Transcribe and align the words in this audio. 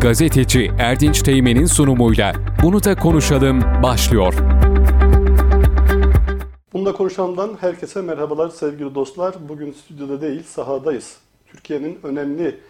Gazeteci 0.00 0.70
Erdinç 0.78 1.22
Teğmen'in 1.22 1.66
sunumuyla 1.66 2.32
Bunu 2.62 2.84
da 2.84 2.96
konuşalım 2.96 3.62
başlıyor. 3.82 4.34
Bunda 6.72 6.92
konuşandan 6.92 7.56
herkese 7.60 8.02
merhabalar 8.02 8.48
sevgili 8.48 8.94
dostlar. 8.94 9.34
Bugün 9.48 9.72
stüdyoda 9.72 10.20
değil 10.20 10.42
sahadayız. 10.42 11.16
Türkiye'nin 11.46 11.98
önemli 12.02 12.60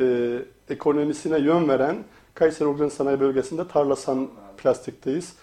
e, 0.00 0.36
ekonomisine 0.68 1.38
yön 1.38 1.68
veren 1.68 1.96
Kayseri 2.34 2.68
Organik 2.68 2.92
Sanayi 2.92 3.20
Bölgesi'nde 3.20 3.68
Tarlasan 3.68 4.28
Plastik'teyiz. 4.56 5.34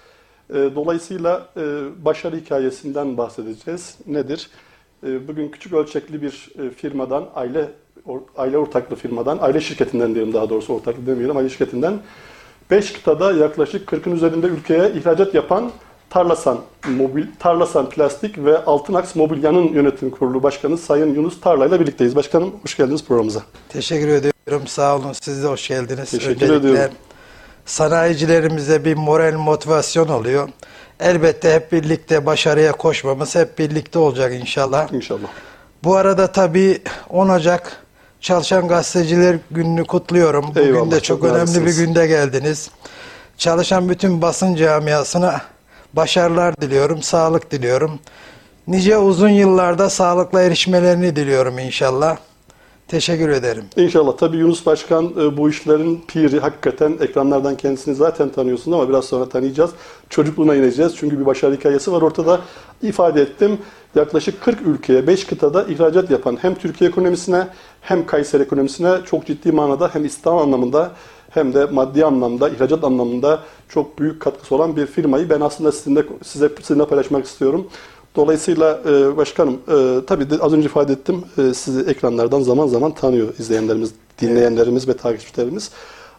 E, 0.49 0.53
dolayısıyla 0.53 1.49
e, 1.57 1.61
başarı 2.05 2.35
hikayesinden 2.35 3.17
bahsedeceğiz. 3.17 3.97
Nedir? 4.05 4.49
E, 5.03 5.27
bugün 5.27 5.49
küçük 5.49 5.73
ölçekli 5.73 6.21
bir 6.21 6.49
e, 6.59 6.69
firmadan, 6.69 7.29
aile 7.35 7.69
or, 8.07 8.19
aile 8.37 8.57
ortaklı 8.57 8.95
firmadan, 8.95 9.37
aile 9.41 9.61
şirketinden 9.61 10.15
diyelim 10.15 10.33
daha 10.33 10.49
doğrusu 10.49 10.73
ortaklı 10.73 11.07
demeyelim, 11.07 11.37
aile 11.37 11.49
şirketinden 11.49 11.99
5 12.71 12.93
kıtada 12.93 13.31
yaklaşık 13.31 13.89
40'ın 13.89 14.15
üzerinde 14.15 14.47
ülkeye 14.47 14.91
ihracat 14.91 15.33
yapan 15.33 15.71
Tarlasan 16.09 16.59
Mobil, 16.87 17.25
Tarlasan 17.39 17.89
Plastik 17.89 18.37
ve 18.37 18.65
Altınaks 18.65 19.15
Mobilya'nın 19.15 19.67
yönetim 19.67 20.09
kurulu 20.09 20.43
başkanı 20.43 20.77
Sayın 20.77 21.15
Yunus 21.15 21.41
Tarla 21.41 21.65
ile 21.65 21.79
birlikteyiz. 21.79 22.15
Başkanım 22.15 22.51
hoş 22.63 22.77
geldiniz 22.77 23.03
programımıza. 23.05 23.41
Teşekkür 23.69 24.07
ediyorum. 24.07 24.67
Sağ 24.67 24.95
olun. 24.95 25.13
Siz 25.13 25.43
de 25.43 25.47
hoş 25.47 25.67
geldiniz. 25.67 26.11
Teşekkür 26.11 26.31
Öncelikle 26.31 26.55
ediyorum. 26.55 26.93
sanayicilerimize 27.65 28.85
bir 28.85 28.95
moral 28.95 29.33
motivasyon 29.33 30.07
oluyor. 30.07 30.49
Elbette 30.99 31.53
hep 31.53 31.71
birlikte 31.71 32.25
başarıya 32.25 32.71
koşmamız 32.71 33.35
hep 33.35 33.59
birlikte 33.59 33.99
olacak 33.99 34.33
inşallah. 34.33 34.93
İnşallah. 34.93 35.27
Bu 35.83 35.95
arada 35.95 36.31
tabii 36.31 36.81
10 37.09 37.29
Ocak 37.29 37.86
Çalışan 38.27 38.67
Gazeteciler 38.67 39.37
Günü'nü 39.51 39.83
kutluyorum. 39.83 40.45
Bugün 40.47 40.61
Eyvallah, 40.61 40.91
de 40.91 40.99
çok 40.99 41.21
çok 41.21 41.31
önemli 41.31 41.65
bir 41.65 41.75
günde 41.75 42.07
geldiniz. 42.07 42.69
Çalışan 43.37 43.89
bütün 43.89 44.21
basın 44.21 44.55
camiasına 44.55 45.41
başarılar 45.93 46.61
diliyorum, 46.61 47.01
sağlık 47.01 47.51
diliyorum. 47.51 47.99
Nice 48.67 48.97
uzun 48.97 49.29
yıllarda 49.29 49.89
sağlıkla 49.89 50.41
erişmelerini 50.41 51.15
diliyorum 51.15 51.59
inşallah. 51.59 52.17
Teşekkür 52.87 53.29
ederim. 53.29 53.63
İnşallah. 53.75 54.17
Tabii 54.17 54.37
Yunus 54.37 54.65
Başkan 54.65 55.05
e, 55.05 55.37
bu 55.37 55.49
işlerin 55.49 56.03
piri. 56.07 56.39
Hakikaten 56.39 56.97
ekranlardan 57.01 57.57
kendisini 57.57 57.95
zaten 57.95 58.29
tanıyorsunuz 58.29 58.77
ama 58.77 58.89
biraz 58.89 59.05
sonra 59.05 59.29
tanıyacağız. 59.29 59.71
Çocukluğuna 60.09 60.55
ineceğiz. 60.55 60.95
Çünkü 60.95 61.19
bir 61.19 61.25
başarı 61.25 61.55
hikayesi 61.55 61.91
var 61.91 62.01
ortada. 62.01 62.41
İfade 62.81 63.21
ettim. 63.21 63.57
Yaklaşık 63.95 64.41
40 64.41 64.61
ülkeye 64.61 65.07
5 65.07 65.25
kıtada 65.25 65.63
ihracat 65.63 66.11
yapan 66.11 66.37
hem 66.41 66.55
Türkiye 66.55 66.89
ekonomisine 66.89 67.47
hem 67.87 68.05
Kayseri 68.05 68.43
ekonomisine 68.43 68.97
çok 69.05 69.25
ciddi 69.25 69.51
manada 69.51 69.89
hem 69.93 70.05
istihdam 70.05 70.37
anlamında 70.37 70.91
hem 71.29 71.53
de 71.53 71.65
maddi 71.65 72.05
anlamda, 72.05 72.49
ihracat 72.49 72.83
anlamında 72.83 73.39
çok 73.69 73.99
büyük 73.99 74.21
katkısı 74.21 74.55
olan 74.55 74.75
bir 74.75 74.85
firmayı 74.85 75.29
ben 75.29 75.41
aslında 75.41 75.71
sizinle, 75.71 76.03
size, 76.23 76.49
sizinle 76.61 76.85
paylaşmak 76.85 77.25
istiyorum. 77.25 77.67
Dolayısıyla 78.15 78.79
e, 78.89 79.17
başkanım 79.17 79.53
e, 79.67 80.05
tabii 80.07 80.29
de 80.29 80.35
az 80.41 80.53
önce 80.53 80.65
ifade 80.65 80.93
ettim 80.93 81.23
e, 81.37 81.53
sizi 81.53 81.81
ekranlardan 81.81 82.41
zaman 82.41 82.67
zaman 82.67 82.91
tanıyor 82.91 83.27
izleyenlerimiz, 83.39 83.91
dinleyenlerimiz 84.21 84.87
ve 84.87 84.93
takipçilerimiz. 84.93 85.71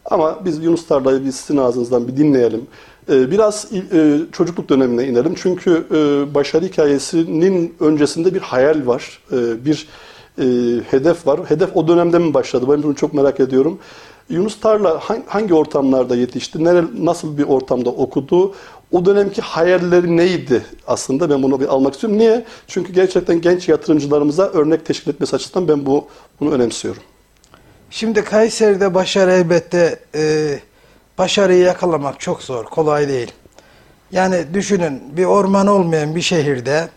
Ama 0.05 0.45
biz 0.45 0.65
Yunus 0.65 0.87
Tarla'yı 0.87 1.25
bir 1.25 1.33
sizin 1.33 1.57
ağzınızdan 1.57 2.09
bir 2.09 2.17
dinleyelim. 2.17 2.67
E, 3.11 3.31
biraz 3.31 3.69
e, 3.93 4.19
çocukluk 4.33 4.69
dönemine 4.69 5.07
inelim. 5.07 5.35
Çünkü 5.35 5.85
e, 5.91 6.35
başarı 6.35 6.65
hikayesinin 6.65 7.75
öncesinde 7.81 8.35
bir 8.35 8.41
hayal 8.41 8.87
var. 8.87 9.23
E, 9.33 9.65
bir 9.65 9.89
e, 10.39 10.45
hedef 10.91 11.27
var. 11.27 11.41
Hedef 11.51 11.77
o 11.77 11.89
dönemde 11.89 12.19
mi 12.19 12.35
başladı? 12.35 12.67
Ben 12.69 12.83
bunu 12.83 12.95
çok 12.95 13.15
merak 13.15 13.41
ediyorum. 13.41 13.79
Yunus 14.29 14.61
Tarla 14.61 14.99
han- 14.99 15.23
hangi 15.27 15.55
ortamlarda 15.55 16.17
yetişti? 16.17 16.65
Nere, 16.65 16.85
nasıl 16.99 17.39
bir 17.39 17.43
ortamda 17.43 17.91
okudu? 17.91 18.55
O 18.93 19.05
dönemki 19.05 19.43
hayalleri 19.43 20.17
neydi 20.17 20.63
aslında? 20.87 21.31
Ben 21.31 21.43
bunu 21.43 21.61
bir 21.61 21.67
almak 21.67 21.95
istiyorum. 21.95 22.19
Niye? 22.19 22.45
Çünkü 22.67 22.93
gerçekten 22.93 23.41
genç 23.41 23.69
yatırımcılarımıza 23.69 24.47
örnek 24.47 24.87
teşkil 24.87 25.11
etmesi 25.11 25.37
açısından 25.37 25.69
ben 25.69 25.87
bu 25.87 26.07
bunu 26.41 26.51
önemsiyorum. 26.53 27.03
Şimdi 27.91 28.25
Kayseri'de 28.25 28.95
başarı 28.95 29.33
elbette 29.33 29.99
e, 30.15 30.59
başarıyı 31.19 31.65
yakalamak 31.65 32.21
çok 32.21 32.43
zor, 32.43 32.65
kolay 32.65 33.09
değil. 33.09 33.33
Yani 34.13 34.45
düşünün 34.55 35.03
bir 35.17 35.25
orman 35.25 35.67
olmayan 35.67 36.15
bir 36.17 36.21
şehirde, 36.21 36.89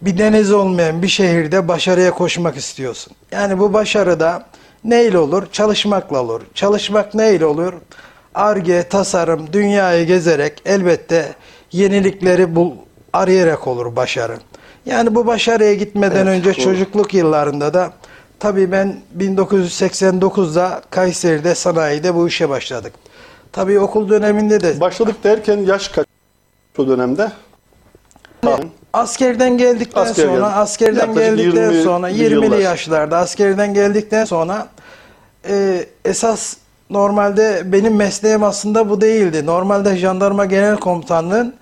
bir 0.00 0.18
deniz 0.18 0.52
olmayan 0.52 1.02
bir 1.02 1.08
şehirde 1.08 1.68
başarıya 1.68 2.10
koşmak 2.10 2.56
istiyorsun. 2.56 3.12
Yani 3.32 3.58
bu 3.58 3.72
başarıda 3.72 4.46
neyle 4.84 5.18
olur? 5.18 5.46
Çalışmakla 5.52 6.22
olur. 6.22 6.40
Çalışmak 6.54 7.14
neyle 7.14 7.46
olur? 7.46 7.72
Arge, 8.34 8.82
tasarım, 8.88 9.52
dünyayı 9.52 10.06
gezerek 10.06 10.62
elbette 10.66 11.34
yenilikleri 11.72 12.56
bul, 12.56 12.72
arayarak 13.12 13.66
olur 13.66 13.96
başarı. 13.96 14.36
Yani 14.86 15.14
bu 15.14 15.26
başarıya 15.26 15.74
gitmeden 15.74 16.26
Evet, 16.26 16.38
önce 16.38 16.54
doğru. 16.54 16.64
çocukluk 16.64 17.14
yıllarında 17.14 17.74
da 17.74 17.92
tabii 18.40 18.72
ben 18.72 18.96
1989'da 19.18 20.82
Kayseri'de 20.90 21.54
sanayide 21.54 22.14
bu 22.14 22.28
işe 22.28 22.48
başladık. 22.48 22.92
Tabii 23.52 23.78
okul 23.78 24.08
döneminde 24.08 24.60
de 24.60 24.80
Başladık 24.80 25.24
derken 25.24 25.58
yaş 25.58 25.88
kaç 25.88 26.06
o 26.78 26.88
dönemde? 26.88 27.32
Askerden 28.96 29.58
geldikten 29.58 30.00
Asker 30.02 30.24
sonra, 30.24 30.34
geldi. 30.34 30.44
askerden 30.44 31.06
Yaklaşık 31.06 31.36
geldikten 31.36 31.70
20'li 31.70 31.82
sonra 31.82 32.08
yıllar. 32.08 32.46
20'li 32.46 32.62
yaşlarda 32.62 33.18
askerden 33.18 33.74
geldikten 33.74 34.24
sonra 34.24 34.68
e, 35.48 35.84
esas 36.04 36.56
normalde 36.90 37.62
benim 37.64 37.96
mesleğim 37.96 38.42
aslında 38.42 38.90
bu 38.90 39.00
değildi. 39.00 39.46
Normalde 39.46 39.96
jandarma 39.96 40.44
genel 40.44 40.76
komutanlığın 40.76 41.54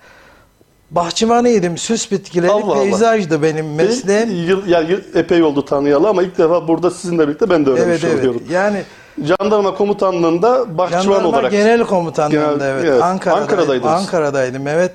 bahçıvanıydım. 0.91 1.77
Süs 1.77 2.11
bitkileri, 2.11 2.51
Allah 2.51 2.65
Allah. 2.65 2.83
peyzajdı 2.83 3.41
benim 3.41 3.75
mesleğim. 3.75 4.47
Yıl, 4.47 4.67
yani 4.67 4.91
yıl 4.91 4.99
epey 5.15 5.43
oldu 5.43 5.65
tanıyalı 5.65 6.09
ama 6.09 6.23
ilk 6.23 6.37
defa 6.37 6.67
burada 6.67 6.91
sizinle 6.91 7.27
birlikte 7.27 7.49
ben 7.49 7.65
de 7.65 7.69
öğrenmiş 7.69 7.87
Evet 7.89 8.03
evet. 8.03 8.19
oluyorum. 8.19 8.43
Yani 8.51 8.83
Jandarma 9.23 9.75
komutanlığında 9.75 10.77
bahçıvan 10.77 11.01
Jandarma 11.01 11.27
olarak. 11.27 11.51
Genel 11.51 11.83
Komutanlığı'nda 11.83 12.65
Genel- 12.65 12.73
evet. 12.73 12.85
evet. 12.87 13.03
Ankara'daydım. 13.03 13.87
Ankara'daydım 13.89 14.67
evet. 14.67 14.91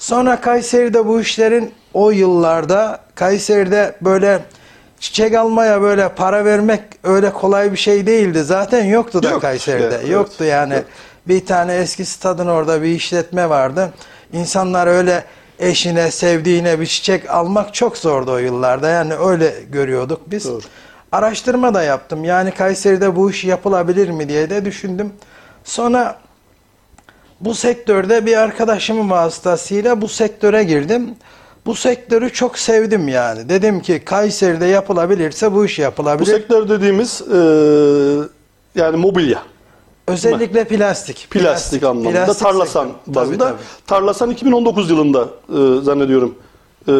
Sonra 0.00 0.40
Kayseri'de 0.40 1.06
bu 1.06 1.20
işlerin 1.20 1.74
o 1.94 2.10
yıllarda 2.10 3.00
Kayseri'de 3.14 3.96
böyle 4.00 4.38
çiçek 5.00 5.34
almaya 5.34 5.82
böyle 5.82 6.08
para 6.08 6.44
vermek 6.44 6.80
öyle 7.04 7.32
kolay 7.32 7.72
bir 7.72 7.76
şey 7.76 8.06
değildi. 8.06 8.44
Zaten 8.44 8.84
yoktu 8.84 9.22
da 9.22 9.30
Yok, 9.30 9.42
Kayseri'de. 9.42 9.84
evet, 9.84 10.08
yoktu 10.08 10.36
evet, 10.40 10.52
yani. 10.52 10.74
evet. 10.74 10.84
Bir 11.28 11.46
tane 11.46 11.74
eski 11.74 12.04
stadın 12.04 12.46
orada 12.46 12.82
bir 12.82 12.88
işletme 12.88 13.48
vardı. 13.48 13.92
İnsanlar 14.32 14.86
öyle 14.86 15.24
eşine, 15.58 16.10
sevdiğine 16.10 16.80
bir 16.80 16.86
çiçek 16.86 17.30
almak 17.30 17.74
çok 17.74 17.96
zordu 17.96 18.32
o 18.32 18.38
yıllarda. 18.38 18.88
Yani 18.88 19.14
öyle 19.14 19.54
görüyorduk 19.72 20.30
biz. 20.30 20.44
Doğru. 20.44 20.60
Araştırma 21.12 21.74
da 21.74 21.82
yaptım. 21.82 22.24
Yani 22.24 22.50
Kayseri'de 22.50 23.16
bu 23.16 23.30
iş 23.30 23.44
yapılabilir 23.44 24.08
mi 24.08 24.28
diye 24.28 24.50
de 24.50 24.64
düşündüm. 24.64 25.12
Sonra 25.64 26.18
bu 27.40 27.54
sektörde 27.54 28.26
bir 28.26 28.36
arkadaşımın 28.36 29.10
vasıtasıyla 29.10 30.00
bu 30.00 30.08
sektöre 30.08 30.64
girdim. 30.64 31.10
Bu 31.66 31.74
sektörü 31.74 32.32
çok 32.32 32.58
sevdim 32.58 33.08
yani. 33.08 33.48
Dedim 33.48 33.80
ki 33.80 34.02
Kayseri'de 34.04 34.66
yapılabilirse 34.66 35.52
bu 35.52 35.64
iş 35.64 35.78
Bu 35.78 35.82
yapılabilir. 35.82 36.30
sektör 36.30 36.68
dediğimiz 36.68 37.22
e, 37.22 37.36
yani 38.74 38.96
mobilya. 38.96 39.42
Özellikle 40.06 40.64
plastik. 40.64 41.30
Plastik, 41.30 41.82
anlamında. 41.84 42.24
plastik 42.24 42.46
Tarlasan 42.46 42.86
sektörü. 42.86 43.14
bazında. 43.14 43.38
Tabii, 43.38 43.56
tabii. 43.56 43.86
Tarlasan 43.86 44.30
2019 44.30 44.90
yılında 44.90 45.28
e, 45.48 45.82
zannediyorum. 45.82 46.34
E, 46.88 46.92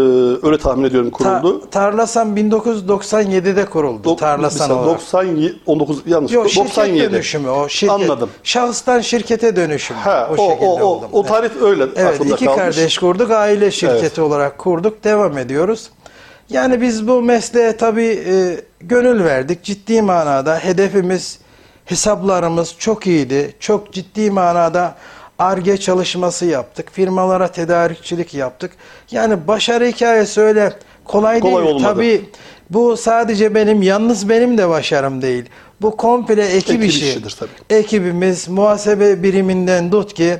öyle 0.42 0.58
tahmin 0.58 0.84
ediyorum 0.84 1.10
kuruldu. 1.10 1.60
Ta- 1.60 1.70
Tarlasan 1.70 2.36
1997'de 2.36 3.64
kuruldu. 3.64 4.08
Dok- 4.08 4.16
Tarlasan 4.16 4.68
mesela 4.68 4.74
olarak. 4.82 4.94
97 5.00 5.56
19 5.66 6.02
yanlış. 6.06 6.32
Yok 6.32 6.48
şirket 6.50 6.66
97. 6.76 7.12
dönüşümü 7.12 7.48
o. 7.48 7.68
Şirket, 7.68 7.94
Anladım. 7.94 8.31
Şahıstan 8.43 9.00
şirkete 9.00 9.56
dönüşüm. 9.56 9.96
Ha, 9.96 10.31
o, 10.38 10.43
o, 10.43 10.56
o, 10.66 10.81
o, 10.82 11.08
o 11.12 11.22
tarih 11.22 11.50
öyle 11.62 11.87
Evet 11.96 12.20
iki 12.25 12.44
kalmış. 12.44 12.56
kardeş 12.60 12.99
kurduk. 12.99 13.31
Aile 13.31 13.70
şirketi 13.70 14.00
Evet. 14.00 14.19
olarak 14.19 14.58
kurduk. 14.58 15.05
Devam 15.05 15.38
ediyoruz. 15.38 15.90
Yani 16.50 16.81
biz 16.81 17.08
bu 17.08 17.22
mesleğe 17.22 17.76
tabii 17.76 18.22
e, 18.26 18.60
gönül 18.81 19.25
verdik. 19.25 19.62
Ciddi 19.64 20.02
manada 20.02 20.58
hedefimiz, 20.58 21.38
hesaplarımız 21.84 22.75
çok 22.78 23.06
iyiydi. 23.06 23.55
Çok 23.60 23.93
ciddi 23.93 24.31
manada 24.31 24.94
ARGE 25.40 25.76
çalışması 25.76 26.46
yaptık. 26.46 26.88
Firmalara 26.92 27.48
tedarikçilik 27.48 28.34
yaptık. 28.34 28.72
Yani 29.10 29.48
başarı 29.48 29.87
hikayesi 29.87 30.40
öyle 30.40 30.72
kolay, 31.04 31.40
Kolay 31.40 31.64
değil. 31.64 31.75
olmadı. 31.75 31.94
Tabii 31.94 32.25
bu 32.70 32.96
sadece 32.96 33.54
benim, 33.54 33.82
yalnız 33.82 34.28
benim 34.28 34.58
de 34.58 34.69
başarım 34.69 35.22
değil. 35.22 35.44
Bu 35.82 35.96
komple 35.96 36.46
ekip, 36.46 36.70
Ekip 36.70 36.84
işi. 36.84 37.08
işidir 37.08 37.37
tabii. 37.38 37.78
Ekibimiz 37.78 38.48
muhasebe 38.48 39.22
biriminden 39.22 39.90
tut 39.90 40.14
ki 40.14 40.37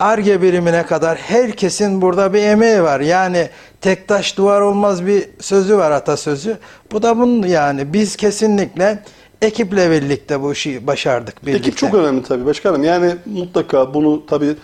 ARGE 0.00 0.42
birimine 0.42 0.86
kadar 0.86 1.18
herkesin 1.18 2.02
burada 2.02 2.32
bir 2.34 2.42
emeği 2.42 2.82
var. 2.82 3.00
Yani 3.00 3.48
tek 3.80 4.08
taş 4.08 4.36
duvar 4.36 4.60
olmaz 4.60 5.06
bir 5.06 5.24
sözü 5.40 5.76
var 5.76 5.90
atasözü. 5.90 6.58
Bu 6.92 7.02
da 7.02 7.18
bunun 7.18 7.46
yani 7.48 7.92
biz 7.92 8.16
kesinlikle 8.16 9.02
ekiple 9.42 9.90
birlikte 9.90 10.42
bu 10.42 10.52
işi 10.52 10.86
başardık 10.86 11.46
birlikte. 11.46 11.68
Ekip 11.68 11.76
çok 11.76 11.94
önemli 11.94 12.22
tabii 12.22 12.46
başkanım. 12.46 12.84
Yani 12.84 13.14
mutlaka 13.26 13.94
bunu 13.94 14.26
tabii 14.26 14.56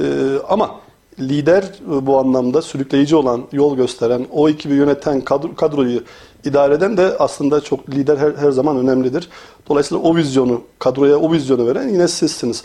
e, 0.00 0.04
ama 0.48 0.74
lider 1.20 1.62
e, 1.62 2.06
bu 2.06 2.18
anlamda 2.18 2.62
sürükleyici 2.62 3.16
olan, 3.16 3.42
yol 3.52 3.76
gösteren, 3.76 4.26
o 4.32 4.48
ekibi 4.48 4.74
yöneten, 4.74 5.20
kadro, 5.20 5.54
kadroyu 5.54 6.02
idare 6.44 6.74
eden 6.74 6.96
de 6.96 7.16
aslında 7.18 7.60
çok 7.60 7.88
lider 7.90 8.16
her, 8.16 8.32
her 8.32 8.50
zaman 8.50 8.76
önemlidir. 8.76 9.28
Dolayısıyla 9.68 10.02
o 10.02 10.16
vizyonu, 10.16 10.60
kadroya 10.78 11.16
o 11.16 11.32
vizyonu 11.32 11.66
veren 11.66 11.88
yine 11.88 12.08
sizsiniz. 12.08 12.62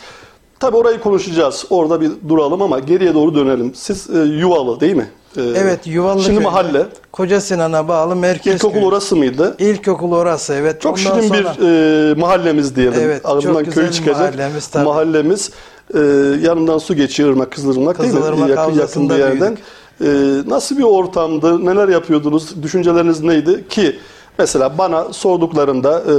Tabii 0.60 0.78
orayı 0.78 1.00
konuşacağız. 1.00 1.66
Orada 1.70 2.02
bir 2.02 2.12
duralım 2.30 2.62
ama 2.62 2.80
geriye 2.80 3.14
doğru 3.14 3.36
dönelim. 3.36 3.72
Siz 3.76 4.10
e, 4.10 4.20
Yuvalı 4.20 4.80
değil 4.80 4.96
mi? 4.96 5.10
E, 5.38 5.42
Evet 5.42 5.88
Yuvalı 5.88 6.24
Şimdi 6.24 6.40
mahalle. 6.40 6.86
Koca 7.12 7.42
Sinan'a 7.42 7.88
bağlı 7.88 8.16
merkez 8.16 8.56
İlkokul 8.56 8.74
köyü. 8.74 8.86
orası 8.86 9.16
mıydı? 9.16 9.56
İlkokul 9.60 10.12
orası 10.12 10.54
evet. 10.54 10.82
Çok 10.82 10.98
Ondan 11.00 11.20
şirin 11.20 11.28
sonra- 11.28 11.56
bir 11.60 12.12
e, 12.12 12.14
mahallemiz 12.14 12.76
diyelim. 12.76 13.00
Evet, 13.02 13.22
Ağzından 13.26 13.54
çok 13.54 13.66
güzel 13.66 13.84
köy 13.84 13.92
çıkacak. 13.94 14.20
mahallemiz 14.20 14.68
tabii. 14.68 14.86
Mahallemiz. 14.86 15.52
E, 15.94 16.00
yanından 16.42 16.78
su 16.78 16.96
geçiyor 16.96 17.30
Irmak, 17.30 17.52
Kızılırmak 17.52 18.02
değil 18.02 18.14
mi? 18.14 18.50
Yakın, 18.50 18.74
yakın 18.74 19.10
bir 19.10 19.16
yerden. 19.16 19.58
E, 20.02 20.08
nasıl 20.50 20.78
bir 20.78 20.84
ortamdı? 20.84 21.66
Neler 21.66 21.88
yapıyordunuz? 21.88 22.64
Düşünceleriniz 22.64 23.22
neydi? 23.24 23.68
Ki 23.70 23.96
mesela 24.38 24.78
bana 24.78 25.14
sorduklarında 25.14 26.00
e, 26.00 26.14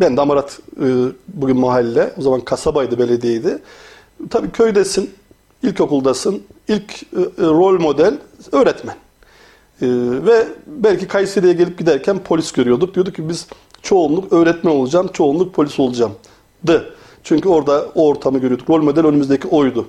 ben 0.00 0.16
de 0.16 0.20
Amarat 0.20 0.58
e, 0.80 0.86
bugün 1.28 1.56
mahalle. 1.60 2.12
O 2.18 2.22
zaman 2.22 2.40
kasabaydı, 2.40 2.98
belediyeydi. 2.98 3.58
Tabii 4.30 4.50
köydesin, 4.50 5.10
ilkokuldasın. 5.62 6.42
İlk 6.68 6.92
e, 7.02 7.06
e, 7.20 7.46
rol 7.46 7.80
model 7.80 8.14
öğretmen. 8.52 8.96
Ee, 9.82 9.86
ve 10.26 10.46
belki 10.66 11.08
Kayseri'ye 11.08 11.52
gelip 11.52 11.78
giderken 11.78 12.18
polis 12.18 12.52
görüyorduk. 12.52 12.94
Diyorduk 12.94 13.14
ki 13.14 13.28
biz 13.28 13.46
çoğunluk 13.82 14.32
öğretmen 14.32 14.70
olacağım, 14.70 15.08
çoğunluk 15.12 15.54
polis 15.54 15.80
olacağım. 15.80 16.12
Dı. 16.66 16.94
Çünkü 17.24 17.48
orada 17.48 17.86
o 17.94 18.08
ortamı 18.08 18.38
görüyorduk. 18.38 18.70
Rol 18.70 18.82
model 18.82 19.06
önümüzdeki 19.06 19.48
oydu. 19.48 19.88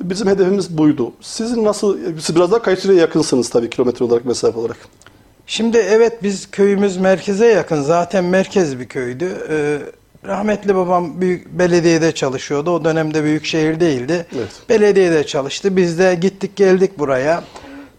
Bizim 0.00 0.28
hedefimiz 0.28 0.78
buydu. 0.78 1.12
Sizin 1.20 1.64
nasıl, 1.64 1.98
siz 2.20 2.36
biraz 2.36 2.50
daha 2.50 2.62
Kayseri'ye 2.62 3.00
yakınsınız 3.00 3.48
tabii 3.50 3.70
kilometre 3.70 4.04
olarak, 4.04 4.24
mesafe 4.24 4.58
olarak. 4.58 4.76
Şimdi 5.46 5.78
evet 5.78 6.22
biz 6.22 6.50
köyümüz 6.50 6.96
merkeze 6.96 7.46
yakın. 7.46 7.82
Zaten 7.82 8.24
merkez 8.24 8.78
bir 8.78 8.88
köydü. 8.88 9.36
Ee, 9.50 9.78
rahmetli 10.26 10.74
babam 10.74 11.20
büyük 11.20 11.58
belediyede 11.58 12.12
çalışıyordu. 12.12 12.70
O 12.70 12.84
dönemde 12.84 13.24
büyük 13.24 13.44
şehir 13.44 13.80
değildi. 13.80 14.26
Evet. 14.36 14.48
Belediyede 14.68 15.26
çalıştı. 15.26 15.76
Biz 15.76 15.98
de 15.98 16.14
gittik 16.20 16.56
geldik 16.56 16.98
buraya. 16.98 17.44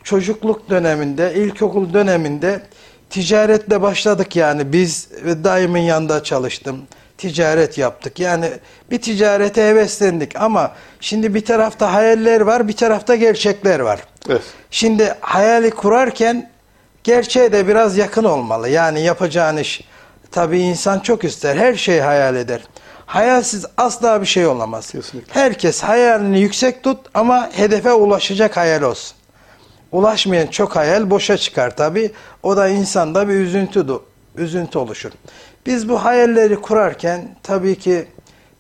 Çocukluk 0.05 0.69
döneminde, 0.69 1.33
ilkokul 1.33 1.93
döneminde 1.93 2.61
ticaretle 3.09 3.81
başladık 3.81 4.35
yani. 4.35 4.73
Biz 4.73 5.09
dayımın 5.43 5.77
yanında 5.77 6.23
çalıştım. 6.23 6.81
Ticaret 7.17 7.77
yaptık. 7.77 8.19
Yani 8.19 8.51
bir 8.91 9.01
ticarete 9.01 9.67
heveslendik 9.67 10.41
ama 10.41 10.71
şimdi 10.99 11.35
bir 11.35 11.45
tarafta 11.45 11.93
hayaller 11.93 12.41
var, 12.41 12.67
bir 12.67 12.75
tarafta 12.75 13.15
gerçekler 13.15 13.79
var. 13.79 13.99
Evet. 14.29 14.41
Şimdi 14.71 15.15
hayali 15.21 15.71
kurarken 15.71 16.49
gerçeğe 17.03 17.51
de 17.51 17.67
biraz 17.67 17.97
yakın 17.97 18.23
olmalı. 18.23 18.69
Yani 18.69 19.01
yapacağın 19.01 19.57
iş 19.57 19.81
tabii 20.31 20.59
insan 20.59 20.99
çok 20.99 21.23
ister. 21.23 21.55
Her 21.55 21.73
şeyi 21.75 22.01
hayal 22.01 22.35
eder. 22.35 22.63
Hayalsiz 23.05 23.65
asla 23.77 24.21
bir 24.21 24.25
şey 24.25 24.47
olamaz. 24.47 24.91
Kesinlikle. 24.91 25.41
Herkes 25.41 25.83
hayalini 25.83 26.39
yüksek 26.39 26.83
tut 26.83 26.99
ama 27.13 27.49
hedefe 27.53 27.93
ulaşacak 27.93 28.57
hayal 28.57 28.81
olsun. 28.81 29.17
Ulaşmayan 29.95 30.47
çok 30.47 30.75
hayal 30.75 31.09
boşa 31.09 31.37
çıkar 31.37 31.75
tabii. 31.75 32.11
O 32.43 32.57
da 32.57 32.67
insanda 32.67 33.27
bir 33.27 33.33
üzüntü, 33.33 33.85
üzüntü 34.37 34.77
oluşur. 34.77 35.11
Biz 35.65 35.89
bu 35.89 36.03
hayalleri 36.05 36.55
kurarken 36.55 37.35
tabii 37.43 37.75
ki 37.75 38.05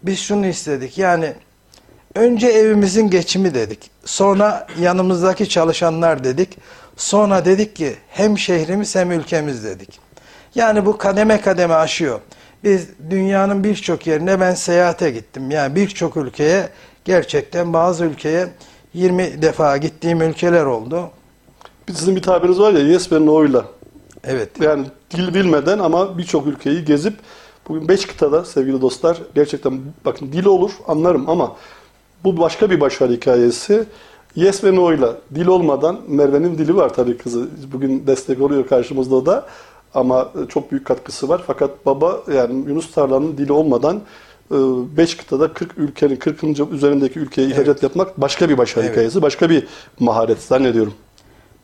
biz 0.03 0.19
şunu 0.19 0.47
istedik. 0.47 0.97
Yani 0.97 1.33
Önce 2.15 2.47
evimizin 2.47 3.09
geçimi 3.09 3.53
dedik. 3.53 3.91
Sonra 4.05 4.67
yanımızdaki 4.79 5.49
çalışanlar 5.49 6.23
dedik. 6.23 6.57
Sonra 6.97 7.45
dedik 7.45 7.75
ki 7.75 7.95
hem 8.09 8.37
şehrimiz 8.37 8.95
hem 8.95 9.11
ülkemiz 9.11 9.63
dedik. 9.63 9.99
Yani 10.55 10.85
bu 10.85 10.97
kademe 10.97 11.41
kademe 11.41 11.73
aşıyor. 11.73 12.19
Biz 12.63 12.87
dünyanın 13.09 13.63
birçok 13.63 14.07
yerine 14.07 14.39
ben 14.39 14.53
seyahate 14.53 15.11
gittim. 15.11 15.51
Yani 15.51 15.75
birçok 15.75 16.17
ülkeye 16.17 16.69
gerçekten 17.05 17.73
bazı 17.73 18.05
ülkeye 18.05 18.47
20 18.93 19.41
defa 19.41 19.77
gittiğim 19.77 20.21
ülkeler 20.21 20.65
oldu. 20.65 21.11
Sizin 21.93 22.15
bir 22.15 22.21
tabiriniz 22.21 22.59
var 22.59 22.73
ya, 22.73 22.79
yes 22.79 23.11
ve 23.11 23.25
no 23.25 23.45
ile. 23.45 23.61
Evet. 24.23 24.49
Yani 24.61 24.85
dil 25.11 25.33
bilmeden 25.33 25.79
ama 25.79 26.17
birçok 26.17 26.47
ülkeyi 26.47 26.85
gezip 26.85 27.13
bugün 27.69 27.87
5 27.87 28.05
kıtada 28.05 28.45
sevgili 28.45 28.81
dostlar 28.81 29.21
gerçekten 29.35 29.79
bakın 30.05 30.31
dil 30.31 30.45
olur 30.45 30.71
anlarım 30.87 31.29
ama 31.29 31.55
bu 32.23 32.37
başka 32.37 32.69
bir 32.69 32.81
başarı 32.81 33.13
hikayesi. 33.13 33.85
Yes 34.35 34.63
ve 34.63 34.75
no 34.75 34.93
ile 34.93 35.07
dil 35.35 35.47
olmadan 35.47 35.99
Merve'nin 36.07 36.57
dili 36.57 36.75
var 36.75 36.93
tabii 36.93 37.17
kızı. 37.17 37.47
Bugün 37.73 38.07
destek 38.07 38.41
oluyor 38.41 38.67
karşımızda 38.67 39.25
da 39.25 39.45
ama 39.93 40.31
çok 40.49 40.71
büyük 40.71 40.85
katkısı 40.85 41.29
var. 41.29 41.43
Fakat 41.47 41.85
baba 41.85 42.19
yani 42.33 42.69
Yunus 42.69 42.91
Tarlan'ın 42.91 43.37
dili 43.37 43.51
olmadan 43.51 44.01
5 44.51 45.17
kıtada 45.17 45.53
40 45.53 45.77
ülkenin 45.77 46.15
40. 46.15 46.43
üzerindeki 46.71 47.19
ülkeye 47.19 47.47
ihracat 47.47 47.83
yapmak 47.83 48.21
başka 48.21 48.49
bir 48.49 48.57
başarı 48.57 48.85
Evet. 48.85 48.93
hikayesi, 48.93 49.21
başka 49.21 49.49
bir 49.49 49.67
maharet 49.99 50.41
zannediyorum. 50.41 50.93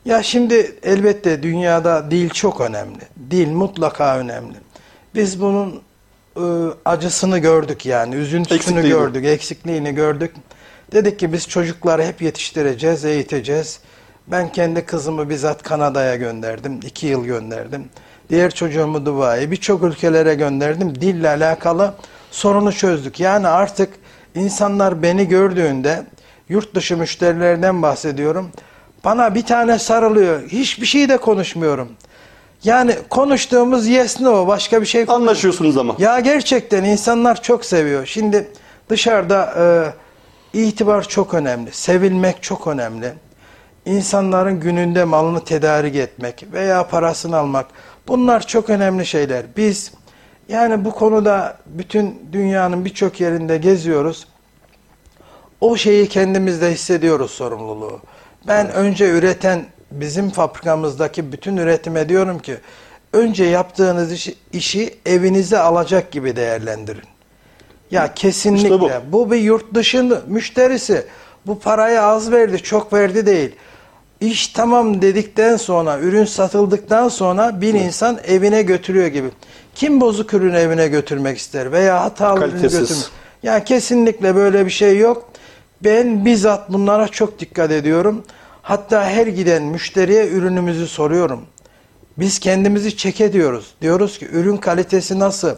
Ya 0.05 0.23
şimdi 0.23 0.75
elbette 0.83 1.43
dünyada 1.43 2.11
dil 2.11 2.29
çok 2.29 2.61
önemli. 2.61 2.99
Dil 3.31 3.51
mutlaka 3.51 4.17
önemli. 4.17 4.55
Biz 5.15 5.41
bunun 5.41 5.81
e, 6.37 6.43
acısını 6.85 7.37
gördük 7.37 7.85
yani, 7.85 8.15
üzüntüsünü 8.15 8.57
Eksikliğini. 8.57 8.89
gördük, 8.89 9.25
eksikliğini 9.25 9.95
gördük. 9.95 10.35
Dedik 10.91 11.19
ki 11.19 11.33
biz 11.33 11.47
çocukları 11.47 12.03
hep 12.03 12.21
yetiştireceğiz, 12.21 13.05
eğiteceğiz. 13.05 13.79
Ben 14.27 14.51
kendi 14.51 14.85
kızımı 14.85 15.29
bizzat 15.29 15.63
Kanada'ya 15.63 16.15
gönderdim, 16.15 16.79
iki 16.85 17.07
yıl 17.07 17.25
gönderdim. 17.25 17.85
Diğer 18.29 18.51
çocuğumu 18.53 19.05
Dubai'ye, 19.05 19.51
birçok 19.51 19.83
ülkelere 19.83 20.35
gönderdim. 20.35 21.01
Dille 21.01 21.29
alakalı 21.29 21.93
sorunu 22.31 22.73
çözdük. 22.73 23.19
Yani 23.19 23.47
artık 23.47 23.89
insanlar 24.35 25.03
beni 25.03 25.27
gördüğünde, 25.27 26.03
yurt 26.49 26.75
dışı 26.75 26.97
müşterilerden 26.97 27.81
bahsediyorum. 27.81 28.51
Bana 29.05 29.35
bir 29.35 29.45
tane 29.45 29.79
sarılıyor. 29.79 30.41
Hiçbir 30.47 30.85
şey 30.85 31.09
de 31.09 31.17
konuşmuyorum. 31.17 31.89
Yani 32.63 32.95
konuştuğumuz 33.09 33.87
yes 33.87 34.21
no 34.21 34.47
başka 34.47 34.81
bir 34.81 34.85
şey 34.85 35.05
Anlaşıyorsunuz 35.07 35.77
ama. 35.77 35.95
ya 35.99 36.19
gerçekten 36.19 36.83
insanlar 36.83 37.41
çok 37.41 37.65
seviyor. 37.65 38.05
Şimdi 38.05 38.51
dışarıda 38.89 39.53
e, 40.53 40.59
itibar 40.59 41.07
çok 41.07 41.33
önemli. 41.33 41.71
Sevilmek 41.71 42.43
çok 42.43 42.67
önemli. 42.67 43.13
İnsanların 43.85 44.59
gününde 44.59 45.03
malını 45.03 45.43
tedarik 45.43 45.95
etmek 45.95 46.45
veya 46.53 46.87
parasını 46.87 47.37
almak. 47.37 47.65
Bunlar 48.07 48.47
çok 48.47 48.69
önemli 48.69 49.05
şeyler. 49.05 49.45
Biz 49.57 49.91
yani 50.49 50.85
bu 50.85 50.91
konuda 50.91 51.57
bütün 51.65 52.19
dünyanın 52.31 52.85
birçok 52.85 53.21
yerinde 53.21 53.57
geziyoruz. 53.57 54.27
O 55.61 55.77
şeyi 55.77 56.09
kendimizde 56.09 56.71
hissediyoruz 56.71 57.31
sorumluluğu. 57.31 57.99
Ben 58.47 58.71
önce 58.71 59.09
üreten 59.09 59.65
bizim 59.91 60.29
fabrikamızdaki 60.29 61.31
bütün 61.31 61.57
üretime 61.57 62.09
diyorum 62.09 62.39
ki 62.39 62.57
önce 63.13 63.43
yaptığınız 63.43 64.11
işi, 64.11 64.35
işi 64.53 64.95
evinize 65.05 65.57
alacak 65.57 66.11
gibi 66.11 66.35
değerlendirin. 66.35 67.03
Ya 67.91 68.13
kesinlikle 68.13 68.75
İşte 68.75 68.79
bu. 69.11 69.11
bu. 69.11 69.31
bir 69.31 69.37
yurt 69.37 69.73
dışı 69.73 70.21
müşterisi. 70.27 71.05
Bu 71.47 71.59
parayı 71.59 72.01
az 72.01 72.31
verdi, 72.31 72.57
çok 72.57 72.93
verdi 72.93 73.25
değil. 73.25 73.55
İş 74.21 74.47
tamam 74.47 75.01
dedikten 75.01 75.57
sonra, 75.57 75.99
ürün 75.99 76.25
satıldıktan 76.25 77.09
sonra 77.09 77.61
bir 77.61 77.73
insan 77.73 78.19
evine 78.27 78.61
götürüyor 78.61 79.07
gibi. 79.07 79.27
Kim 79.75 80.01
bozuk 80.01 80.33
ürünü 80.33 80.57
evine 80.57 80.87
götürmek 80.87 81.37
ister 81.37 81.71
veya 81.71 82.03
hatalı 82.03 82.47
ürünü 82.47 82.61
götürmek 82.61 83.03
Ya 83.43 83.63
kesinlikle 83.63 84.35
böyle 84.35 84.65
bir 84.65 84.71
şey 84.71 84.97
yok. 84.97 85.30
Ben 85.83 86.25
bizzat 86.25 86.73
bunlara 86.73 87.07
çok 87.07 87.39
dikkat 87.39 87.71
ediyorum. 87.71 88.23
Hatta 88.61 89.09
her 89.09 89.27
giden 89.27 89.63
müşteriye 89.63 90.27
ürünümüzü 90.27 90.87
soruyorum. 90.87 91.41
Biz 92.17 92.39
kendimizi 92.39 92.97
çek 92.97 93.21
ediyoruz. 93.21 93.73
Diyoruz 93.81 94.19
ki 94.19 94.27
ürün 94.31 94.57
kalitesi 94.57 95.19
nasıl? 95.19 95.55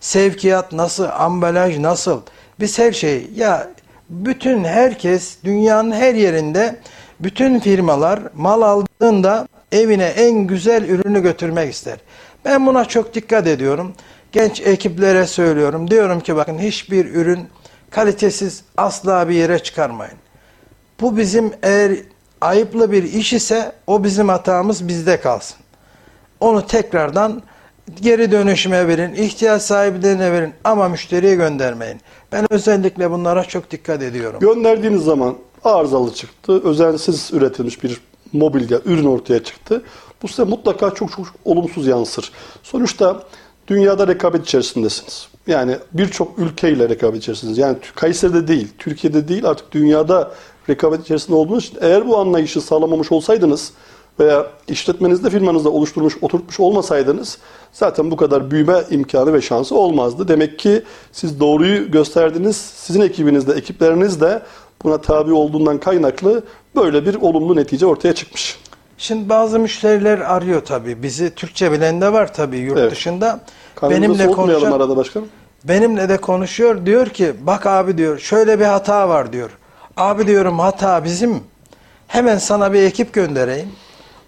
Sevkiyat 0.00 0.72
nasıl? 0.72 1.04
Ambalaj 1.18 1.78
nasıl? 1.78 2.20
Biz 2.60 2.78
her 2.78 2.92
şeyi 2.92 3.30
ya 3.36 3.68
bütün 4.10 4.64
herkes 4.64 5.36
dünyanın 5.44 5.92
her 5.92 6.14
yerinde 6.14 6.80
bütün 7.20 7.60
firmalar 7.60 8.20
mal 8.34 8.62
aldığında 8.62 9.48
evine 9.72 10.06
en 10.06 10.46
güzel 10.46 10.88
ürünü 10.88 11.22
götürmek 11.22 11.74
ister. 11.74 11.98
Ben 12.44 12.66
buna 12.66 12.84
çok 12.84 13.14
dikkat 13.14 13.46
ediyorum. 13.46 13.92
Genç 14.32 14.60
ekiplere 14.60 15.26
söylüyorum. 15.26 15.90
Diyorum 15.90 16.20
ki 16.20 16.36
bakın 16.36 16.58
hiçbir 16.58 17.14
ürün 17.14 17.48
kalitesiz 17.94 18.64
asla 18.76 19.28
bir 19.28 19.34
yere 19.34 19.58
çıkarmayın. 19.58 20.18
Bu 21.00 21.16
bizim 21.16 21.52
eğer 21.62 21.92
ayıplı 22.40 22.92
bir 22.92 23.02
iş 23.02 23.32
ise 23.32 23.72
o 23.86 24.04
bizim 24.04 24.28
hatamız 24.28 24.88
bizde 24.88 25.20
kalsın. 25.20 25.56
Onu 26.40 26.66
tekrardan 26.66 27.42
Geri 28.00 28.30
dönüşüme 28.30 28.88
verin, 28.88 29.14
ihtiyaç 29.14 29.62
sahiplerine 29.62 30.32
verin 30.32 30.54
ama 30.64 30.88
müşteriye 30.88 31.34
göndermeyin. 31.34 32.00
Ben 32.32 32.46
özellikle 32.50 33.10
bunlara 33.10 33.44
çok 33.44 33.70
dikkat 33.70 34.02
ediyorum. 34.02 34.40
Gönderdiğiniz 34.40 35.02
zaman 35.02 35.36
arızalı 35.64 36.14
çıktı, 36.14 36.62
özensiz 36.64 37.30
üretilmiş 37.32 37.82
bir 37.82 38.00
mobilya 38.32 38.80
ürün 38.84 39.04
ortaya 39.04 39.44
çıktı. 39.44 39.82
Bu 40.22 40.28
size 40.28 40.44
mutlaka 40.44 40.90
çok 40.90 41.12
çok 41.12 41.26
olumsuz 41.44 41.86
yansır. 41.86 42.32
Sonuçta 42.62 43.22
dünyada 43.66 44.06
rekabet 44.06 44.44
içerisindesiniz. 44.44 45.28
Yani 45.46 45.76
birçok 45.92 46.38
ülkeyle 46.38 46.88
rekabet 46.88 47.22
içerisindesiniz. 47.22 47.58
Yani 47.58 47.76
Kayseri'de 47.94 48.48
değil, 48.48 48.68
Türkiye'de 48.78 49.28
değil 49.28 49.46
artık 49.46 49.72
dünyada 49.72 50.32
rekabet 50.68 51.00
içerisinde 51.00 51.36
olduğunuz 51.36 51.64
için 51.64 51.78
eğer 51.80 52.08
bu 52.08 52.18
anlayışı 52.18 52.60
sağlamamış 52.60 53.12
olsaydınız 53.12 53.72
veya 54.20 54.46
işletmenizde 54.68 55.30
firmanızda 55.30 55.70
oluşturmuş, 55.70 56.16
oturtmuş 56.22 56.60
olmasaydınız 56.60 57.38
zaten 57.72 58.10
bu 58.10 58.16
kadar 58.16 58.50
büyüme 58.50 58.84
imkanı 58.90 59.32
ve 59.32 59.40
şansı 59.40 59.74
olmazdı. 59.74 60.28
Demek 60.28 60.58
ki 60.58 60.82
siz 61.12 61.40
doğruyu 61.40 61.90
gösterdiniz. 61.90 62.56
Sizin 62.56 63.00
ekibiniz 63.00 63.48
de, 63.48 63.52
ekipleriniz 63.52 64.20
de 64.20 64.42
buna 64.84 64.98
tabi 64.98 65.32
olduğundan 65.32 65.78
kaynaklı 65.78 66.42
böyle 66.76 67.06
bir 67.06 67.14
olumlu 67.14 67.56
netice 67.56 67.86
ortaya 67.86 68.14
çıkmış. 68.14 68.58
Şimdi 68.98 69.28
bazı 69.28 69.58
müşteriler 69.60 70.18
arıyor 70.18 70.64
tabii. 70.64 71.02
Bizi 71.02 71.34
Türkçe 71.34 71.72
bilen 71.72 72.00
de 72.00 72.12
var 72.12 72.32
tabii 72.34 72.58
yurt 72.58 72.78
Evet. 72.78 72.90
dışında. 72.92 73.40
Kanalımızda 73.74 74.02
Benimle 74.12 74.24
soğutmayalım 74.24 74.60
konuşan, 74.60 74.78
arada 74.80 74.96
başkanım. 74.96 75.28
benimle 75.64 76.08
de 76.08 76.16
konuşuyor. 76.16 76.86
Diyor 76.86 77.06
ki 77.06 77.32
bak 77.40 77.66
abi 77.66 77.98
diyor 77.98 78.18
şöyle 78.18 78.60
bir 78.60 78.64
hata 78.64 79.08
var 79.08 79.32
diyor. 79.32 79.50
Abi 79.96 80.26
diyorum 80.26 80.58
hata 80.58 81.04
bizim. 81.04 81.40
Hemen 82.08 82.38
sana 82.38 82.72
bir 82.72 82.82
ekip 82.82 83.12
göndereyim. 83.12 83.68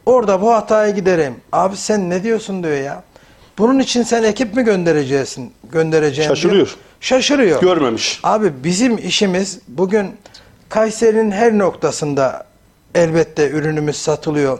Orada 0.06 0.42
bu 0.42 0.52
hatayı 0.52 0.94
gidereyim. 0.94 1.34
Abi 1.52 1.76
sen 1.76 2.10
ne 2.10 2.22
diyorsun 2.22 2.62
diyor 2.62 2.76
ya. 2.76 3.02
Bunun 3.58 3.78
için 3.78 4.02
sen 4.02 4.22
ekip 4.22 4.54
mi 4.56 4.62
göndereceksin? 4.64 5.52
Göndereceğim 5.72 6.28
diyor. 6.28 6.36
Şaşırıyor. 6.36 6.76
Şaşırıyor. 7.00 7.60
Görmemiş. 7.60 8.20
Abi 8.22 8.52
bizim 8.64 8.98
işimiz 8.98 9.58
bugün 9.68 10.10
Kayseri'nin 10.68 11.30
her 11.30 11.58
noktasında 11.58 12.45
elbette 12.96 13.50
ürünümüz 13.50 13.96
satılıyor. 13.96 14.58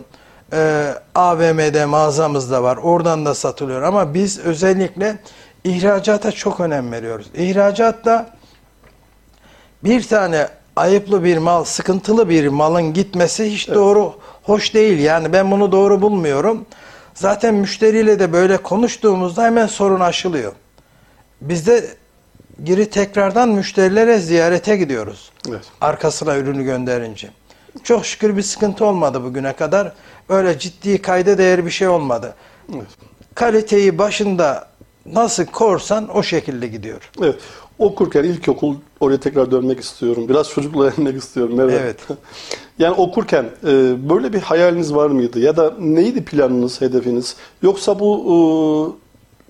Ee, 0.52 0.94
AVM'de 1.14 1.84
mağazamızda 1.84 2.62
var. 2.62 2.76
Oradan 2.76 3.26
da 3.26 3.34
satılıyor. 3.34 3.82
Ama 3.82 4.14
biz 4.14 4.38
özellikle 4.38 5.18
ihracata 5.64 6.32
çok 6.32 6.60
önem 6.60 6.92
veriyoruz. 6.92 7.26
İhracatta 7.34 8.30
bir 9.84 10.02
tane 10.02 10.48
ayıplı 10.76 11.24
bir 11.24 11.38
mal, 11.38 11.64
sıkıntılı 11.64 12.28
bir 12.28 12.48
malın 12.48 12.92
gitmesi 12.92 13.52
hiç 13.52 13.68
doğru, 13.68 14.14
hoş 14.42 14.74
değil. 14.74 14.98
Yani 14.98 15.32
ben 15.32 15.50
bunu 15.50 15.72
doğru 15.72 16.02
bulmuyorum. 16.02 16.66
Zaten 17.14 17.54
müşteriyle 17.54 18.18
de 18.18 18.32
böyle 18.32 18.56
konuştuğumuzda 18.56 19.44
hemen 19.44 19.66
sorun 19.66 20.00
aşılıyor. 20.00 20.52
Biz 21.40 21.66
de 21.66 21.86
geri 22.62 22.90
tekrardan 22.90 23.48
müşterilere 23.48 24.18
ziyarete 24.18 24.76
gidiyoruz. 24.76 25.30
Evet. 25.48 25.64
Arkasına 25.80 26.36
ürünü 26.36 26.64
gönderince. 26.64 27.28
Çok 27.84 28.06
şükür 28.06 28.36
bir 28.36 28.42
sıkıntı 28.42 28.84
olmadı 28.84 29.24
bugüne 29.24 29.52
kadar. 29.52 29.92
Öyle 30.28 30.58
ciddi 30.58 31.02
kayda 31.02 31.38
değer 31.38 31.66
bir 31.66 31.70
şey 31.70 31.88
olmadı. 31.88 32.34
Evet. 32.74 32.86
Kaliteyi 33.34 33.98
başında 33.98 34.68
nasıl 35.06 35.44
korsan 35.44 36.16
o 36.16 36.22
şekilde 36.22 36.66
gidiyor. 36.66 37.10
Evet. 37.22 37.34
Okurken 37.78 38.24
ilkokul 38.24 38.76
oraya 39.00 39.20
tekrar 39.20 39.50
dönmek 39.50 39.80
istiyorum. 39.80 40.28
Biraz 40.28 40.48
çocukluğa 40.48 40.92
dönmek 40.96 41.16
istiyorum. 41.16 41.60
Evet. 41.60 41.80
Evet. 41.82 42.00
yani 42.78 42.94
okurken 42.94 43.44
e, 43.64 43.94
böyle 44.10 44.32
bir 44.32 44.40
hayaliniz 44.40 44.94
var 44.94 45.10
mıydı? 45.10 45.40
Ya 45.40 45.56
da 45.56 45.74
neydi 45.78 46.24
planınız, 46.24 46.80
hedefiniz? 46.80 47.36
Yoksa 47.62 48.00
bu 48.00 48.96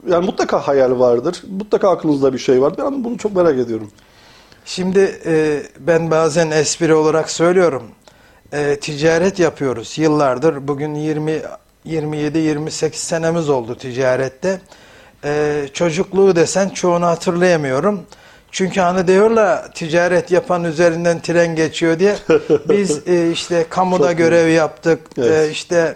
e, 0.06 0.12
yani 0.12 0.26
mutlaka 0.26 0.68
hayal 0.68 0.99
vardır. 0.99 1.42
Mutlaka 1.59 1.90
aklınızda 1.90 2.33
bir 2.33 2.38
şey 2.38 2.62
vardır. 2.62 2.85
Ben 2.85 3.04
bunu 3.04 3.18
çok 3.18 3.37
merak 3.37 3.59
ediyorum. 3.59 3.90
Şimdi 4.64 5.21
e, 5.26 5.62
ben 5.78 6.11
bazen 6.11 6.50
espri 6.50 6.95
olarak 6.95 7.30
söylüyorum. 7.30 7.83
E, 8.52 8.80
ticaret 8.80 9.38
yapıyoruz 9.38 9.98
yıllardır. 9.98 10.68
Bugün 10.68 10.94
20 10.94 11.42
27-28 11.86 12.94
senemiz 12.94 13.48
oldu 13.48 13.74
ticarette. 13.74 14.60
E, 15.24 15.62
çocukluğu 15.72 16.36
desen 16.36 16.68
çoğunu 16.68 17.06
hatırlayamıyorum. 17.06 18.02
Çünkü 18.50 18.80
hani 18.80 19.06
diyorlar 19.06 19.72
ticaret 19.72 20.30
yapan 20.30 20.64
üzerinden 20.64 21.20
tren 21.20 21.56
geçiyor 21.56 21.98
diye. 21.98 22.16
Biz 22.68 23.08
e, 23.08 23.30
işte 23.30 23.66
kamuda 23.70 24.08
Çok 24.08 24.18
görev 24.18 24.48
yaptık. 24.48 25.00
Evet. 25.18 25.48
E, 25.48 25.50
işte 25.50 25.94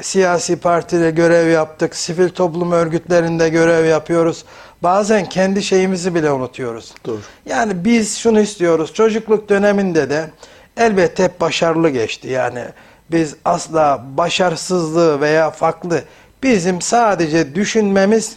siyasi 0.00 0.56
partide 0.56 1.10
görev 1.10 1.50
yaptık. 1.50 1.96
Sivil 1.96 2.28
toplum 2.28 2.72
örgütlerinde 2.72 3.48
görev 3.48 3.84
yapıyoruz. 3.84 4.44
Bazen 4.82 5.28
kendi 5.28 5.62
şeyimizi 5.62 6.14
bile 6.14 6.32
unutuyoruz. 6.32 6.94
Doğru. 7.06 7.20
Yani 7.46 7.84
biz 7.84 8.18
şunu 8.18 8.40
istiyoruz. 8.40 8.94
Çocukluk 8.94 9.48
döneminde 9.48 10.10
de 10.10 10.30
elbette 10.76 11.24
hep 11.24 11.40
başarılı 11.40 11.88
geçti. 11.90 12.28
Yani 12.28 12.64
biz 13.10 13.36
asla 13.44 14.04
başarısızlığı 14.16 15.20
veya 15.20 15.50
farklı 15.50 16.02
bizim 16.42 16.80
sadece 16.80 17.54
düşünmemiz 17.54 18.36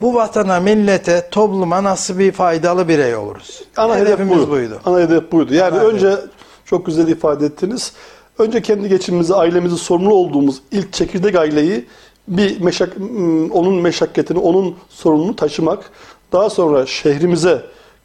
bu 0.00 0.14
vatana, 0.14 0.60
millete, 0.60 1.28
topluma 1.30 1.84
nasıl 1.84 2.18
bir 2.18 2.32
faydalı 2.32 2.88
birey 2.88 3.16
oluruz. 3.16 3.62
Ana 3.76 3.96
hedef 3.96 4.06
Hedefimiz 4.06 4.38
buydu. 4.38 4.50
buydu. 4.50 4.80
Ana 4.84 5.00
hedef 5.00 5.32
buydu. 5.32 5.54
Yani 5.54 5.78
Ana 5.78 5.84
önce 5.84 6.16
çok 6.64 6.86
güzel 6.86 7.08
ifade 7.08 7.46
ettiniz. 7.46 7.92
Önce 8.38 8.62
kendi 8.62 8.88
geçimimizi, 8.88 9.34
ailemizi 9.34 9.76
sorumlu 9.76 10.14
olduğumuz 10.14 10.56
ilk 10.72 10.92
çekirdek 10.92 11.34
aileyi 11.36 11.86
bir 12.28 12.60
meşak, 12.60 12.98
m, 12.98 13.52
onun 13.52 13.74
meşakkatini, 13.74 14.38
onun 14.38 14.76
sorumluluğunu 14.88 15.36
taşımak. 15.36 15.90
Daha 16.32 16.50
sonra 16.50 16.86
şehrimize 16.86 17.62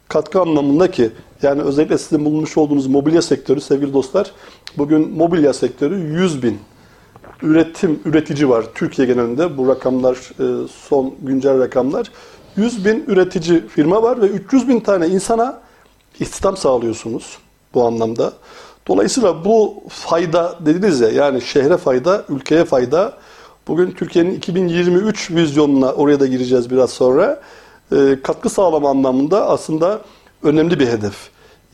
katkı 0.08 0.40
anlamında 0.40 0.90
ki 0.90 1.10
yani 1.42 1.62
özellikle 1.62 1.98
sizin 1.98 2.24
bulunmuş 2.24 2.56
olduğunuz 2.56 2.86
mobilya 2.86 3.22
sektörü 3.22 3.60
sevgili 3.60 3.92
dostlar. 3.92 4.32
Bugün 4.78 5.10
mobilya 5.16 5.52
sektörü 5.52 5.98
100 5.98 6.42
bin 6.42 6.58
üretim, 7.42 8.00
üretici 8.04 8.48
var 8.48 8.64
Türkiye 8.74 9.06
genelinde. 9.06 9.58
Bu 9.58 9.68
rakamlar 9.68 10.16
e, 10.16 10.68
son 10.68 11.14
güncel 11.22 11.60
rakamlar. 11.60 12.10
100 12.56 12.84
bin 12.84 13.04
üretici 13.06 13.68
firma 13.68 14.02
var 14.02 14.22
ve 14.22 14.26
300 14.26 14.68
bin 14.68 14.80
tane 14.80 15.08
insana 15.08 15.60
istihdam 16.20 16.56
sağlıyorsunuz 16.56 17.38
bu 17.74 17.84
anlamda. 17.84 18.32
Dolayısıyla 18.88 19.44
bu 19.44 19.82
fayda 19.88 20.58
dediniz 20.60 21.00
ya 21.00 21.08
yani 21.08 21.40
şehre 21.40 21.76
fayda, 21.76 22.24
ülkeye 22.28 22.64
fayda. 22.64 23.12
Bugün 23.68 23.90
Türkiye'nin 23.90 24.34
2023 24.34 25.30
vizyonuna 25.30 25.92
oraya 25.92 26.20
da 26.20 26.26
gireceğiz 26.26 26.70
biraz 26.70 26.90
sonra. 26.90 27.40
E, 27.92 28.18
katkı 28.22 28.48
sağlama 28.48 28.90
anlamında 28.90 29.48
aslında 29.48 30.00
önemli 30.42 30.80
bir 30.80 30.86
hedef. 30.88 31.14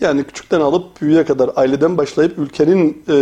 Yani 0.01 0.25
küçükten 0.25 0.61
alıp 0.61 1.01
büyüğe 1.01 1.25
kadar 1.25 1.51
aileden 1.57 1.99
başlayıp 1.99 2.39
ülkenin 2.39 3.05
e, 3.09 3.17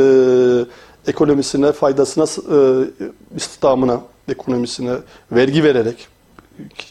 ekonomisine, 1.10 1.72
faydasına, 1.72 2.24
e, 2.24 2.84
istihdamına, 3.36 4.00
ekonomisine 4.28 4.94
vergi 5.32 5.64
vererek 5.64 6.08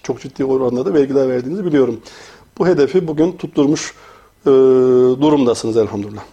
çok 0.03 0.22
ciddi 0.22 0.45
oranda 0.45 0.86
da 0.86 0.93
vergiler 0.93 1.29
verdiğinizi 1.29 1.65
biliyorum. 1.65 2.01
Bu 2.57 2.67
hedefi 2.67 3.07
bugün 3.07 3.31
tutturmuş 3.31 3.93
e, 4.45 4.50
durumdasınız 5.22 5.77
elhamdülillah. 5.77 6.24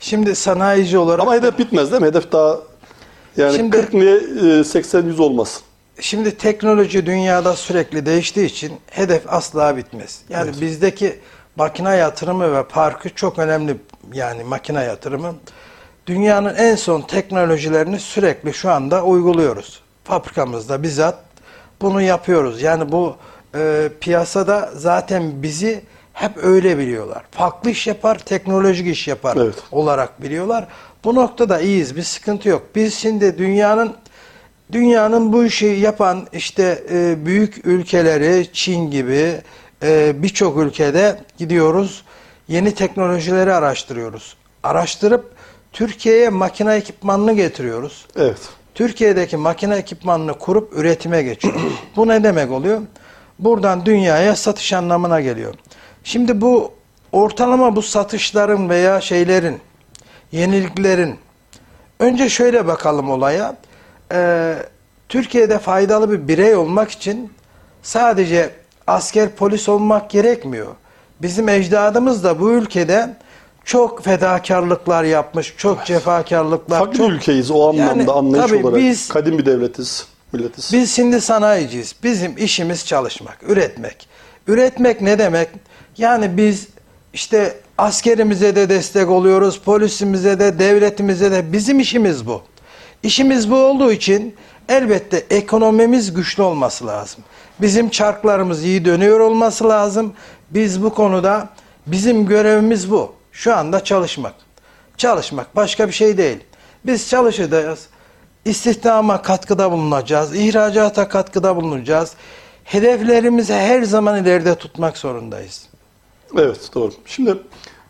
Şimdi 0.00 0.34
sanayici 0.34 0.98
olarak 0.98 1.20
Ama 1.20 1.34
hedef 1.34 1.58
bitmez 1.58 1.90
değil 1.90 2.02
mi? 2.02 2.08
Hedef 2.08 2.32
daha 2.32 2.58
yani 3.36 3.56
Şimdi- 3.56 3.76
40 3.76 3.94
niye 3.94 4.14
e, 4.16 4.64
80-100 4.64 5.22
olmasın? 5.22 5.62
Şimdi 6.00 6.36
teknoloji 6.36 7.06
dünyada 7.06 7.56
sürekli 7.56 8.06
değiştiği 8.06 8.46
için 8.46 8.72
hedef 8.90 9.22
asla 9.32 9.76
bitmez. 9.76 10.20
Yani 10.28 10.60
bizdeki 10.60 11.20
makine 11.56 11.96
yatırımı 11.96 12.56
ve 12.56 12.64
parkı 12.64 13.14
çok 13.14 13.38
önemli. 13.38 13.76
Yani 14.12 14.44
makine 14.44 14.84
yatırımı. 14.84 15.34
Dünyanın 16.06 16.54
en 16.54 16.74
son 16.74 17.00
teknolojilerini 17.00 18.00
sürekli 18.00 18.54
şu 18.54 18.70
anda 18.70 19.04
uyguluyoruz. 19.04 19.82
Fabrikamızda 20.04 20.82
bizzat 20.82 21.18
bunu 21.80 22.02
yapıyoruz. 22.02 22.62
Yani 22.62 22.92
bu 22.92 23.16
e, 23.54 23.88
piyasada 24.00 24.70
zaten 24.74 25.42
bizi 25.42 25.82
hep 26.12 26.32
öyle 26.36 26.78
biliyorlar. 26.78 27.22
Farklı 27.30 27.70
iş 27.70 27.86
yapar, 27.86 28.18
teknolojik 28.18 28.86
iş 28.86 29.08
yapar 29.08 29.36
Evet. 29.36 29.54
olarak 29.72 30.22
biliyorlar. 30.22 30.66
Bu 31.04 31.14
noktada 31.14 31.60
iyiyiz, 31.60 31.96
bir 31.96 32.02
sıkıntı 32.02 32.48
yok. 32.48 32.62
Biz 32.74 32.94
şimdi 32.94 33.38
dünyanın 33.38 33.94
Dünyanın 34.72 35.32
bu 35.32 35.44
işi 35.44 35.66
yapan 35.66 36.26
işte 36.32 36.84
e, 36.90 37.26
büyük 37.26 37.66
ülkeleri 37.66 38.46
Çin 38.52 38.90
gibi 38.90 39.40
e, 39.82 40.22
birçok 40.22 40.58
ülkede 40.58 41.20
gidiyoruz. 41.38 42.04
Yeni 42.48 42.74
teknolojileri 42.74 43.52
araştırıyoruz. 43.52 44.36
Araştırıp 44.62 45.32
Türkiye'ye 45.72 46.28
makine 46.28 46.74
ekipmanını 46.74 47.32
getiriyoruz. 47.32 48.06
Evet. 48.16 48.38
Türkiye'deki 48.74 49.36
makine 49.36 49.76
ekipmanını 49.76 50.34
kurup 50.38 50.72
üretime 50.78 51.22
geçiyoruz. 51.22 51.72
bu 51.96 52.08
ne 52.08 52.24
demek 52.24 52.50
oluyor? 52.50 52.82
Buradan 53.38 53.86
dünyaya 53.86 54.36
satış 54.36 54.72
anlamına 54.72 55.20
geliyor. 55.20 55.54
Şimdi 56.04 56.40
bu 56.40 56.72
ortalama 57.12 57.76
bu 57.76 57.82
satışların 57.82 58.68
veya 58.68 59.00
şeylerin, 59.00 59.60
yeniliklerin 60.32 61.16
önce 62.00 62.28
şöyle 62.28 62.66
bakalım 62.66 63.10
olaya. 63.10 63.56
Ee, 64.12 64.54
Türkiye'de 65.08 65.58
faydalı 65.58 66.10
bir 66.12 66.28
birey 66.28 66.54
olmak 66.56 66.90
için 66.90 67.32
sadece 67.82 68.50
asker 68.86 69.28
polis 69.30 69.68
olmak 69.68 70.10
gerekmiyor. 70.10 70.66
Bizim 71.22 71.48
ecdadımız 71.48 72.24
da 72.24 72.40
bu 72.40 72.50
ülkede 72.52 73.16
çok 73.64 74.04
fedakarlıklar 74.04 75.04
yapmış, 75.04 75.54
çok 75.56 75.84
cefakarlıklar. 75.84 76.78
Farklı 76.78 76.98
çok... 76.98 77.10
ülkeyiz 77.10 77.50
o 77.50 77.68
anlamda 77.68 78.00
Yani 78.02 78.10
anlayış 78.10 78.52
olarak. 78.52 78.80
biz- 78.80 79.08
Kadim 79.08 79.38
bir 79.38 79.46
devletiz, 79.46 80.06
milletiz. 80.32 80.70
Biz 80.72 80.96
şimdi 80.96 81.20
sanayiciyiz. 81.20 81.94
Bizim 82.02 82.36
işimiz 82.38 82.86
çalışmak, 82.86 83.38
üretmek. 83.42 84.08
Üretmek 84.46 85.00
ne 85.00 85.18
demek? 85.18 85.48
Yani 85.98 86.36
biz 86.36 86.68
işte 87.12 87.54
askerimize 87.78 88.56
de 88.56 88.68
destek 88.68 89.08
oluyoruz, 89.10 89.60
polisimize 89.64 90.40
de, 90.40 90.58
devletimize 90.58 91.30
de. 91.30 91.52
Bizim 91.52 91.80
işimiz 91.80 92.26
bu. 92.26 92.42
İşimiz 93.02 93.50
bu 93.50 93.56
olduğu 93.56 93.92
için 93.92 94.34
elbette 94.68 95.26
ekonomimiz 95.30 96.14
güçlü 96.14 96.42
olması 96.42 96.86
lazım. 96.86 97.24
Bizim 97.60 97.88
çarklarımız 97.88 98.64
iyi 98.64 98.84
dönüyor 98.84 99.20
olması 99.20 99.68
lazım. 99.68 100.12
Biz 100.50 100.82
bu 100.82 100.94
konuda 100.94 101.48
bizim 101.86 102.26
görevimiz 102.26 102.90
bu. 102.90 103.12
Şu 103.32 103.56
anda 103.56 103.84
çalışmak. 103.84 104.34
Çalışmak 104.96 105.56
başka 105.56 105.88
bir 105.88 105.92
şey 105.92 106.18
değil. 106.18 106.38
Biz 106.86 107.08
çalışacağız. 107.08 107.86
İstihdama 108.44 109.22
katkıda 109.22 109.72
bulunacağız. 109.72 110.34
ihracata 110.34 111.08
katkıda 111.08 111.56
bulunacağız. 111.56 112.12
Hedeflerimizi 112.64 113.54
her 113.54 113.82
zaman 113.82 114.22
ileride 114.22 114.54
tutmak 114.54 114.98
zorundayız. 114.98 115.68
Evet 116.38 116.70
doğru. 116.74 116.92
Şimdi 117.06 117.36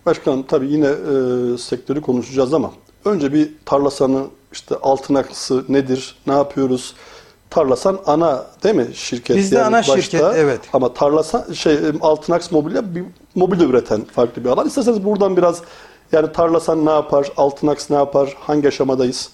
başkanım 0.07 0.43
tabii 0.43 0.73
yine 0.73 0.87
e, 0.87 1.59
sektörü 1.59 2.01
konuşacağız 2.01 2.55
ama 2.55 2.73
önce 3.05 3.33
bir 3.33 3.51
tarlasanı 3.65 4.25
işte 4.59 4.75
altın 4.83 5.15
aksı 5.15 5.65
nedir, 5.69 6.17
ne 6.27 6.33
yapıyoruz? 6.33 6.95
Tarlasan 7.51 8.01
ana 8.07 8.47
değil 8.63 8.75
mi 8.75 8.87
şirket? 8.95 9.37
Bizde 9.37 9.65
ana 9.65 9.83
şirket, 9.83 10.23
evet. 10.37 10.61
Ama 10.73 10.95
Tarlasan 10.95 11.53
şey 11.53 11.75
e, 11.75 11.79
altın 12.01 12.33
aks 12.33 12.51
mobilya 12.51 12.95
bir 12.95 13.05
mobilya 13.35 13.67
üreten 13.67 14.05
farklı 14.05 14.45
bir 14.45 14.49
alan. 14.49 14.67
İsterseniz 14.67 15.05
buradan 15.05 15.37
biraz 15.37 15.63
yani 16.13 16.33
Tarlasan 16.33 16.87
ne 16.87 16.91
yapar, 16.91 17.33
altın 17.37 17.67
aks 17.67 17.91
ne 17.91 17.97
yapar, 17.97 18.37
hangi 18.41 18.69
aşamadayız? 18.69 19.31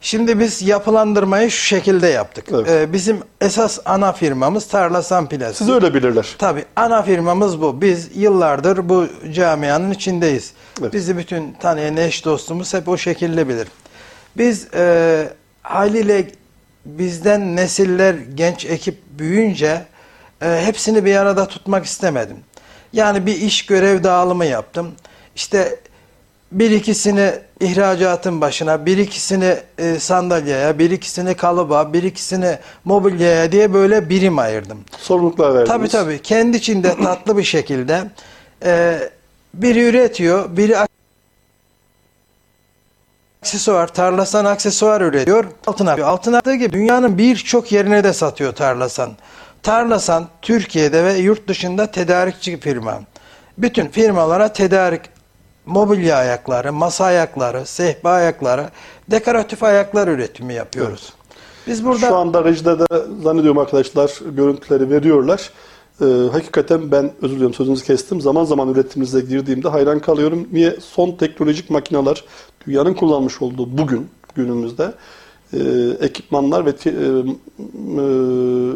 Şimdi 0.00 0.38
biz 0.38 0.62
yapılandırmayı 0.62 1.50
şu 1.50 1.64
şekilde 1.64 2.06
yaptık. 2.06 2.44
Evet. 2.52 2.68
Ee, 2.70 2.92
bizim 2.92 3.18
esas 3.40 3.78
ana 3.84 4.12
firmamız 4.12 4.66
Tarlasan 4.66 5.28
Plastik. 5.28 5.56
Siz 5.56 5.68
öyle 5.68 5.94
bilirler. 5.94 6.34
Tabii 6.38 6.64
ana 6.76 7.02
firmamız 7.02 7.60
bu. 7.60 7.80
Biz 7.80 8.10
yıllardır 8.16 8.88
bu 8.88 9.06
camianın 9.32 9.90
içindeyiz. 9.90 10.52
Evet. 10.80 10.92
Bizi 10.92 11.16
bütün 11.16 11.52
tanıyan 11.52 11.96
eş 11.96 12.24
dostumuz 12.24 12.74
hep 12.74 12.88
o 12.88 12.96
şekilde 12.96 13.48
bilir. 13.48 13.68
Biz 14.36 14.74
e, 14.74 15.28
haliyle 15.62 16.26
bizden 16.84 17.56
nesiller 17.56 18.14
genç 18.34 18.64
ekip 18.64 18.98
büyüyünce 19.18 19.82
e, 20.42 20.62
hepsini 20.64 21.04
bir 21.04 21.16
arada 21.16 21.48
tutmak 21.48 21.84
istemedim. 21.84 22.36
Yani 22.92 23.26
bir 23.26 23.40
iş 23.40 23.66
görev 23.66 24.04
dağılımı 24.04 24.44
yaptım. 24.44 24.92
İşte 25.36 25.78
bir 26.52 26.70
ikisini 26.70 27.32
ihracatın 27.60 28.40
başına, 28.40 28.86
bir 28.86 28.98
ikisini 28.98 29.56
e, 29.78 29.98
sandalyeye, 29.98 30.78
bir 30.78 30.90
ikisini 30.90 31.34
kalıba, 31.34 31.92
bir 31.92 32.02
ikisini 32.02 32.58
mobilyaya 32.84 33.52
diye 33.52 33.74
böyle 33.74 34.08
birim 34.08 34.38
ayırdım. 34.38 34.78
Sorumluluklar 34.98 35.54
verdiniz. 35.54 35.68
Tabii 35.68 35.88
tabii. 35.88 36.22
Kendi 36.22 36.56
içinde 36.56 36.96
tatlı 37.02 37.36
bir 37.36 37.42
şekilde 37.42 38.02
e, 38.64 38.98
biri 39.54 39.80
üretiyor, 39.80 40.56
biri 40.56 40.76
aksesuar, 43.44 43.86
tarlasan 43.86 44.44
aksesuar 44.44 45.00
üretiyor. 45.00 45.44
Altın 45.66 45.86
akıyor. 45.86 46.08
Altın 46.08 46.32
aktığı 46.32 46.54
gibi 46.54 46.72
dünyanın 46.72 47.18
birçok 47.18 47.72
yerine 47.72 48.04
de 48.04 48.12
satıyor 48.12 48.52
tarlasan. 48.52 49.10
Tarlasan 49.62 50.28
Türkiye'de 50.42 51.04
ve 51.04 51.14
yurt 51.14 51.48
dışında 51.48 51.86
tedarikçi 51.90 52.60
firma. 52.60 53.00
Bütün 53.58 53.88
firmalara 53.88 54.52
tedarik 54.52 55.00
mobilya 55.66 56.16
ayakları, 56.16 56.72
masa 56.72 57.04
ayakları, 57.04 57.66
sehpa 57.66 58.10
ayakları, 58.10 58.68
dekoratif 59.10 59.62
ayaklar 59.62 60.08
üretimi 60.08 60.54
yapıyoruz. 60.54 61.12
Biz 61.66 61.84
burada 61.84 62.08
Şu 62.08 62.16
anda 62.16 62.44
rejide 62.44 62.78
de 62.78 62.84
zannediyorum 63.22 63.58
arkadaşlar 63.58 64.10
görüntüleri 64.36 64.90
veriyorlar. 64.90 65.50
Ee, 66.00 66.04
hakikaten 66.32 66.90
ben 66.90 67.12
özür 67.22 67.34
diliyorum 67.34 67.54
sözünüzü 67.54 67.84
kestim. 67.84 68.20
Zaman 68.20 68.44
zaman 68.44 68.68
üretimimize 68.68 69.20
girdiğimde 69.20 69.68
hayran 69.68 69.98
kalıyorum. 70.00 70.48
Niye? 70.52 70.76
Son 70.80 71.12
teknolojik 71.12 71.70
makineler 71.70 72.24
dünyanın 72.66 72.94
kullanmış 72.94 73.42
olduğu 73.42 73.78
bugün 73.78 74.08
günümüzde 74.34 74.94
e, 75.52 75.58
ekipmanlar 76.00 76.66
ve 76.66 76.70
e, 76.70 76.90
e, 76.90 76.94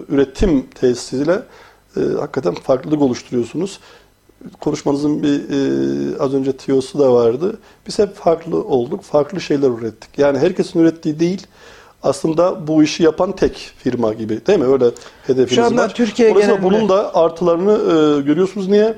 üretim 0.09 0.66
tesisiyle 0.66 1.42
e, 1.96 2.00
hakikaten 2.00 2.54
farklılık 2.54 3.02
oluşturuyorsunuz. 3.02 3.81
Konuşmanızın 4.61 5.22
bir 5.22 5.28
e, 5.28 6.18
az 6.18 6.35
önce 6.35 6.52
tiyosu 6.52 6.98
da 6.98 7.12
vardı. 7.12 7.59
Biz 7.87 7.98
hep 7.98 8.14
farklı 8.14 8.64
olduk, 8.64 9.02
farklı 9.02 9.40
şeyler 9.40 9.70
ürettik. 9.70 10.11
Yani 10.18 10.38
herkesin 10.38 10.81
ürettiği 10.81 11.20
değil, 11.20 11.46
aslında 12.02 12.66
bu 12.66 12.82
işi 12.82 13.02
yapan 13.02 13.32
tek 13.32 13.70
firma 13.78 14.12
gibi 14.12 14.46
değil 14.46 14.58
mi? 14.58 14.64
Öyle 14.66 14.84
hedefiniz 15.26 15.54
Şu 15.54 15.64
anda 15.64 15.82
var. 15.82 15.94
Türkiye 15.94 16.30
Dolayısıyla 16.30 16.61
genelinde- 16.61 16.76
bunun 16.76 16.88
da 16.88 17.14
artılarını 17.14 17.72
e, 17.72 18.20
görüyorsunuz. 18.22 18.68
Niye? 18.68 18.94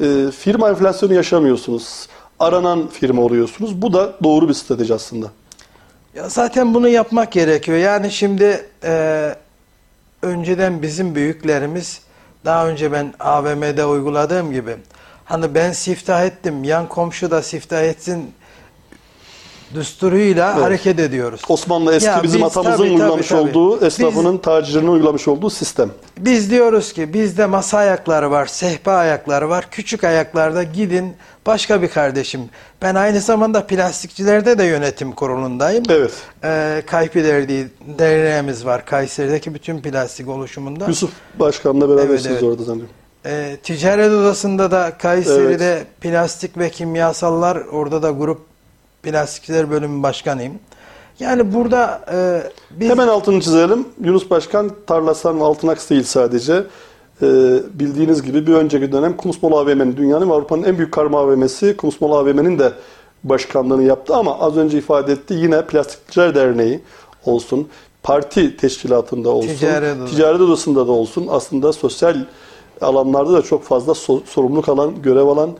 E, 0.00 0.30
firma 0.30 0.68
enflasyonu 0.68 1.14
yaşamıyorsunuz. 1.14 2.08
Aranan 2.38 2.88
firma 2.88 3.22
oluyorsunuz. 3.22 3.82
Bu 3.82 3.92
da 3.92 4.12
doğru 4.22 4.48
bir 4.48 4.54
strateji 4.54 4.94
aslında. 4.94 5.26
Ya 6.14 6.28
zaten 6.28 6.74
bunu 6.74 6.88
yapmak 6.88 7.32
gerekiyor. 7.32 7.78
Yani 7.78 8.10
şimdi 8.10 8.66
e, 8.84 9.34
önceden 10.22 10.82
bizim 10.82 11.14
büyüklerimiz 11.14 12.00
daha 12.44 12.68
önce 12.68 12.92
ben 12.92 13.14
AVM'de 13.20 13.84
uyguladığım 13.84 14.52
gibi 14.52 14.76
hani 15.24 15.54
ben 15.54 15.72
siftah 15.72 16.24
ettim 16.24 16.64
yan 16.64 16.88
komşu 16.88 17.30
da 17.30 17.42
siftah 17.42 17.82
etsin 17.82 18.30
düsturuyla 19.74 20.52
Evet. 20.54 20.64
hareket 20.64 20.98
ediyoruz. 21.00 21.40
Osmanlı 21.48 21.94
eski 21.94 22.08
Ya 22.08 22.22
bizim 22.22 22.40
biz 22.40 22.46
atamızın 22.46 22.76
tabii, 22.76 22.90
uygulamış 22.90 23.28
tabii, 23.28 23.40
tabii. 23.40 23.58
olduğu, 23.58 23.76
Biz- 23.76 23.82
esnafının 23.82 24.38
tacirinin 24.38 24.88
uygulamış 24.88 25.28
olduğu 25.28 25.50
sistem. 25.50 25.90
Biz 26.18 26.50
diyoruz 26.50 26.92
ki 26.92 27.14
bizde 27.14 27.46
masa 27.46 27.78
ayakları 27.78 28.30
var, 28.30 28.46
sehpa 28.46 28.92
ayakları 28.92 29.48
var. 29.48 29.66
Küçük 29.70 30.04
ayaklarda 30.04 30.62
gidin 30.62 31.16
başka 31.46 31.82
bir 31.82 31.88
kardeşim. 31.88 32.40
Ben 32.82 32.94
aynı 32.94 33.20
zamanda 33.20 33.66
plastikçilerde 33.66 34.58
de 34.58 34.64
yönetim 34.64 35.12
kurulundayım. 35.12 35.84
Evet. 35.88 36.12
Ee, 36.44 36.82
Kaypi 36.86 37.24
Derneği, 37.24 37.66
derneğimiz 37.98 38.66
var 38.66 38.84
Kayseri'deki 38.86 39.54
bütün 39.54 39.78
plastik 39.82 40.28
oluşumunda. 40.28 40.86
Yusuf 40.86 41.10
Başkan'la 41.40 41.88
berabersiniz 41.88 42.26
Evet, 42.26 42.32
evet. 42.32 42.42
orada 42.42 42.62
zannediyorum. 42.62 42.94
Ee, 43.26 43.56
ticaret 43.62 44.10
odasında 44.12 44.70
da 44.70 44.92
Kayseri'de 44.98 45.84
plastik 46.00 46.58
ve 46.58 46.70
kimyasallar 46.70 47.56
orada 47.56 48.02
da 48.02 48.10
grup 48.10 48.40
plastikçiler 49.04 49.70
bölümü 49.70 50.02
başkanıyım. 50.02 50.52
Yani 51.20 51.54
burada 51.54 52.04
e, 52.12 52.42
biz 52.80 52.90
Hemen 52.90 53.08
altını 53.08 53.40
çizelim. 53.40 53.86
Yunus 54.04 54.30
Başkan 54.30 54.70
Tarlasan 54.86 55.40
Altınaks 55.40 55.90
değil 55.90 56.02
sadece. 56.04 56.64
Ee, 57.22 57.26
bildiğiniz 57.74 58.22
gibi 58.22 58.46
bir 58.46 58.52
önceki 58.52 58.92
dönem 58.92 59.16
Kumsmol 59.16 59.52
AVM'nin 59.52 59.96
dünyanın 59.96 60.30
ve 60.30 60.34
Avrupa'nın 60.34 60.62
en 60.62 60.78
büyük 60.78 60.92
karma 60.92 61.20
AVM'si 61.20 61.76
Kumsmol 61.76 62.12
AVM'nin 62.12 62.58
de 62.58 62.72
başkanlığını 63.24 63.82
yaptı 63.82 64.14
ama 64.16 64.38
az 64.40 64.56
önce 64.56 64.78
ifade 64.78 65.12
etti 65.12 65.34
yine 65.34 65.66
Plastikçiler 65.66 66.34
Derneği 66.34 66.80
olsun, 67.24 67.68
parti 68.02 68.56
teşkilatında 68.56 69.30
olsun, 69.30 69.48
Ticaret 69.48 69.96
odası. 69.96 70.16
ticaret 70.16 70.40
odasında 70.40 70.86
da 70.86 70.92
olsun 70.92 71.26
aslında 71.30 71.72
sosyal 71.72 72.16
alanlarda 72.80 73.32
da 73.32 73.42
çok 73.42 73.62
fazla 73.62 73.92
so- 73.92 74.26
sorumluluk 74.26 74.68
alan, 74.68 75.02
görev 75.02 75.26
alan 75.26 75.50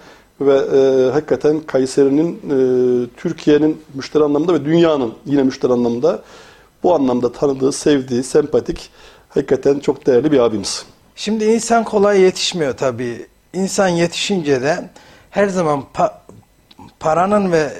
ve 0.41 0.55
e, 0.57 1.11
hakikaten 1.13 1.61
Kayseri'nin 1.61 2.33
e, 2.35 2.57
Türkiye'nin 3.17 3.83
müşteri 3.95 4.25
anlamında 4.25 4.55
ve 4.55 4.65
dünyanın 4.65 5.15
yine 5.27 5.43
müşteri 5.43 5.73
anlamında 5.73 6.23
bu 6.83 6.95
anlamda 6.95 7.33
tanıdığı, 7.33 7.73
sevdiği, 7.73 8.23
sempatik 8.23 8.91
hakikaten 9.29 9.79
çok 9.79 10.07
değerli 10.07 10.33
bir 10.33 10.39
abimiz. 10.39 10.87
Şimdi 11.17 11.45
insan 11.45 11.85
kolay 11.85 12.21
yetişmiyor 12.21 12.77
tabii. 12.77 13.27
İnsan 13.53 13.89
yetişince 13.89 14.63
de 14.63 14.91
her 15.31 15.49
zaman 15.49 15.85
pa- 15.95 16.13
paranın 17.01 17.53
ve 17.53 17.73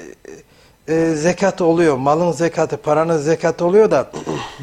e, 0.87 1.15
zekat 1.15 1.61
oluyor. 1.61 1.97
Malın 1.97 2.31
zekatı, 2.31 2.77
paranın 2.77 3.17
zekatı 3.17 3.65
oluyor 3.65 3.91
da 3.91 4.11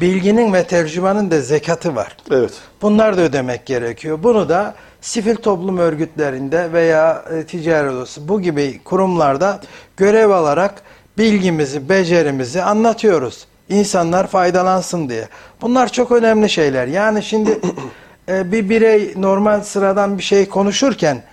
bilginin 0.01 0.53
ve 0.53 0.63
tercümanın 0.63 1.31
da 1.31 1.41
zekatı 1.41 1.95
var. 1.95 2.17
Evet. 2.31 2.53
Bunlar 2.81 3.17
da 3.17 3.21
ödemek 3.21 3.65
gerekiyor. 3.65 4.19
Bunu 4.23 4.49
da 4.49 4.75
sivil 5.03 5.35
toplum 5.35 5.77
örgütlerinde 5.77 6.73
veya 6.73 7.25
e, 7.31 7.43
ticaret 7.43 7.91
odası 7.91 8.27
bu 8.27 8.41
gibi 8.41 8.81
kurumlarda 8.83 9.61
görev 9.97 10.29
alarak 10.29 10.81
bilgimizi, 11.17 11.89
becerimizi 11.89 12.63
anlatıyoruz. 12.63 13.45
İnsanlar 13.69 14.27
faydalansın 14.27 15.09
diye. 15.09 15.27
Bunlar 15.61 15.91
çok 15.91 16.11
önemli 16.11 16.49
şeyler. 16.49 16.87
Yani 16.87 17.23
şimdi 17.23 17.59
e, 18.29 18.51
bir 18.51 18.69
birey 18.69 19.13
normal 19.17 19.61
sıradan 19.61 20.17
bir 20.17 20.23
şey 20.23 20.49
konuşurken 20.49 21.23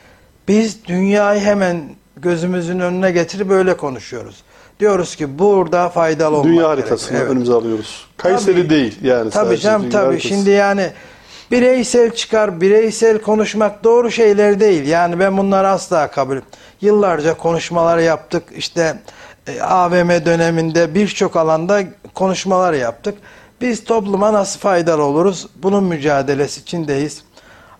biz 0.48 0.84
dünyayı 0.84 1.40
hemen 1.40 1.80
gözümüzün 2.16 2.80
önüne 2.80 3.10
getirip 3.10 3.48
böyle 3.48 3.76
konuşuyoruz. 3.76 4.42
Diyoruz 4.80 5.16
ki 5.16 5.38
burada 5.38 5.88
faydalı 5.88 6.36
olmak 6.36 6.52
Dünya 6.52 6.68
haritasını 6.68 7.18
Evet. 7.18 7.30
önümüze 7.30 7.52
alıyoruz. 7.52 8.06
Kayseri 8.16 8.56
Tabii. 8.56 8.70
değil 8.70 8.98
yani. 9.02 9.30
Tabii 9.30 9.58
canım 9.58 9.90
tabii. 9.90 10.04
haritası. 10.04 10.28
Şimdi 10.28 10.50
yani 10.50 10.90
bireysel 11.50 12.10
çıkar, 12.14 12.60
bireysel 12.60 13.18
konuşmak 13.18 13.84
doğru 13.84 14.10
şeyler 14.10 14.60
değil. 14.60 14.86
Yani 14.86 15.18
ben 15.18 15.38
bunları 15.38 15.68
asla 15.68 16.10
kabul 16.10 16.36
Yıllarca 16.80 17.36
konuşmalar 17.36 17.98
yaptık. 17.98 18.42
İşte 18.56 18.96
e, 19.46 19.62
AVM 19.62 20.08
döneminde 20.24 20.94
birçok 20.94 21.36
alanda 21.36 21.82
konuşmalar 22.14 22.72
yaptık. 22.72 23.18
Biz 23.60 23.84
topluma 23.84 24.32
nasıl 24.32 24.60
faydalı 24.60 25.02
oluruz? 25.02 25.48
Bunun 25.56 25.84
mücadelesi 25.84 26.60
içindeyiz. 26.60 27.24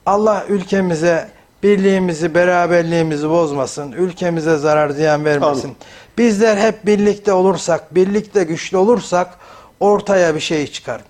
Allah 0.06 0.44
ülkemize 0.48 1.28
birliğimizi, 1.62 2.34
beraberliğimizi 2.34 3.30
bozmasın. 3.30 3.92
Ülkemize 3.92 4.56
zarar 4.56 4.90
ziyan 4.90 5.24
vermesin. 5.24 5.64
Amin. 5.64 5.76
Bizler 6.18 6.56
hep 6.56 6.86
birlikte 6.86 7.32
olursak, 7.32 7.94
birlikte 7.94 8.44
güçlü 8.44 8.76
olursak 8.76 9.28
ortaya 9.80 10.34
bir 10.34 10.40
şey 10.40 10.66
çıkar. 10.66 11.00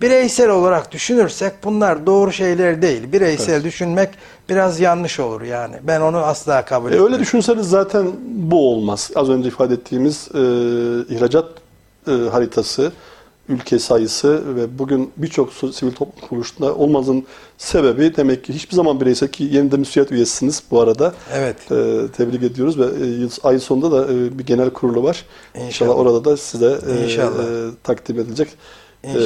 Bireysel 0.00 0.50
olarak 0.50 0.92
düşünürsek 0.92 1.52
bunlar 1.64 2.06
doğru 2.06 2.32
şeyler 2.32 2.82
değil. 2.82 3.12
Bireysel 3.12 3.64
düşünmek 3.64 4.08
biraz 4.48 4.80
yanlış 4.80 5.20
olur 5.20 5.42
yani. 5.42 5.76
Ben 5.82 6.00
onu 6.00 6.16
asla 6.18 6.64
kabul 6.64 6.84
E, 6.86 6.88
etmiyorum. 6.88 7.12
öyle 7.12 7.22
düşünseniz 7.22 7.68
zaten 7.68 8.06
bu 8.24 8.70
olmaz. 8.72 9.10
Az 9.14 9.28
önce 9.30 9.48
ifade 9.48 9.74
ettiğimiz 9.74 10.28
e, 10.34 10.38
ihracat 11.14 11.46
e, 12.08 12.10
haritası, 12.12 12.92
ülke 13.48 13.78
sayısı 13.78 14.56
ve 14.56 14.78
bugün 14.78 15.10
birçok 15.16 15.52
sivil 15.52 15.92
toplum 15.92 16.28
kuruluşunda 16.28 16.74
olmazın 16.74 17.26
sebebi 17.58 18.16
demek 18.16 18.44
ki 18.44 18.52
hiçbir 18.52 18.76
zaman 18.76 19.00
bireysel 19.00 19.28
ki 19.28 19.44
yeniden 19.44 19.80
müsiyat 19.80 20.12
üyesisiniz 20.12 20.62
bu 20.70 20.80
arada. 20.80 21.14
Evet. 21.34 21.56
E, 21.72 22.06
tebrik 22.16 22.42
ediyoruz 22.42 22.78
ve 22.78 22.84
e, 22.84 23.28
ay 23.42 23.58
sonunda 23.58 23.92
da 23.92 24.12
e, 24.12 24.38
bir 24.38 24.46
genel 24.46 24.70
kurulu 24.70 25.02
var. 25.02 25.24
İnşallah, 25.54 25.66
İnşallah. 25.66 25.96
orada 25.98 26.24
da 26.24 26.36
size 26.36 26.78
e, 26.90 27.04
İnşallah. 27.04 27.44
e, 27.44 27.70
takdim 27.82 28.18
edilecek 28.20 28.48
e, 29.04 29.18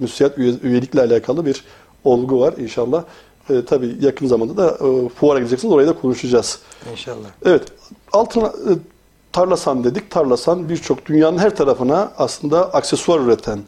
müsiyat 0.00 0.38
üye- 0.38 0.60
üyelikle 0.62 1.00
alakalı 1.00 1.46
bir 1.46 1.64
olgu 2.04 2.40
var 2.40 2.54
inşallah. 2.58 3.04
E, 3.50 3.64
tabii 3.64 3.96
yakın 4.00 4.26
zamanda 4.26 4.56
da 4.56 4.70
e, 4.70 5.08
fuara 5.08 5.38
gideceksiniz 5.38 5.74
orayı 5.74 5.88
da 5.88 5.92
konuşacağız. 5.92 6.58
İnşallah. 6.92 7.28
Evet, 7.44 7.62
altına 8.12 8.46
e, 8.46 8.72
Tarlasan 9.32 9.84
dedik. 9.84 10.10
Tarlasan 10.10 10.68
birçok 10.68 11.06
dünyanın 11.06 11.38
her 11.38 11.56
tarafına 11.56 12.12
aslında 12.18 12.72
aksesuar 12.74 13.20
üreten, 13.20 13.58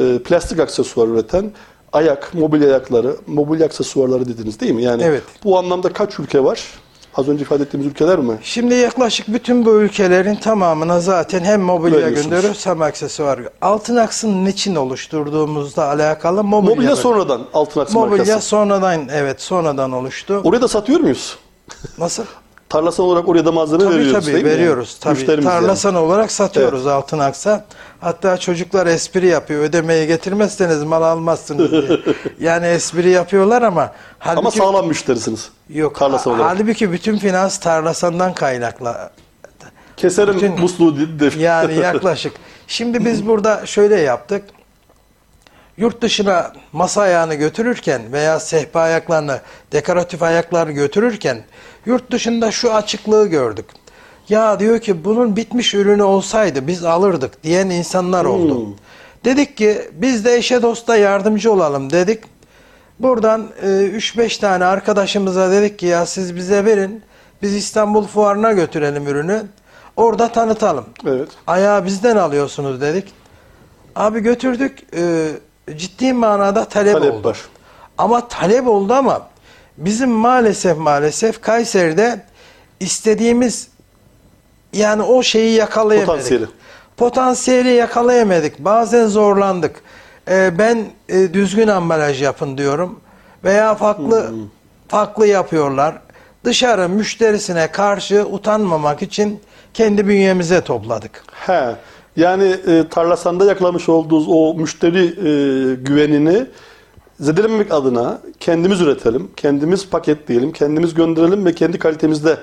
e, 0.00 0.18
plastik 0.18 0.60
aksesuar 0.60 1.08
üreten 1.08 1.52
ayak, 1.92 2.34
mobilya 2.34 2.68
ayakları, 2.68 3.16
mobilya 3.26 3.66
aksesuarları 3.66 4.28
dediniz 4.28 4.60
değil 4.60 4.72
mi? 4.72 4.82
Yani 4.82 5.02
Evet. 5.02 5.22
bu 5.44 5.58
anlamda 5.58 5.92
kaç 5.92 6.18
ülke 6.18 6.44
var? 6.44 6.66
Az 7.14 7.28
önce 7.28 7.42
ifade 7.42 7.62
ettiğimiz 7.62 7.86
ülkeler 7.86 8.18
mi? 8.18 8.38
Şimdi 8.42 8.74
yaklaşık 8.74 9.28
bütün 9.28 9.64
bu 9.66 9.70
ülkelerin 9.80 10.34
tamamına 10.34 11.00
zaten 11.00 11.44
hem 11.44 11.60
mobilya 11.60 12.10
gönderiyoruz 12.10 12.66
hem 12.66 12.82
aksesuar. 12.82 13.40
Altın 13.60 13.96
aksının 13.96 14.44
niçin 14.44 14.74
oluşturduğumuzla 14.74 15.84
alakalı 15.88 16.44
mobilya. 16.44 16.74
Mobilya 16.74 16.96
sonradan 16.96 17.42
altın 17.54 17.80
aksı 17.80 17.94
Mobilya 17.94 18.16
markası. 18.24 18.48
sonradan 18.48 19.08
evet 19.12 19.40
sonradan 19.42 19.92
oluştu. 19.92 20.40
Oraya 20.44 20.62
da 20.62 20.68
satıyor 20.68 21.00
muyuz? 21.00 21.38
Nasıl? 21.98 22.24
Tarlasan 22.72 23.06
olarak 23.06 23.28
oraya 23.28 23.44
da 23.44 23.52
malzeme 23.52 23.84
Tabii 23.84 23.94
veriyoruz 23.94 24.12
tabii 24.24 24.34
değil 24.34 24.44
mi? 24.44 24.50
veriyoruz. 24.50 24.96
Tabii. 25.00 25.14
Müşterimize 25.14 25.48
yani. 25.48 25.60
Tarlasan 25.60 25.94
olarak 25.94 26.32
satıyoruz 26.32 26.86
altın 26.86 27.18
aksa. 27.18 27.64
Hatta 28.00 28.36
çocuklar 28.38 28.86
espri 28.86 29.26
yapıyor. 29.26 29.62
Ödemeyi 29.64 30.06
getirmezseniz 30.06 30.82
mal 30.84 31.02
almazsınız 31.02 31.70
diye. 31.72 32.00
yani 32.40 32.66
espri 32.66 33.10
yapıyorlar 33.10 33.62
ama 33.62 33.80
Ama 33.82 33.92
halbuki 34.18 34.58
sağlam 34.58 34.86
müşterisiniz. 34.88 35.50
yok. 35.68 35.94
Tarlasan 35.98 36.32
olarak. 36.40 36.60
halbuki 36.60 36.92
bütün 36.92 37.18
finans 37.18 37.58
tarlasandan 37.60 38.34
kaynaklı. 38.34 38.94
Keserim 39.96 40.34
bütün- 40.34 40.60
musluğu 40.60 40.96
de- 40.96 41.20
de- 41.32 41.38
Yani 41.38 41.74
yaklaşık. 41.78 42.32
Şimdi 42.66 43.04
biz 43.04 43.26
burada 43.26 43.66
şöyle 43.66 44.00
yaptık. 44.00 44.44
Yurt 45.76 46.02
dışına 46.02 46.52
masa 46.72 47.00
ayağını 47.02 47.34
götürürken 47.34 48.12
veya 48.12 48.40
sehpa 48.40 48.80
ayaklarını, 48.80 49.40
dekoratif 49.72 50.22
ayaklarını 50.22 50.72
götürürken 50.72 51.44
yurt 51.86 52.10
dışında 52.12 52.50
şu 52.50 52.74
açıklığı 52.74 53.26
gördük. 53.26 53.66
Ya 54.28 54.60
diyor 54.60 54.78
ki 54.78 55.04
bunun 55.04 55.36
bitmiş 55.36 55.74
ürünü 55.74 56.02
olsaydı 56.02 56.66
biz 56.66 56.84
alırdık 56.84 57.42
diyen 57.42 57.70
insanlar 57.70 58.24
oldu. 58.24 58.66
Hmm. 58.66 58.74
Dedik 59.24 59.56
ki 59.56 59.90
biz 59.92 60.24
de 60.24 60.34
eşe 60.36 60.62
dosta 60.62 60.96
yardımcı 60.96 61.52
olalım 61.52 61.90
dedik. 61.92 62.24
Buradan 63.00 63.48
e, 63.62 63.66
3-5 63.66 64.40
tane 64.40 64.64
arkadaşımıza 64.64 65.50
dedik 65.50 65.78
ki 65.78 65.86
ya 65.86 66.06
siz 66.06 66.36
bize 66.36 66.64
verin. 66.64 67.02
Biz 67.42 67.54
İstanbul 67.54 68.06
Fuarı'na 68.06 68.52
götürelim 68.52 69.06
ürünü. 69.08 69.42
Orada 69.96 70.32
tanıtalım. 70.32 70.84
Evet. 71.06 71.28
Ayağı 71.46 71.84
bizden 71.84 72.16
alıyorsunuz 72.16 72.80
dedik. 72.80 73.12
Abi 73.96 74.20
götürdük. 74.20 74.78
e, 74.96 75.28
ciddi 75.76 76.12
manada 76.12 76.64
talep, 76.64 76.92
Talep 76.94 77.14
oldu. 77.14 77.28
var. 77.28 77.38
Ama 77.98 78.28
talep 78.28 78.68
oldu 78.68 78.92
ama 78.94 79.26
bizim 79.76 80.10
maalesef 80.10 80.78
maalesef 80.78 81.40
Kayseri'de 81.40 82.20
istediğimiz 82.80 83.68
yani 84.72 85.02
o 85.02 85.22
şeyi 85.22 85.54
yakalayamadık. 85.54 86.06
Potansiyeli. 86.08 86.46
Potansiyeli 86.96 87.68
yakalayamadık. 87.68 88.58
Bazen 88.58 89.06
zorlandık. 89.06 89.82
E, 90.30 90.58
ben 90.58 90.86
e, 91.08 91.34
düzgün 91.34 91.68
ambalaj 91.68 92.22
yapın 92.22 92.58
diyorum. 92.58 93.00
Veya 93.44 93.74
farklı 93.74 94.28
Hmm. 94.30 94.36
farklı 94.88 95.26
yapıyorlar. 95.26 95.94
Dışarı 96.44 96.88
müşterisine 96.88 97.66
karşı 97.72 98.26
utanmamak 98.26 99.02
için 99.02 99.40
kendi 99.74 100.08
bünyemize 100.08 100.60
topladık. 100.60 101.24
He. 101.46 101.74
Yani 102.16 102.56
e, 102.66 102.88
Tarlasan'da 102.88 103.44
yakalamış 103.44 103.88
olduğunuz 103.88 104.26
o 104.28 104.54
müşteri 104.54 105.04
e, 105.04 105.74
güvenini 105.74 106.46
zedelememek 107.22 107.72
adına 107.72 108.20
kendimiz 108.40 108.80
üretelim, 108.80 109.30
kendimiz 109.36 109.88
paketleyelim, 109.88 110.52
kendimiz 110.52 110.94
gönderelim 110.94 111.44
ve 111.46 111.54
kendi 111.54 111.78
kalitemizde 111.78 112.38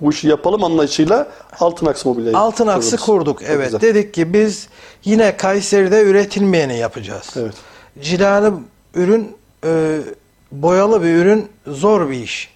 bu 0.00 0.10
işi 0.10 0.28
yapalım 0.28 0.64
anlayışıyla 0.64 1.28
Altın 1.60 1.86
Aks 1.86 2.04
Mobilya'yı 2.04 2.38
Altın 2.38 2.66
aksı 2.66 2.96
kurduk. 2.96 3.40
Çok 3.40 3.48
Evet. 3.50 3.64
güzel. 3.64 3.80
Dedik 3.80 4.14
ki 4.14 4.32
biz 4.32 4.68
yine 5.04 5.36
Kayseri'de 5.36 6.02
üretilmeyeni 6.02 6.78
yapacağız. 6.78 7.34
Evet. 7.36 7.54
Cilalı 8.00 8.54
ürün, 8.94 9.36
e, 9.66 10.00
boyalı 10.52 11.02
bir 11.02 11.14
ürün 11.14 11.48
zor 11.66 12.10
bir 12.10 12.20
iş. 12.20 12.54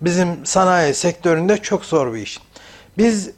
Bizim 0.00 0.28
sanayi 0.44 0.94
sektöründe 0.94 1.56
çok 1.56 1.84
zor 1.84 2.14
bir 2.14 2.18
iş. 2.18 2.40
Biz 2.98 3.30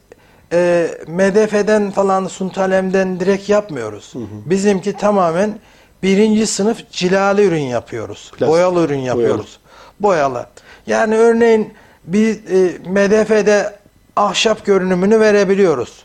e, 0.53 0.91
MDF'den 1.07 1.91
falan 1.91 2.27
Suntalem'den 2.27 3.19
direkt 3.19 3.49
yapmıyoruz. 3.49 4.13
Bizimki 4.45 4.93
tamamen 4.93 5.59
birinci 6.03 6.47
sınıf 6.47 6.91
cilalı 6.91 7.41
ürün 7.41 7.61
yapıyoruz. 7.61 8.31
Plastik, 8.31 8.47
Boyalı 8.47 8.85
ürün 8.85 8.99
yapıyoruz. 8.99 9.59
Boyalı. 9.99 10.45
Yani 10.87 11.15
örneğin 11.15 11.73
bir 12.03 12.29
e, 12.29 12.89
MDF'de 12.89 13.75
ahşap 14.15 14.65
görünümünü 14.65 15.19
verebiliyoruz. 15.19 16.03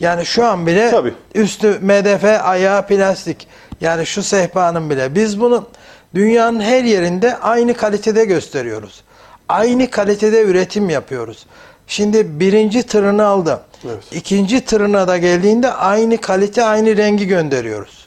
Yani 0.00 0.26
şu 0.26 0.44
an 0.44 0.66
bile 0.66 0.90
Tabii. 0.90 1.14
üstü 1.34 1.78
MDF, 1.80 2.24
ayağı 2.24 2.86
plastik. 2.86 3.48
Yani 3.80 4.06
şu 4.06 4.22
sehpanın 4.22 4.90
bile. 4.90 5.14
Biz 5.14 5.40
bunu 5.40 5.68
dünyanın 6.14 6.60
her 6.60 6.84
yerinde 6.84 7.38
aynı 7.38 7.74
kalitede 7.74 8.24
gösteriyoruz. 8.24 9.02
Aynı 9.48 9.90
kalitede 9.90 10.42
üretim 10.42 10.90
yapıyoruz. 10.90 11.46
Şimdi 11.86 12.40
birinci 12.40 12.82
tırını 12.82 13.24
aldı. 13.24 13.60
Evet. 13.84 14.04
İkinci 14.12 14.64
tırına 14.64 15.08
da 15.08 15.18
geldiğinde 15.18 15.72
aynı 15.72 16.16
kalite, 16.20 16.64
aynı 16.64 16.96
rengi 16.96 17.26
gönderiyoruz. 17.26 18.05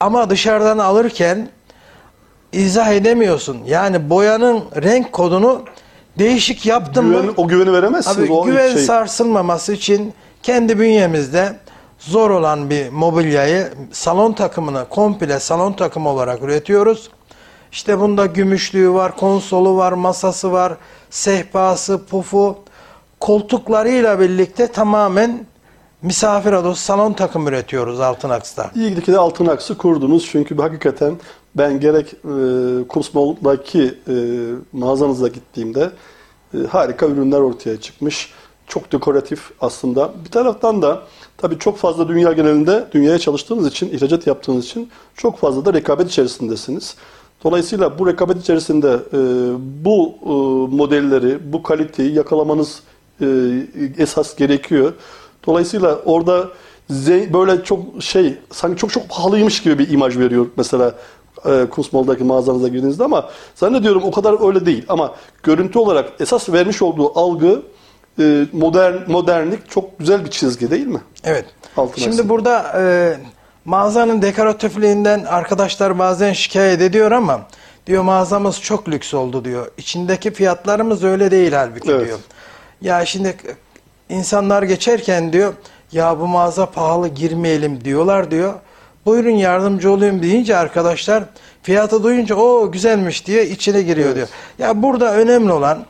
Ama 0.00 0.30
dışarıdan 0.30 0.78
alırken 0.78 1.48
izah 2.52 2.88
edemiyorsun. 2.88 3.58
Yani 3.66 4.10
boyanın 4.10 4.64
renk 4.82 5.12
kodunu 5.12 5.62
değişik 6.18 6.66
yaptın 6.66 7.04
mı? 7.04 7.20
Güven, 7.20 7.34
o 7.36 7.48
güveni 7.48 7.72
veremezsiniz. 7.72 8.18
Abi 8.18 8.32
o 8.32 8.44
güven 8.44 8.72
şey. 8.72 8.82
sarsılmaması 8.82 9.72
için 9.72 10.12
kendi 10.42 10.78
bünyemizde 10.78 11.56
zor 11.98 12.30
olan 12.30 12.70
bir 12.70 12.88
mobilyayı 12.88 13.68
salon 13.92 14.32
takımını 14.32 14.84
komple 14.88 15.40
salon 15.40 15.72
takımı 15.72 16.08
olarak 16.08 16.42
üretiyoruz. 16.42 17.10
İşte 17.72 18.00
bunda 18.00 18.26
gümüşlüğü 18.26 18.92
var, 18.92 19.16
konsolu 19.16 19.76
var, 19.76 19.92
masası 19.92 20.52
var, 20.52 20.72
sehpası, 21.10 22.06
pufu, 22.06 22.58
koltuklarıyla 23.20 24.20
birlikte 24.20 24.66
tamamen 24.66 25.46
misafir 26.02 26.52
odası 26.52 26.82
salon 26.82 27.12
takım 27.12 27.48
üretiyoruz 27.48 28.00
Altın 28.00 28.30
Aks'ta. 28.30 28.70
İyi 28.74 29.00
ki 29.00 29.12
de 29.12 29.18
altın 29.18 29.46
aksı 29.46 29.78
kurdunuz 29.78 30.26
çünkü 30.30 30.56
hakikaten 30.56 31.14
ben 31.54 31.80
gerek 31.80 32.06
e, 32.12 32.88
Kumsmal'daki 32.88 33.94
e, 34.08 34.14
mağazanıza 34.72 35.28
gittiğimde 35.28 35.90
e, 36.54 36.58
harika 36.70 37.06
ürünler 37.06 37.40
ortaya 37.40 37.80
çıkmış. 37.80 38.32
Çok 38.66 38.92
dekoratif 38.92 39.50
aslında. 39.60 40.12
Bir 40.24 40.30
taraftan 40.30 40.82
da 40.82 41.02
tabii 41.36 41.58
çok 41.58 41.78
fazla 41.78 42.08
dünya 42.08 42.32
genelinde 42.32 42.88
dünyaya 42.92 43.18
çalıştığınız 43.18 43.66
için, 43.66 43.90
ihracat 43.90 44.26
yaptığınız 44.26 44.64
için 44.64 44.90
çok 45.14 45.38
fazla 45.38 45.64
da 45.64 45.72
rekabet 45.74 46.08
içerisindesiniz. 46.08 46.96
Dolayısıyla 47.44 47.98
bu 47.98 48.06
rekabet 48.06 48.36
içerisinde 48.36 48.98
e, 49.12 49.18
bu 49.84 50.14
e, 50.22 50.28
modelleri, 50.76 51.52
bu 51.52 51.62
kaliteyi 51.62 52.14
yakalamanız 52.14 52.82
e, 53.20 53.26
esas 53.98 54.36
gerekiyor. 54.36 54.92
Dolayısıyla 55.46 55.98
orada 56.04 56.48
böyle 57.32 57.64
çok 57.64 58.02
şey 58.02 58.34
sanki 58.52 58.76
çok 58.80 58.92
çok 58.92 59.08
pahalıymış 59.08 59.62
gibi 59.62 59.78
bir 59.78 59.90
imaj 59.90 60.18
veriyor 60.18 60.46
mesela 60.56 60.94
e, 61.46 61.66
Kunstmall'daki 61.70 62.24
mağazanıza 62.24 62.68
girdiğinizde 62.68 63.04
ama 63.04 63.30
zannediyorum 63.54 64.02
o 64.04 64.10
kadar 64.10 64.48
öyle 64.48 64.66
değil. 64.66 64.84
Ama 64.88 65.14
görüntü 65.42 65.78
olarak 65.78 66.12
esas 66.20 66.48
vermiş 66.48 66.82
olduğu 66.82 67.18
algı 67.18 67.62
e, 68.18 68.46
modern 68.52 68.94
modernlik 69.12 69.70
çok 69.70 69.98
güzel 69.98 70.24
bir 70.24 70.30
çizgi 70.30 70.70
değil 70.70 70.86
mi? 70.86 71.00
Evet. 71.24 71.44
Altın 71.76 71.94
Şimdi 72.02 72.14
aksın. 72.16 72.28
burada 72.28 72.72
e, 72.76 73.16
mağazanın 73.64 74.22
dekoratifliğinden 74.22 75.24
arkadaşlar 75.24 75.98
bazen 75.98 76.32
şikayet 76.32 76.80
ediyor 76.80 77.10
ama 77.12 77.40
diyor 77.86 78.02
mağazamız 78.02 78.60
çok 78.60 78.88
lüks 78.88 79.14
oldu 79.14 79.44
diyor. 79.44 79.66
İçindeki 79.78 80.30
fiyatlarımız 80.30 81.04
öyle 81.04 81.30
değil 81.30 81.52
halbuki 81.52 81.90
Evet. 81.90 82.06
diyor. 82.06 82.18
Ya 82.80 83.04
şimdi 83.06 83.36
insanlar 84.08 84.62
geçerken 84.62 85.32
diyor 85.32 85.54
ya 85.92 86.20
bu 86.20 86.26
mağaza 86.26 86.66
pahalı 86.66 87.08
girmeyelim 87.08 87.84
diyorlar 87.84 88.30
diyor. 88.30 88.54
Buyurun 89.06 89.30
yardımcı 89.30 89.92
olayım 89.92 90.22
deyince 90.22 90.56
arkadaşlar 90.56 91.24
fiyatı 91.62 92.02
duyunca 92.02 92.34
o 92.34 92.72
güzelmiş 92.72 93.26
diye 93.26 93.46
içine 93.46 93.82
giriyor 93.82 94.06
Evet. 94.06 94.16
diyor. 94.16 94.28
Ya 94.58 94.82
burada 94.82 95.14
önemli 95.14 95.52
olan 95.52 95.84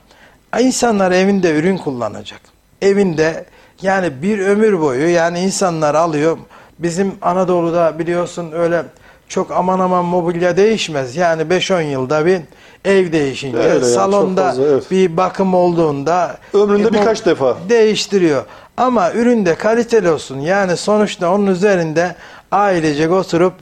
insanlar 0.61 1.13
evinde 1.13 1.55
ürün 1.55 1.77
kullanacak. 1.77 2.41
Evinde 2.83 3.45
yani 3.83 4.23
bir 4.23 4.39
ömür 4.39 4.81
boyu 4.81 5.09
yani 5.09 5.41
insanlar 5.41 5.95
alıyor. 5.95 6.39
Bizim 6.79 7.15
Anadolu'da 7.23 7.99
biliyorsun 7.99 8.53
öyle 8.53 8.83
çok 9.29 9.51
aman 9.51 9.79
aman 9.79 10.05
mobilya 10.05 10.57
değişmez. 10.57 11.17
Yani 11.17 11.43
5-10 11.43 11.83
yılda 11.83 12.27
bir 12.27 12.41
ev 12.85 13.12
değişince 13.12 13.59
Öyle 13.59 13.69
yani, 13.69 13.85
salonda 13.85 14.43
fazla, 14.43 14.64
evet. 14.64 14.91
bir 14.91 15.17
bakım 15.17 15.55
olduğunda 15.55 16.37
Ömründe 16.55 16.88
e, 16.88 16.93
birkaç 16.93 17.27
defa. 17.27 17.57
değiştiriyor. 17.69 18.45
Ama 18.77 19.12
üründe 19.12 19.55
kaliteli 19.55 20.11
olsun. 20.11 20.41
Yani 20.41 20.77
sonuçta 20.77 21.35
onun 21.35 21.47
üzerinde 21.47 22.14
ailecek 22.53 23.12
oturup 23.12 23.55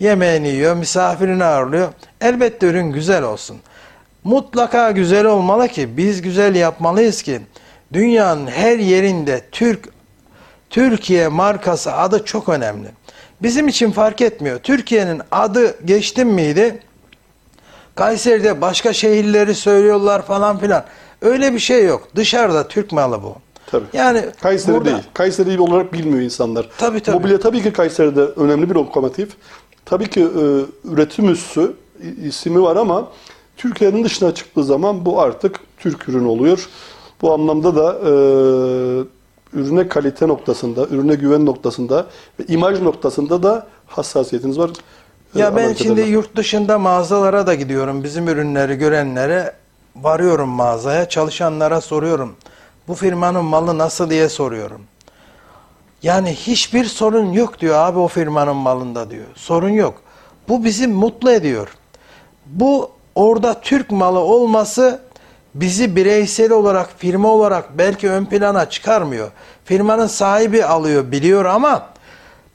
yemeğini 0.00 0.48
yiyor, 0.48 0.76
misafirini 0.76 1.44
ağırlıyor. 1.44 1.88
Elbette 2.20 2.66
ürün 2.66 2.92
güzel 2.92 3.22
olsun. 3.22 3.56
Mutlaka 4.24 4.90
güzel 4.90 5.26
olmalı 5.26 5.68
ki 5.68 5.96
biz 5.96 6.22
güzel 6.22 6.54
yapmalıyız 6.54 7.22
ki 7.22 7.40
dünyanın 7.92 8.46
her 8.46 8.78
yerinde 8.78 9.40
Türk 9.52 9.88
Türkiye 10.70 11.28
markası 11.28 11.92
adı 11.92 12.24
çok 12.24 12.48
önemli. 12.48 12.88
Bizim 13.42 13.68
için 13.68 13.90
fark 13.90 14.20
etmiyor. 14.20 14.58
Türkiye'nin 14.58 15.22
adı 15.30 15.84
geçtim 15.84 16.28
miydi? 16.28 16.78
Kayseri'de 17.94 18.60
başka 18.60 18.92
şehirleri 18.92 19.54
söylüyorlar 19.54 20.22
falan 20.26 20.58
filan. 20.58 20.84
Öyle 21.22 21.52
bir 21.52 21.58
şey 21.58 21.84
yok. 21.84 22.08
Dışarıda 22.16 22.68
Türk 22.68 22.92
malı 22.92 23.22
bu. 23.22 23.34
Tabii. 23.66 23.84
Yani 23.92 24.24
Kayseri 24.42 24.74
burada- 24.74 24.84
değil. 24.84 25.02
Kayseri 25.14 25.60
olarak 25.60 25.92
bilmiyor 25.92 26.20
insanlar. 26.20 26.68
Tabii, 26.78 27.00
tabii. 27.00 27.16
Mobilya 27.16 27.40
tabii 27.40 27.62
ki 27.62 27.72
Kayseri'de 27.72 28.20
önemli 28.20 28.70
bir 28.70 28.74
lokomotif. 28.74 29.28
Tabii 29.84 30.10
ki 30.10 30.20
e, 30.20 30.44
üretim 30.92 31.28
üssü 31.32 31.72
ismi 32.24 32.62
var 32.62 32.76
ama 32.76 33.08
Türkiye'nin 33.56 34.04
dışına 34.04 34.34
çıktığı 34.34 34.64
zaman 34.64 35.04
bu 35.06 35.20
artık 35.20 35.60
Türk 35.78 36.08
ürün 36.08 36.24
oluyor. 36.24 36.68
Bu 37.22 37.32
anlamda 37.32 37.76
da 37.76 37.98
e, 37.98 38.12
ürüne 39.52 39.88
kalite 39.88 40.28
noktasında, 40.28 40.86
ürüne 40.86 41.14
güven 41.14 41.46
noktasında 41.46 42.06
ve 42.40 42.44
imaj 42.48 42.80
noktasında 42.80 43.42
da 43.42 43.66
hassasiyetiniz 43.86 44.58
var. 44.58 44.70
E, 45.36 45.38
Ya 45.38 45.56
ben 45.56 45.62
Amerika'da 45.62 45.84
şimdi 45.84 46.02
da. 46.02 46.06
yurt 46.06 46.36
dışında 46.36 46.78
mağazalara 46.78 47.46
da 47.46 47.54
gidiyorum. 47.54 48.04
Bizim 48.04 48.28
ürünleri 48.28 48.74
görenlere 48.74 49.52
varıyorum 49.96 50.48
mağazaya. 50.48 51.08
Çalışanlara 51.08 51.80
soruyorum. 51.80 52.34
Bu 52.88 52.94
firmanın 52.94 53.44
malı 53.44 53.78
nasıl 53.78 54.10
diye 54.10 54.28
soruyorum. 54.28 54.80
Yani 56.02 56.32
hiçbir 56.34 56.84
sorun 56.84 57.32
yok 57.32 57.60
diyor 57.60 57.74
abi 57.74 57.98
o 57.98 58.08
firmanın 58.08 58.56
malında 58.56 59.10
diyor. 59.10 59.26
Sorun 59.34 59.68
yok. 59.68 59.94
Bu 60.48 60.64
bizi 60.64 60.86
mutlu 60.86 61.30
ediyor. 61.30 61.68
Bu 62.46 62.90
orada 63.14 63.60
Türk 63.60 63.90
malı 63.90 64.18
olması 64.18 65.00
bizi 65.54 65.96
bireysel 65.96 66.52
olarak 66.52 66.90
firma 66.98 67.28
olarak 67.28 67.78
belki 67.78 68.10
ön 68.10 68.24
plana 68.24 68.70
çıkarmıyor. 68.70 69.30
Firmanın 69.64 70.06
sahibi 70.06 70.64
alıyor 70.64 71.12
biliyor 71.12 71.44
ama 71.44 71.86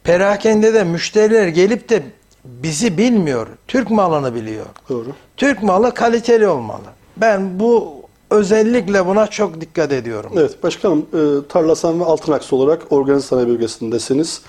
perakende 0.03 0.73
de 0.73 0.83
müşteriler 0.83 1.47
gelip 1.47 1.89
de 1.89 2.03
bizi 2.45 2.97
bilmiyor. 2.97 3.47
Türk 3.67 3.89
malını 3.89 4.35
biliyor. 4.35 4.65
Doğru. 4.89 5.07
Türk 5.37 5.63
malı 5.63 5.93
kaliteli 5.93 6.47
olmalı. 6.47 6.81
Ben 7.17 7.59
bu 7.59 7.93
özellikle 8.29 9.05
buna 9.05 9.27
çok 9.27 9.61
dikkat 9.61 9.91
ediyorum. 9.91 10.31
Evet 10.35 10.63
başkanım 10.63 11.05
e, 11.13 11.47
Tarlasan 11.49 11.99
ve 11.99 12.05
Altınaksı 12.05 12.55
olarak 12.55 12.91
organize 12.91 13.27
sanayi 13.27 13.47
bölgesindesiniz. 13.47 14.41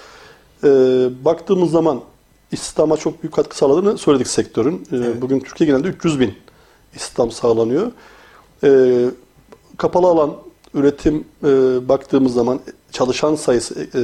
E, 0.64 0.68
baktığımız 1.24 1.70
zaman 1.70 2.00
istihdama 2.52 2.96
çok 2.96 3.22
büyük 3.22 3.34
katkı 3.34 3.56
sağladığını 3.56 3.98
söyledik 3.98 4.26
sektörün. 4.26 4.86
E, 4.92 5.22
Bugün 5.22 5.40
Türkiye 5.40 5.66
genelinde 5.66 5.88
300 5.88 6.20
bin 6.20 6.34
istihdam 6.94 7.30
sağlanıyor. 7.30 7.92
E, 8.64 9.04
kapalı 9.76 10.06
alan 10.06 10.36
üretim 10.74 11.24
e, 11.44 11.48
baktığımız 11.88 12.34
zaman 12.34 12.60
çalışan 12.92 13.34
sayısı 13.34 13.74
e, 13.94 14.02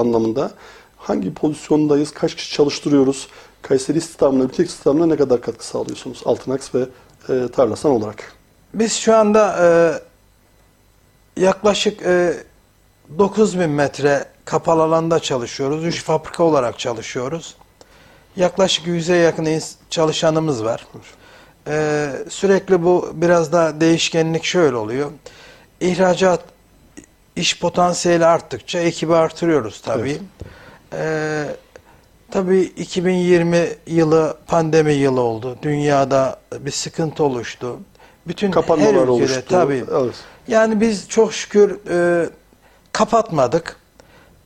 anlamında 0.00 0.50
hangi 0.96 1.34
pozisyondayız, 1.34 2.10
kaç 2.10 2.34
kişi 2.34 2.52
çalıştırıyoruz, 2.52 3.28
Kayseri 3.62 3.98
istihdamına, 3.98 4.44
ülke 4.44 4.64
istihdamına 4.64 5.06
ne 5.06 5.16
kadar 5.16 5.40
katkı 5.40 5.66
sağlıyorsunuz 5.66 6.22
Altınaks 6.24 6.74
ve 6.74 6.86
e, 7.28 7.48
Tarlasan 7.48 7.92
olarak? 7.92 8.32
Biz 8.74 8.92
şu 8.92 9.16
anda 9.16 9.56
e, 9.60 9.66
yaklaşık 11.42 12.02
e, 12.02 12.34
9000 13.18 13.70
metre 13.70 14.24
kapalı 14.44 14.82
alanda 14.82 15.20
çalışıyoruz. 15.20 15.84
3 15.84 16.02
fabrika 16.02 16.44
olarak 16.44 16.78
çalışıyoruz. 16.78 17.54
Yaklaşık 18.36 18.86
100'e 18.86 19.16
yakın 19.16 19.60
çalışanımız 19.90 20.64
var. 20.64 20.86
E, 21.68 22.10
sürekli 22.28 22.82
bu 22.84 23.10
biraz 23.14 23.52
da 23.52 23.80
değişkenlik 23.80 24.44
şöyle 24.44 24.76
oluyor. 24.76 25.10
İhracat 25.80 26.40
iş 27.36 27.60
potansiyeli 27.60 28.26
arttıkça 28.26 28.78
ekibi 28.78 29.14
artırıyoruz 29.14 29.80
tabii. 29.80 30.18
E, 30.92 31.44
tabii 32.30 32.60
2020 32.60 33.68
yılı 33.86 34.36
pandemi 34.46 34.92
yılı 34.92 35.20
oldu. 35.20 35.56
Dünyada 35.62 36.40
bir 36.60 36.70
sıkıntı 36.70 37.24
oluştu. 37.24 37.76
Bütün 38.26 38.46
her 38.46 38.52
Kapanmalar 38.54 38.90
ülkede 38.94 39.10
oluştu. 39.10 39.42
tabii. 39.48 39.84
Evet. 39.92 40.14
Yani 40.48 40.80
biz 40.80 41.08
çok 41.08 41.32
şükür 41.32 41.78
e, 41.90 42.28
kapatmadık. 42.92 43.76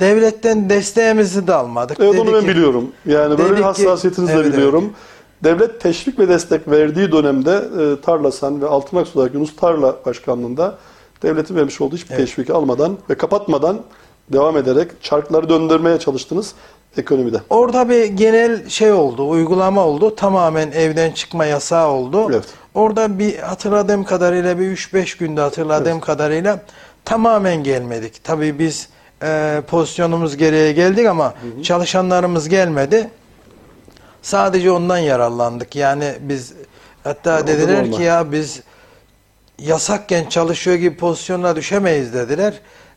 Devletten 0.01 0.71
desteğimizi 0.71 1.47
de 1.47 1.55
almadık. 1.55 1.97
Evet 2.01 2.13
Dedi 2.13 2.21
onu 2.21 2.33
ben 2.35 2.41
ki- 2.41 2.49
biliyorum. 2.49 2.93
Yani 3.07 3.31
böyle 3.31 3.43
Dedik 3.43 3.59
bir 3.59 3.63
hassasiyetinizi 3.63 4.33
Evet, 4.33 4.45
de 4.45 4.63
evet. 4.63 4.85
Devlet 5.45 5.81
teşvik 5.81 6.19
ve 6.19 6.29
destek 6.29 6.69
verdiği 6.69 7.13
dönemde 7.13 7.53
e, 7.53 8.01
Tarlasan 8.01 8.63
ve 8.63 8.67
Altınaksu 8.67 9.19
olarak 9.19 9.35
Yunus 9.35 9.57
Tarla 9.57 9.97
Başkanlığı'nda 10.07 10.79
devletin 11.23 11.57
vermiş 11.57 11.81
olduğu 11.81 11.97
hiçbir 11.97 12.15
Evet. 12.15 12.27
teşviki 12.27 12.53
almadan 12.53 12.99
ve 13.11 13.15
kapatmadan 13.15 13.81
devam 14.33 14.57
ederek 14.57 14.91
çarkları 15.03 15.49
döndürmeye 15.49 15.99
çalıştınız 15.99 16.55
ekonomide. 16.97 17.41
Orada 17.51 17.89
bir 17.89 18.05
genel 18.05 18.69
şey 18.69 18.93
oldu, 18.93 19.29
uygulama 19.29 19.87
oldu. 19.87 20.15
Tamamen 20.17 20.71
evden 20.71 21.11
çıkma 21.13 21.45
yasağı 21.45 21.89
oldu. 21.89 22.27
Evet. 22.31 22.45
Orada 22.75 23.19
bir 23.19 23.39
hatırladığım 23.39 24.05
kadarıyla 24.05 24.59
bir 24.59 24.77
3-5 24.77 25.19
günde 25.19 25.41
hatırladığım 25.41 26.01
kadarıyla 26.01 26.61
tamamen 27.05 27.65
gelmedik. 27.65 28.25
Tabii 28.25 28.59
biz 28.59 28.89
e, 29.23 29.63
pozisyonumuz 29.67 30.37
gereğe 30.37 30.73
geldik 30.73 31.07
ama 31.07 31.35
çalışanlarımız 31.63 32.49
gelmedi. 32.49 33.11
Sadece 34.23 34.71
ondan 34.71 34.99
yararlandık. 34.99 35.77
Yani 35.77 36.15
biz 36.21 36.53
hatta 37.05 37.39
da 37.39 37.47
dediler 37.47 37.93
ki 37.93 38.03
ya 38.03 38.33
biz 38.33 38.63
yasakken 39.59 40.29
çalışıyor 40.29 40.77
gibi 40.77 40.97
pozisyona 40.97 41.57
düşemeyiz 41.57 42.15
dediler. 42.15 42.55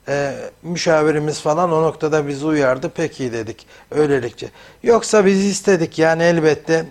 Ee, 0.07 0.33
müşavirimiz 0.63 1.41
falan 1.41 1.71
o 1.71 1.81
noktada 1.81 2.27
bizi 2.27 2.45
uyardı. 2.45 2.91
Peki 2.95 3.33
dedik 3.33 3.65
öylelikçe. 3.91 4.49
Yoksa 4.83 5.25
biz 5.25 5.45
istedik 5.45 5.99
yani 5.99 6.23
elbette 6.23 6.85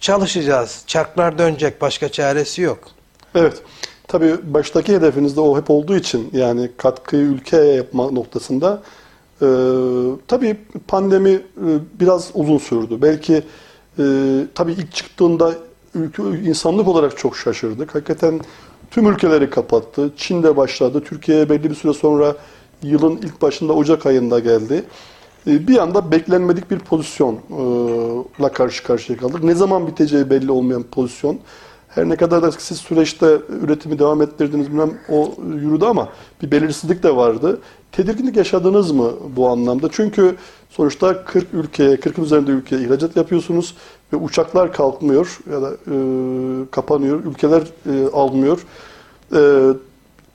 çalışacağız. 0.00 0.82
Çarklar 0.86 1.38
dönecek 1.38 1.80
başka 1.80 2.08
çaresi 2.08 2.62
yok. 2.62 2.78
Evet. 3.34 3.62
Tabii 4.08 4.34
baştaki 4.42 4.94
hedefiniz 4.94 5.36
de 5.36 5.40
o 5.40 5.58
hep 5.58 5.70
olduğu 5.70 5.96
için 5.96 6.30
yani 6.32 6.70
katkıyı 6.76 7.22
ülkeye 7.22 7.74
yapma 7.74 8.10
noktasında 8.10 8.82
e, 9.42 9.46
tabii 10.28 10.56
pandemi 10.88 11.30
e, 11.30 11.40
biraz 12.00 12.30
uzun 12.34 12.58
sürdü. 12.58 13.02
Belki 13.02 13.42
e, 13.98 14.02
tabii 14.54 14.72
ilk 14.72 14.92
çıktığında 14.92 15.54
ülke 15.94 16.22
insanlık 16.22 16.88
olarak 16.88 17.18
çok 17.18 17.36
şaşırdık. 17.36 17.94
Hakikaten 17.94 18.40
tüm 18.90 19.06
ülkeleri 19.12 19.50
kapattı. 19.50 20.12
Çin'de 20.16 20.56
başladı. 20.56 21.02
Türkiye'ye 21.04 21.50
belli 21.50 21.70
bir 21.70 21.74
süre 21.74 21.92
sonra 21.92 22.36
yılın 22.82 23.16
ilk 23.16 23.42
başında 23.42 23.72
Ocak 23.72 24.06
ayında 24.06 24.38
geldi. 24.38 24.84
E, 25.46 25.68
bir 25.68 25.76
anda 25.76 26.10
beklenmedik 26.10 26.70
bir 26.70 26.78
pozisyonla 26.78 28.52
karşı 28.52 28.84
karşıya 28.84 29.18
kaldık. 29.18 29.42
Ne 29.42 29.54
zaman 29.54 29.86
biteceği 29.86 30.30
belli 30.30 30.52
olmayan 30.52 30.82
pozisyon. 30.82 31.38
Her 31.94 32.08
ne 32.08 32.16
kadar 32.16 32.42
da 32.42 32.52
siz 32.52 32.78
süreçte 32.78 33.38
üretimi 33.62 33.98
devam 33.98 34.22
ettirdiniz 34.22 34.70
bilmem 34.70 34.90
o 35.08 35.34
yürüdü 35.54 35.84
ama 35.84 36.08
bir 36.42 36.50
belirsizlik 36.50 37.02
de 37.02 37.16
vardı. 37.16 37.60
Tedirginlik 37.92 38.36
yaşadınız 38.36 38.90
mı 38.90 39.10
bu 39.36 39.48
anlamda? 39.48 39.88
Çünkü 39.92 40.36
sonuçta 40.70 41.24
40 41.24 41.54
ülkeye, 41.54 41.94
40'ın 41.94 42.24
üzerinde 42.24 42.50
ülkeye 42.50 42.82
ihracat 42.82 43.16
yapıyorsunuz 43.16 43.74
ve 44.12 44.16
uçaklar 44.16 44.72
kalkmıyor 44.72 45.38
ya 45.52 45.62
da 45.62 45.70
e, 45.70 45.96
kapanıyor, 46.70 47.24
ülkeler 47.24 47.62
e, 47.62 48.10
almıyor. 48.12 48.66
E, 49.34 49.40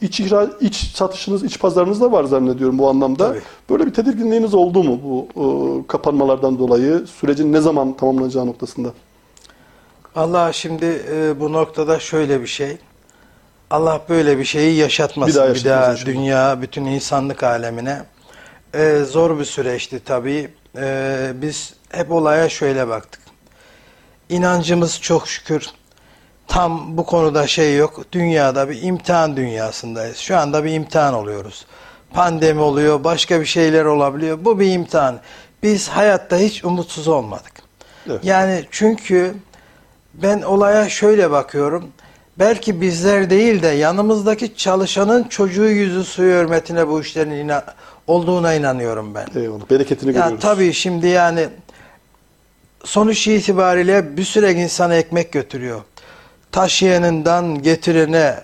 iç, 0.01 0.19
ihra, 0.19 0.47
iç 0.61 0.75
satışınız, 0.95 1.43
iç 1.43 1.59
pazarınız 1.59 2.01
da 2.01 2.11
var 2.11 2.23
zannediyorum 2.23 2.77
bu 2.77 2.89
anlamda. 2.89 3.27
Tabii. 3.27 3.41
Böyle 3.69 3.85
bir 3.85 3.93
tedirginliğiniz 3.93 4.53
oldu 4.53 4.83
mu 4.83 4.99
bu 5.03 5.27
e, 5.35 5.87
kapanmalardan 5.87 6.59
dolayı? 6.59 7.05
Sürecin 7.07 7.53
ne 7.53 7.61
zaman 7.61 7.93
tamamlanacağı 7.93 8.47
noktasında? 8.47 8.89
Allah 10.17 10.53
şimdi 10.53 11.01
e, 11.11 11.39
bu 11.39 11.53
noktada 11.53 11.99
şöyle 11.99 12.41
bir 12.41 12.47
şey. 12.47 12.77
Allah 13.69 14.01
böyle 14.09 14.37
bir 14.37 14.45
şeyi 14.45 14.75
yaşatmasın. 14.75 15.33
Bir 15.33 15.39
daha 15.39 15.53
Bir 15.55 15.65
daha, 15.65 15.91
inşallah. 15.91 16.05
dünya, 16.05 16.61
bütün 16.61 16.85
insanlık 16.85 17.43
alemine. 17.43 18.01
E, 18.73 18.99
zor 18.99 19.39
bir 19.39 19.45
süreçti 19.45 19.99
tabii. 20.05 20.51
E, 20.77 21.31
biz 21.35 21.73
hep 21.91 22.11
olaya 22.11 22.49
şöyle 22.49 22.87
baktık. 22.87 23.21
İnancımız 24.29 25.01
çok 25.01 25.27
şükür 25.27 25.67
tam 26.47 26.97
bu 26.97 27.05
konuda 27.05 27.47
şey 27.47 27.77
yok. 27.77 28.01
Dünyada 28.11 28.69
bir 28.69 28.81
imtihan 28.81 29.37
dünyasındayız. 29.37 30.17
Şu 30.17 30.37
anda 30.37 30.63
bir 30.63 30.71
imtihan 30.71 31.13
oluyoruz. 31.13 31.65
Pandemi 32.13 32.61
oluyor, 32.61 33.03
başka 33.03 33.41
bir 33.41 33.45
şeyler 33.45 33.85
olabiliyor. 33.85 34.37
Bu 34.45 34.59
bir 34.59 34.71
imtihan. 34.71 35.19
Biz 35.63 35.89
hayatta 35.89 36.37
hiç 36.37 36.63
umutsuz 36.63 37.07
olmadık. 37.07 37.53
Evet. 38.09 38.19
Yani 38.23 38.65
çünkü 38.71 39.35
ben 40.17 40.41
olaya 40.41 40.89
şöyle 40.89 41.31
bakıyorum. 41.31 41.87
Belki 42.39 42.81
bizler 42.81 43.29
değil 43.29 43.61
de 43.61 43.67
yanımızdaki 43.67 44.55
çalışanın 44.55 45.23
çocuğu 45.23 45.65
yüzü 45.65 46.03
suyu 46.03 46.33
hürmetine 46.33 46.87
bu 46.87 47.01
işlerin 47.01 47.31
ina- 47.47 47.63
olduğuna 48.07 48.53
inanıyorum 48.53 49.15
ben. 49.15 49.27
Eyvallah. 49.41 49.69
Bereketini 49.69 50.09
Ya 50.15 50.21
görüyoruz. 50.21 50.41
tabii 50.41 50.73
şimdi 50.73 51.07
yani 51.07 51.47
sonuç 52.83 53.27
itibariyle 53.27 54.17
bir 54.17 54.23
süre 54.23 54.53
insana 54.53 54.95
ekmek 54.95 55.31
götürüyor. 55.31 55.81
Taşıyanından 56.51 57.61
getirene, 57.61 58.35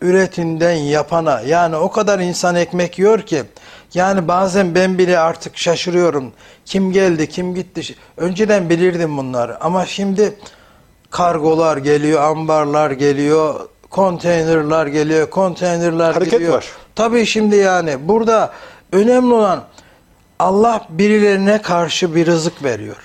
üretinden 0.00 0.72
yapana 0.72 1.40
yani 1.40 1.76
o 1.76 1.90
kadar 1.90 2.18
insan 2.18 2.54
ekmek 2.54 2.98
yiyor 2.98 3.20
ki 3.22 3.42
yani 3.94 4.28
bazen 4.28 4.74
ben 4.74 4.98
bile 4.98 5.18
artık 5.18 5.56
şaşırıyorum. 5.58 6.32
Kim 6.64 6.92
geldi, 6.92 7.28
kim 7.28 7.54
gitti. 7.54 7.94
Önceden 8.16 8.70
bilirdim 8.70 9.16
bunları 9.18 9.64
ama 9.64 9.86
şimdi 9.86 10.34
kargolar 11.12 11.76
geliyor, 11.76 12.22
ambarlar 12.22 12.90
geliyor, 12.90 13.54
konteynerlar 13.90 14.86
geliyor, 14.86 15.30
konteynerlar 15.30 16.14
Hareket 16.14 16.50
var. 16.50 16.66
Tabii 16.94 17.26
şimdi 17.26 17.56
yani 17.56 18.08
burada 18.08 18.52
önemli 18.92 19.34
olan 19.34 19.64
Allah 20.38 20.86
birilerine 20.90 21.62
karşı 21.62 22.14
bir 22.14 22.26
rızık 22.26 22.64
veriyor. 22.64 22.96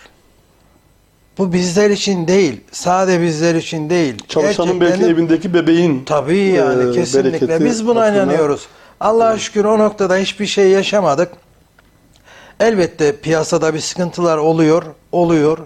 Bu 1.38 1.54
bizler 1.54 1.90
için 1.90 2.28
değil, 2.28 2.62
sade 2.72 3.22
bizler 3.22 3.56
için 3.56 3.90
değil. 3.90 4.16
Çalışanın 4.28 4.82
belki 4.82 5.02
de- 5.04 5.08
evindeki 5.08 5.54
bebeğin 5.54 6.04
Tabii 6.06 6.38
yani 6.40 6.90
e, 6.90 6.92
kesinlikle. 6.94 7.30
bereketi, 7.48 7.66
Biz 7.66 7.88
buna 7.88 8.02
hatırına- 8.02 8.24
inanıyoruz. 8.24 8.68
Allah'a 9.00 9.38
şükür 9.38 9.66
o 9.66 9.80
noktada 9.80 10.16
hiçbir 10.18 10.46
şey 10.46 10.70
yaşamadık. 10.70 11.32
Elbette 12.60 13.16
piyasada 13.16 13.74
bir 13.74 13.80
sıkıntılar 13.80 14.38
oluyor, 14.38 14.84
oluyor. 15.12 15.58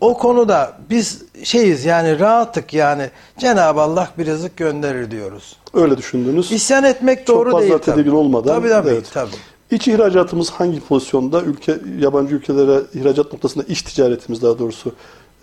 O 0.00 0.18
konuda 0.18 0.72
biz 0.90 1.22
şeyiz 1.44 1.84
yani 1.84 2.20
rahattık 2.20 2.74
yani 2.74 3.10
Cenab-ı 3.38 3.80
Allah 3.80 4.10
bir 4.18 4.26
rızık 4.26 4.56
gönderir 4.56 5.10
diyoruz. 5.10 5.56
Öyle 5.74 5.96
düşündünüz. 5.96 6.52
İsyan 6.52 6.84
etmek 6.84 7.26
Çok 7.26 7.36
doğru 7.36 7.50
fazla 7.50 7.68
değil 7.68 7.78
tabii. 7.84 8.10
olmadan, 8.10 8.54
Tabii 8.54 8.68
tabii. 8.68 8.88
evet. 8.88 9.10
tabii. 9.14 9.30
İç 9.70 9.88
ihracatımız 9.88 10.50
hangi 10.50 10.80
pozisyonda? 10.80 11.42
Ülke 11.42 11.76
yabancı 11.98 12.34
ülkelere 12.34 12.80
ihracat 12.94 13.32
noktasında 13.32 13.64
iç 13.68 13.82
ticaretimiz 13.82 14.42
daha 14.42 14.58
doğrusu. 14.58 14.92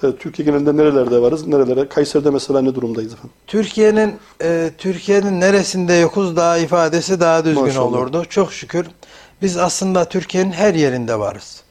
E, 0.04 0.12
Türkiye 0.16 0.46
genelinde 0.46 0.78
nerelerde 0.78 1.22
varız? 1.22 1.48
Nerelere? 1.48 1.88
Kayseri'de 1.90 2.30
mesela 2.30 2.62
ne 2.62 2.76
durumdayız 2.76 3.14
efendim? 3.14 3.32
Türkiye'nin 3.48 4.16
e, 4.44 4.72
Türkiye'nin 4.78 5.42
neresinde 5.42 5.94
yokuz 5.94 6.36
daha 6.36 6.58
ifadesi 6.58 7.20
daha 7.20 7.46
düzgün 7.46 7.64
Maşallah. 7.64 7.86
olurdu. 7.88 8.26
Çok 8.30 8.54
şükür 8.54 8.86
biz 9.42 9.58
aslında 9.58 10.06
Türkiye'nin 10.06 10.52
her 10.52 10.74
yerinde 10.74 11.20
varız. 11.20 11.62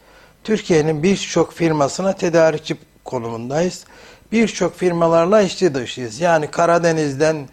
Türkiye'nin 0.45 1.03
birçok 1.03 1.53
firmasına 1.53 2.13
tedarikçi 2.13 2.77
konumundayız. 3.05 3.85
Birçok 4.33 4.79
firmalarla 4.79 5.43
içli 5.43 5.75
dışıyız. 5.75 6.21
Yani 6.21 6.47
Karadeniz'den 6.47 7.49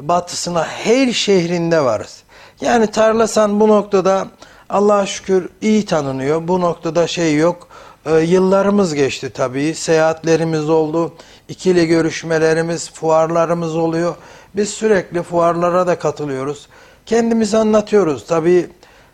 batısına 0.00 0.64
her 0.64 1.12
şehrinde 1.12 1.84
varız. 1.84 2.22
Yani 2.60 2.86
Tarlasan 2.86 3.60
bu 3.60 3.68
noktada 3.68 4.28
Allah'a 4.68 5.06
şükür 5.06 5.48
iyi 5.60 5.84
tanınıyor. 5.84 6.48
Bu 6.48 6.60
noktada 6.60 7.06
şey 7.06 7.36
yok. 7.36 7.68
Ee, 8.06 8.14
yıllarımız 8.14 8.94
geçti 8.94 9.30
tabii. 9.30 9.74
Seyahatlerimiz 9.74 10.70
oldu. 10.70 11.14
ikili 11.48 11.86
görüşmelerimiz, 11.86 12.90
fuarlarımız 12.92 13.76
oluyor. 13.76 14.14
Biz 14.56 14.68
sürekli 14.68 15.22
fuarlara 15.22 15.86
da 15.86 15.98
katılıyoruz. 15.98 16.68
Kendimizi 17.06 17.56
anlatıyoruz. 17.56 18.26
Tabii 18.26 18.66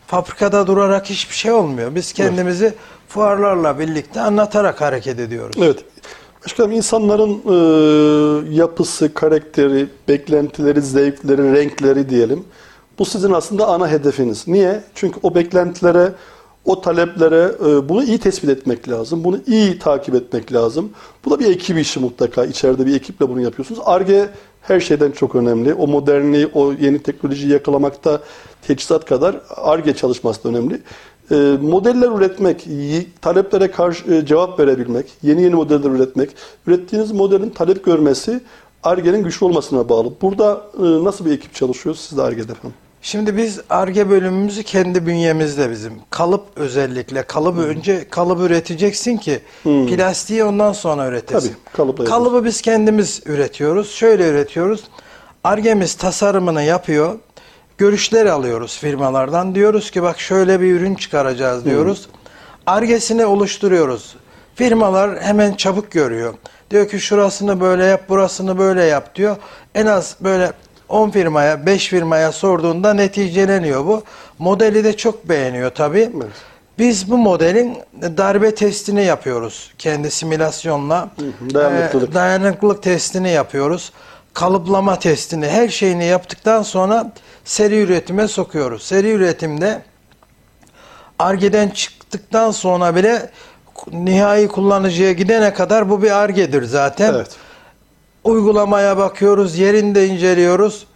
fabrikada 0.07 0.67
durarak 0.67 1.11
hiçbir 1.11 1.35
şey 1.35 1.53
olmuyor. 1.53 1.95
Biz 1.95 2.13
kendimizi 2.13 2.75
fuarlarla 3.09 3.79
birlikte 3.79 4.21
anlatarak 4.21 4.81
hareket 4.81 5.19
ediyoruz. 5.21 5.57
Evet. 5.59 5.85
Başkanım 6.45 6.73
insanların 6.73 7.31
e, 7.31 8.55
yapısı, 8.55 9.15
karakteri, 9.15 9.87
beklentileri, 10.09 10.83
zevkleri, 10.83 11.53
renkleri 11.53 12.11
diyelim. 12.11 12.45
Bu 12.99 13.05
sizin 13.05 13.33
aslında 13.33 13.67
ana 13.67 13.89
hedefiniz. 13.91 14.49
Niye? 14.49 14.83
Çünkü 14.95 15.21
o 15.23 15.35
beklentilere, 15.35 16.13
o 16.65 16.81
taleplere 16.81 17.53
e, 17.61 17.89
bunu 17.89 18.05
iyi 18.05 18.19
tespit 18.19 18.51
etmek 18.51 18.89
lazım. 18.89 19.25
Bunu 19.25 19.41
iyi 19.47 19.79
takip 19.79 20.15
etmek 20.15 20.53
lazım. 20.53 20.91
Bu 21.25 21.31
da 21.31 21.39
bir 21.39 21.47
ekip 21.47 21.79
işi 21.79 22.01
mutlaka. 22.01 22.45
İçeride 22.45 22.87
bir 22.87 22.97
ekiple 22.97 23.29
bunu 23.29 23.41
yapıyorsunuz. 23.41 23.81
ARGE 23.85 24.29
her 24.67 24.81
şeyden 24.81 25.11
çok 25.11 25.35
önemli. 25.35 25.75
O 25.75 25.87
modernliği, 25.87 26.49
o 26.55 26.73
yeni 26.73 27.03
teknolojiyi 27.03 27.53
yakalamakta 27.53 28.21
teçhizat 28.63 29.05
kadar 29.05 29.41
ARGE 29.57 29.97
çalışması 29.97 30.45
da 30.45 30.49
önemli. 30.49 30.83
E, 31.31 31.35
modeller 31.63 32.19
üretmek, 32.19 32.67
taleplere 33.21 33.71
karşı 33.71 34.15
e, 34.15 34.27
cevap 34.27 34.61
verebilmek, 34.61 35.07
yeni 35.23 35.43
yeni 35.43 35.55
modeller 35.55 35.91
üretmek, 35.91 36.31
ürettiğiniz 36.67 37.13
modelin 37.13 37.51
talep 37.51 37.85
görmesi 37.85 38.41
ARGE'nin 38.83 39.25
güçlü 39.25 39.47
olmasına 39.47 39.89
bağlı. 39.89 40.13
Burada 40.23 40.67
e, 40.79 41.05
nasıl 41.05 41.25
bir 41.25 41.33
ekip 41.33 41.55
çalışıyor 41.55 41.95
siz 41.95 42.19
de 42.19 42.23
ARGE'de 42.23 42.53
efendim? 42.53 42.75
Şimdi 43.05 43.37
biz 43.37 43.61
ARGE 43.71 44.11
bölümümüzü 44.11 44.63
kendi 44.63 45.07
bünyemizde 45.07 45.71
bizim. 45.71 45.93
Kalıp 46.11 46.47
özellikle. 46.57 47.23
Kalıbı 47.23 47.61
önce 47.61 48.09
kalıbı 48.09 48.43
üreteceksin 48.43 49.17
ki 49.17 49.41
plastiği 49.63 50.45
ondan 50.45 50.73
sonra 50.73 51.07
üretesin. 51.07 51.49
Tabii, 51.49 51.77
kalıpla 51.77 52.05
Kalıbı 52.05 52.45
biz 52.45 52.61
kendimiz 52.61 53.23
üretiyoruz. 53.27 53.91
Şöyle 53.91 54.29
üretiyoruz. 54.29 54.85
ARGE'miz 55.45 55.95
tasarımını 55.95 56.63
yapıyor. 56.63 57.19
Görüşler 57.79 58.27
alıyoruz 58.27 58.79
firmalardan. 58.79 59.55
Diyoruz 59.55 59.91
ki 59.91 60.03
bak 60.03 60.21
şöyle 60.21 60.61
bir 60.61 60.73
ürün 60.73 60.95
çıkaracağız 60.95 61.65
diyoruz. 61.65 62.09
ARGE'sini 62.67 63.27
oluşturuyoruz. 63.27 64.17
Firmalar 64.55 65.21
hemen 65.21 65.55
çabuk 65.55 65.91
görüyor. 65.91 66.35
Diyor 66.71 66.89
ki 66.89 67.01
şurasını 67.01 67.61
böyle 67.61 67.85
yap, 67.85 68.09
burasını 68.09 68.59
böyle 68.59 68.85
yap 68.85 69.15
diyor. 69.15 69.37
En 69.75 69.87
az 69.87 70.17
böyle 70.21 70.53
10 70.89 71.11
firmaya, 71.11 71.67
5 71.67 71.89
firmaya 71.89 72.33
sorduğunda 72.33 72.95
neticeleniyor 72.95 73.87
bu. 73.87 74.03
Modeli 74.39 74.85
de 74.85 74.97
çok 74.97 75.29
beğeniyor 75.29 75.71
tabii. 75.71 76.11
Evet. 76.17 76.33
Biz 76.79 77.11
bu 77.11 77.19
modelin 77.19 77.79
darbe 78.03 78.55
testini 78.55 79.05
yapıyoruz. 79.05 79.73
Kendi 79.79 80.11
simülasyonla. 80.11 81.09
dayanıklılık. 81.55 82.11
Ee, 82.11 82.15
dayanıklılık 82.15 82.83
testini 82.83 83.31
yapıyoruz. 83.31 83.93
Kalıplama 84.33 84.99
testini, 84.99 85.49
her 85.49 85.69
şeyini 85.69 86.05
yaptıktan 86.05 86.63
sonra 86.63 87.13
seri 87.45 87.81
üretime 87.81 88.29
sokuyoruz. 88.29 88.83
Seri 88.83 89.11
üretimde 89.11 89.83
Arge'den 91.19 91.69
çıktıktan 91.69 92.51
sonra 92.51 92.97
bile 92.97 93.31
nihai 93.93 94.49
kullanıcıya 94.49 95.13
gidene 95.13 95.55
kadar 95.55 95.91
bu 95.91 96.03
bir 96.03 96.11
Arge'dir 96.11 96.63
zaten. 96.63 97.15
Evet. 97.15 97.31
Uygulamaya 98.25 98.97
bakıyoruz, 98.97 99.59
yerinde 99.59 100.07
inceliyoruz. 100.07 100.87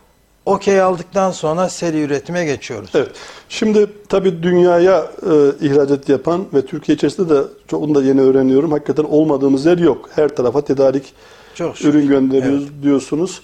Okey 0.46 0.80
aldıktan 0.80 1.30
sonra 1.30 1.68
seri 1.68 2.00
üretime 2.00 2.44
geçiyoruz. 2.44 2.90
Evet. 2.94 3.10
Şimdi 3.48 3.86
tabii 4.08 4.42
dünyaya 4.42 4.98
e, 5.00 5.66
ihracat 5.66 6.08
yapan 6.08 6.44
ve 6.54 6.66
Türkiye 6.66 6.96
içerisinde 6.96 7.34
de 7.34 7.42
çoğunu 7.66 7.94
da 7.94 8.02
yeni 8.02 8.20
öğreniyorum. 8.20 8.72
Hakikaten 8.72 9.04
olmadığımız 9.04 9.66
yer 9.66 9.78
yok. 9.78 10.10
Her 10.14 10.28
tarafa 10.36 10.60
tedarik 10.64 11.12
Çok 11.54 11.76
şükür. 11.76 11.94
ürün 11.94 12.08
gönderiyoruz 12.08 12.82
diyorsunuz. 12.82 13.42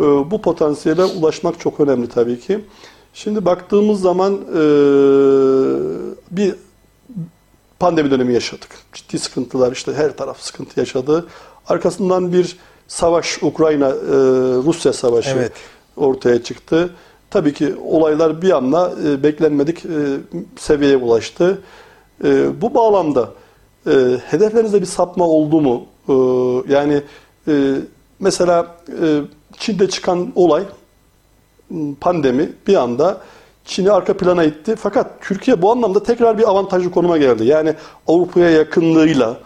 E, 0.00 0.04
bu 0.04 0.42
potansiyele 0.42 1.04
ulaşmak 1.04 1.60
çok 1.60 1.80
önemli 1.80 2.08
tabii 2.08 2.40
ki. 2.40 2.60
Şimdi 3.14 3.44
baktığımız 3.44 4.00
zaman 4.00 4.34
e, 4.34 4.62
bir 6.30 6.54
pandemi 7.78 8.10
dönemi 8.10 8.34
yaşadık. 8.34 8.68
Ciddi 8.92 9.18
sıkıntılar 9.18 9.72
işte 9.72 9.94
her 9.94 10.16
taraf 10.16 10.40
sıkıntı 10.40 10.80
yaşadı. 10.80 11.26
Arkasından 11.68 12.32
bir 12.32 12.56
savaş 12.88 13.42
Ukrayna 13.42 13.88
e, 13.88 13.92
Rusya 14.64 14.92
savaşı 14.92 15.30
Evet. 15.30 15.52
ortaya 15.96 16.42
çıktı. 16.42 16.90
Tabii 17.30 17.52
ki 17.52 17.74
olaylar 17.86 18.42
bir 18.42 18.56
anda 18.56 18.92
e, 19.06 19.22
beklenmedik 19.22 19.84
e, 19.84 19.88
seviyeye 20.56 20.96
ulaştı. 20.96 21.62
E, 22.24 22.60
bu 22.60 22.74
bağlamda 22.74 23.30
e, 23.86 23.90
hedeflerinizde 24.30 24.80
bir 24.80 24.86
sapma 24.86 25.28
oldu 25.28 25.60
mu? 25.60 25.86
E, 26.08 26.14
yani 26.72 27.02
e, 27.48 27.74
mesela 28.20 28.76
e, 29.02 29.20
Çin'de 29.58 29.88
çıkan 29.88 30.32
olay 30.34 30.62
pandemi 32.00 32.52
bir 32.66 32.74
anda 32.74 33.20
Çin'i 33.64 33.90
arka 33.92 34.16
plana 34.16 34.44
itti. 34.44 34.76
Fakat 34.76 35.22
Türkiye 35.22 35.62
bu 35.62 35.72
anlamda 35.72 36.02
tekrar 36.02 36.38
bir 36.38 36.50
avantajlı 36.50 36.90
konuma 36.90 37.18
geldi. 37.18 37.44
Yani 37.44 37.74
Avrupa'ya 38.06 38.50
yakınlığıyla, 38.50 39.36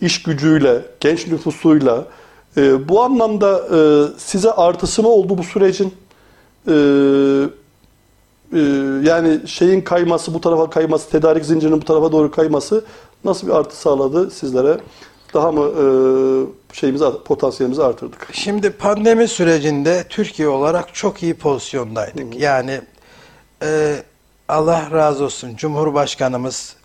iş 0.00 0.22
gücüyle, 0.22 0.82
genç 1.00 1.26
nüfusuyla 1.26 2.04
e, 2.56 2.88
bu 2.88 3.02
anlamda 3.02 3.58
e, 3.58 3.78
size 4.18 4.52
artısı 4.52 5.02
mı 5.02 5.08
oldu 5.08 5.38
bu 5.38 5.42
sürecin? 5.42 5.94
E, 6.68 6.74
e, 8.52 8.60
yani 9.02 9.40
şeyin 9.46 9.80
kayması, 9.80 10.34
bu 10.34 10.40
tarafa 10.40 10.70
kayması, 10.70 11.10
tedarik 11.10 11.44
zincirinin 11.44 11.80
bu 11.80 11.84
tarafa 11.84 12.12
doğru 12.12 12.30
kayması 12.30 12.84
nasıl 13.24 13.46
bir 13.46 13.52
artı 13.52 13.76
sağladı 13.76 14.30
sizlere? 14.30 14.78
Daha 15.34 15.52
mı 15.52 15.64
e, 15.64 15.84
şeyimizi, 16.74 17.04
potansiyelimizi 17.24 17.82
artırdık? 17.82 18.28
Şimdi 18.32 18.70
pandemi 18.70 19.28
sürecinde 19.28 20.04
Türkiye 20.08 20.48
olarak 20.48 20.94
çok 20.94 21.22
iyi 21.22 21.34
pozisyondaydık. 21.34 22.40
Yani 22.40 22.80
e, 23.62 23.96
Allah 24.48 24.88
razı 24.92 25.24
olsun 25.24 25.56
Cumhurbaşkanımız, 25.56 26.76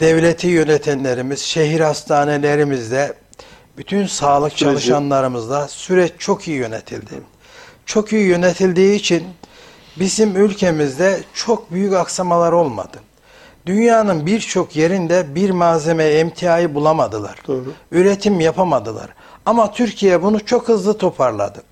devleti 0.00 0.46
yönetenlerimiz, 0.46 1.40
şehir 1.40 1.80
hastanelerimizde, 1.80 3.14
bütün 3.80 4.06
sağlık 4.06 4.52
Süreci- 4.52 4.58
çalışanlarımızla 4.64 5.68
süreç 5.68 6.12
çok 6.18 6.48
iyi 6.48 6.56
yönetildi. 6.56 7.14
Çok 7.86 8.12
iyi 8.12 8.26
yönetildiği 8.26 8.94
için 8.98 9.24
bizim 9.96 10.36
ülkemizde 10.36 11.20
çok 11.34 11.72
büyük 11.72 11.92
aksamalar 11.94 12.52
olmadı. 12.52 12.98
Dünyanın 13.66 14.26
birçok 14.26 14.76
yerinde 14.76 15.34
bir 15.34 15.50
malzeme 15.50 16.04
emtiayı 16.04 16.74
bulamadılar. 16.74 17.38
Doğru. 17.46 17.72
Üretim 17.92 18.40
yapamadılar. 18.40 19.08
Ama 19.46 19.72
Türkiye 19.72 20.22
bunu 20.22 20.44
çok 20.44 20.68
hızlı 20.68 20.98
toparladı. 20.98 21.62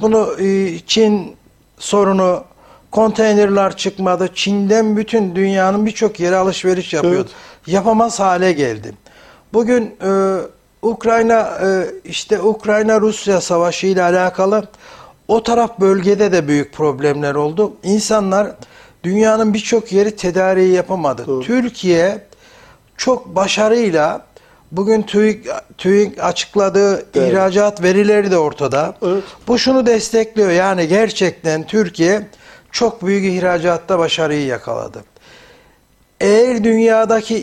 Bunu 0.00 0.36
e, 0.40 0.78
Çin 0.86 1.36
sorunu 1.78 2.44
konteynerler 2.90 3.76
çıkmadı. 3.76 4.28
Çin'den 4.34 4.96
bütün 4.96 5.36
dünyanın 5.36 5.86
birçok 5.86 6.20
yere 6.20 6.36
alışveriş 6.36 6.92
yapıyordu. 6.92 7.30
Yapamaz 7.66 8.20
hale 8.20 8.52
geldi. 8.52 8.94
Bugün 9.52 9.96
e, 10.02 10.38
Ukrayna 10.84 11.40
e, 11.40 11.86
işte 12.04 12.40
Ukrayna 12.40 13.00
Rusya 13.00 13.40
savaşı 13.40 13.86
ile 13.86 14.02
alakalı 14.02 14.64
o 15.28 15.42
taraf 15.42 15.80
bölgede 15.80 16.32
de 16.32 16.48
büyük 16.48 16.72
problemler 16.72 17.34
oldu. 17.34 17.72
İnsanlar 17.82 18.50
dünyanın 19.04 19.54
birçok 19.54 19.92
yeri 19.92 20.16
tedariği 20.16 20.72
yapamadı. 20.72 21.26
Doğru. 21.26 21.44
Türkiye 21.44 22.26
çok 22.96 23.36
başarıyla 23.36 24.24
bugün 24.72 25.02
TÜİK, 25.02 25.46
TÜİK 25.78 26.24
açıkladığı 26.24 26.94
Evet. 26.94 27.32
ihracat 27.32 27.82
verileri 27.82 28.30
de 28.30 28.38
ortada. 28.38 28.94
Evet. 29.02 29.24
Bu 29.48 29.58
şunu 29.58 29.86
destekliyor. 29.86 30.50
Yani 30.50 30.88
gerçekten 30.88 31.66
Türkiye 31.66 32.26
çok 32.70 33.06
büyük 33.06 33.24
ihracatta 33.24 33.98
başarıyı 33.98 34.46
yakaladı. 34.46 35.04
Eğer 36.20 36.64
dünyadaki 36.64 37.38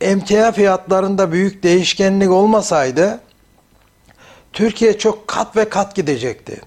emtia 0.00 0.52
fiyatlarında 0.52 1.32
büyük 1.32 1.62
değişkenlik 1.62 2.30
olmasaydı 2.30 3.20
Türkiye 4.52 4.98
çok 4.98 5.28
kat 5.28 5.56
ve 5.56 5.68
kat 5.68 5.94
gidecekti. 5.94 6.60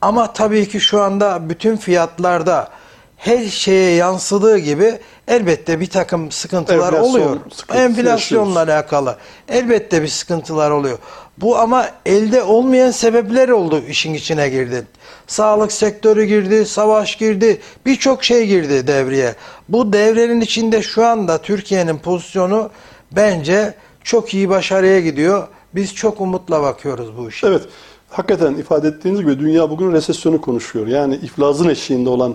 Ama 0.00 0.32
tabii 0.32 0.68
ki 0.68 0.80
şu 0.80 1.02
anda 1.02 1.48
bütün 1.48 1.76
fiyatlarda 1.76 2.68
her 3.16 3.44
şeye 3.44 3.94
yansıdığı 3.94 4.58
gibi 4.58 4.98
elbette 5.28 5.80
bir 5.80 5.90
takım 5.90 6.30
sıkıntılar 6.30 6.92
Enflasyon 6.92 7.10
oluyor. 7.10 7.36
sıkıntısı 7.50 7.82
Enflasyonla 7.82 8.58
alakalı 8.58 9.16
elbette 9.48 10.02
bir 10.02 10.08
sıkıntılar 10.08 10.70
oluyor. 10.70 10.98
Bu 11.38 11.58
ama 11.58 11.88
elde 12.06 12.42
olmayan 12.42 12.90
sebepler 12.90 13.48
oldu 13.48 13.82
işin 13.88 14.14
içine 14.14 14.48
girdi. 14.48 14.86
Sağlık 15.26 15.72
sektörü 15.72 16.24
girdi, 16.24 16.66
savaş 16.66 17.16
girdi, 17.16 17.60
birçok 17.86 18.24
şey 18.24 18.46
girdi 18.46 18.86
devreye. 18.86 19.34
Bu 19.68 19.92
devrenin 19.92 20.40
içinde 20.40 20.82
şu 20.82 21.06
anda 21.06 21.38
Türkiye'nin 21.38 21.98
pozisyonu 21.98 22.70
bence 23.12 23.74
çok 24.04 24.34
iyi 24.34 24.48
başarıya 24.48 25.00
gidiyor. 25.00 25.48
Biz 25.74 25.94
çok 25.94 26.20
umutla 26.20 26.62
bakıyoruz 26.62 27.16
bu 27.18 27.28
işe. 27.28 27.46
Evet. 27.46 27.62
Hakikaten 28.10 28.54
ifade 28.54 28.88
ettiğiniz 28.88 29.20
gibi 29.20 29.38
dünya 29.38 29.70
bugün 29.70 29.92
resesyonu 29.92 30.40
konuşuyor. 30.40 30.86
Yani 30.86 31.14
iflasın 31.14 31.68
eşiğinde 31.68 32.08
olan 32.08 32.34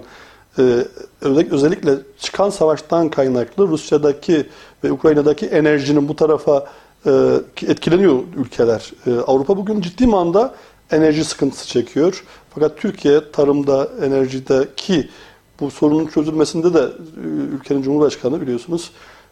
e, 0.59 0.63
özellikle, 1.21 1.91
çıkan 2.19 2.49
savaştan 2.49 3.09
kaynaklı 3.09 3.67
Rusya'daki 3.67 4.49
ve 4.83 4.91
Ukrayna'daki 4.91 5.45
enerjinin 5.45 6.07
bu 6.07 6.15
tarafa 6.15 6.65
etkileniyor 7.67 8.19
ülkeler. 8.37 8.91
E, 9.07 9.11
Avrupa 9.11 9.57
bugün 9.57 9.81
ciddi 9.81 10.07
manada 10.07 10.55
enerji 10.91 11.23
sıkıntısı 11.23 11.67
çekiyor. 11.67 12.23
Fakat 12.49 12.77
Türkiye 12.77 13.31
tarımda, 13.31 13.89
enerjideki 14.05 15.09
bu 15.59 15.71
sorunun 15.71 16.07
çözülmesinde 16.07 16.73
de 16.73 16.79
e, 16.79 17.27
ülkenin 17.55 17.81
Cumhurbaşkanı 17.81 18.41
biliyorsunuz 18.41 18.91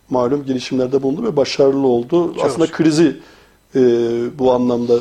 malum 0.09 0.45
girişimlerde 0.45 1.03
bulundu 1.03 1.23
ve 1.23 1.35
başarılı 1.35 1.87
oldu. 1.87 2.33
Çok 2.35 2.45
Aslında 2.45 2.71
krizi 2.71 3.17
e, 3.75 3.79
bu 4.39 4.51
anlamda 4.51 4.93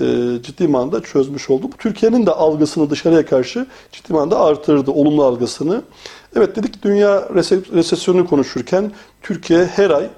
e, 0.00 0.04
ciddi 0.42 0.68
manada 0.68 1.02
çözmüş 1.02 1.50
oldu. 1.50 1.66
Bu 1.72 1.76
Türkiye'nin 1.76 2.26
de 2.26 2.30
algısını 2.30 2.90
dışarıya 2.90 3.26
karşı 3.26 3.66
ciddi 3.92 4.12
manada 4.12 4.40
artırdı, 4.40 4.90
olumlu 4.90 5.24
algısını. 5.24 5.82
Evet 6.36 6.56
dedik 6.56 6.82
dünya 6.82 7.28
rese- 7.34 7.74
resesyonunu 7.74 8.26
konuşurken 8.26 8.92
Türkiye 9.22 9.64
her 9.64 9.90
ay 9.90 10.10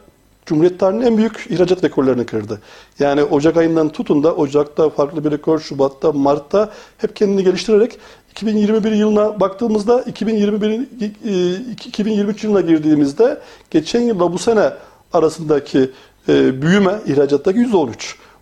Cumhuriyet 0.46 0.80
tarihinin 0.80 1.06
en 1.06 1.16
büyük 1.16 1.46
ihracat 1.50 1.84
rekorlarını 1.84 2.26
kırdı. 2.26 2.60
Yani 2.98 3.24
Ocak 3.24 3.56
ayından 3.56 3.88
tutun 3.88 4.22
da 4.22 4.34
Ocak'ta 4.34 4.90
farklı 4.90 5.24
bir 5.24 5.30
rekor, 5.30 5.60
Şubat'ta, 5.60 6.12
Mart'ta 6.12 6.70
hep 6.98 7.16
kendini 7.16 7.44
geliştirerek 7.44 7.98
2021 8.30 8.92
yılına 8.92 9.40
baktığımızda 9.40 10.02
2021 10.02 10.70
e, 10.70 11.72
2023 11.72 12.44
yılına 12.44 12.60
girdiğimizde 12.60 13.40
geçen 13.70 14.00
yılla 14.00 14.32
bu 14.32 14.38
sene 14.38 14.70
arasındaki 15.12 15.90
e, 16.28 16.62
büyüme 16.62 17.00
ihracattaki 17.06 17.58
%13. 17.58 17.92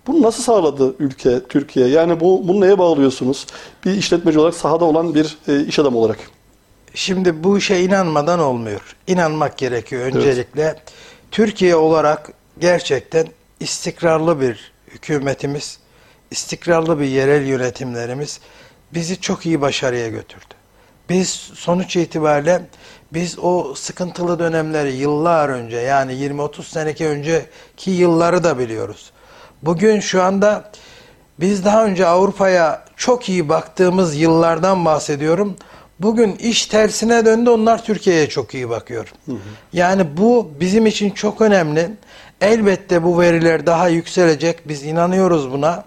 Bunu 0.06 0.22
nasıl 0.22 0.42
sağladı 0.42 0.94
ülke, 0.98 1.40
Türkiye? 1.48 1.86
Yani 1.86 2.20
bu, 2.20 2.48
bunu 2.48 2.60
neye 2.60 2.78
bağlıyorsunuz? 2.78 3.46
Bir 3.84 3.90
işletmeci 3.90 4.38
olarak, 4.38 4.54
sahada 4.54 4.84
olan 4.84 5.14
bir 5.14 5.38
e, 5.48 5.64
iş 5.64 5.78
adamı 5.78 5.98
olarak. 5.98 6.18
Şimdi 6.94 7.44
bu 7.44 7.58
işe 7.58 7.80
inanmadan 7.80 8.40
olmuyor. 8.40 8.96
İnanmak 9.06 9.58
gerekiyor 9.58 10.02
öncelikle. 10.02 10.76
Türkiye 11.30 11.76
olarak 11.76 12.32
gerçekten 12.58 13.26
istikrarlı 13.60 14.40
bir 14.40 14.72
hükümetimiz, 14.88 15.78
istikrarlı 16.30 17.00
bir 17.00 17.04
yerel 17.04 17.46
yönetimlerimiz 17.46 18.40
bizi 18.94 19.20
çok 19.20 19.46
iyi 19.46 19.60
başarıya 19.60 20.08
götürdü. 20.08 20.54
Biz 21.08 21.28
sonuç 21.54 21.96
itibariyle 21.96 22.62
biz 23.12 23.38
o 23.38 23.74
sıkıntılı 23.74 24.38
dönemleri 24.38 24.92
yıllar 24.92 25.48
önce 25.48 25.76
yani 25.76 26.12
20-30 26.12 26.62
seneki 26.62 27.06
önceki 27.06 27.90
yılları 27.90 28.44
da 28.44 28.58
biliyoruz. 28.58 29.10
Bugün 29.62 30.00
şu 30.00 30.22
anda 30.22 30.70
biz 31.40 31.64
daha 31.64 31.84
önce 31.84 32.06
Avrupa'ya 32.06 32.84
çok 32.96 33.28
iyi 33.28 33.48
baktığımız 33.48 34.16
yıllardan 34.16 34.84
bahsediyorum. 34.84 35.56
Bugün 36.00 36.36
iş 36.36 36.66
tersine 36.66 37.24
döndü 37.24 37.50
onlar 37.50 37.84
Türkiye'ye 37.84 38.28
çok 38.28 38.54
iyi 38.54 38.70
bakıyor. 38.70 39.12
Yani 39.72 40.16
bu 40.16 40.50
bizim 40.60 40.86
için 40.86 41.10
çok 41.10 41.40
önemli. 41.40 41.90
Elbette 42.40 43.02
bu 43.02 43.20
veriler 43.20 43.66
daha 43.66 43.88
yükselecek. 43.88 44.68
Biz 44.68 44.84
inanıyoruz 44.84 45.52
buna. 45.52 45.84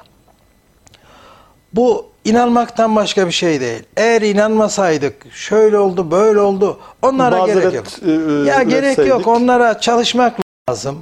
Bu 1.73 2.05
inanmaktan 2.25 2.95
başka 2.95 3.27
bir 3.27 3.31
şey 3.31 3.61
değil. 3.61 3.83
Eğer 3.97 4.21
inanmasaydık 4.21 5.33
şöyle 5.33 5.77
oldu 5.77 6.11
böyle 6.11 6.39
oldu 6.39 6.79
onlara 7.01 7.37
Mazeret, 7.37 7.63
gerek 7.63 7.75
yok. 7.75 7.85
e, 8.05 8.11
e, 8.11 8.49
ya 8.49 8.63
gerek 8.63 8.97
yok 8.97 9.27
onlara 9.27 9.79
çalışmak 9.79 10.39
lazım. 10.69 11.01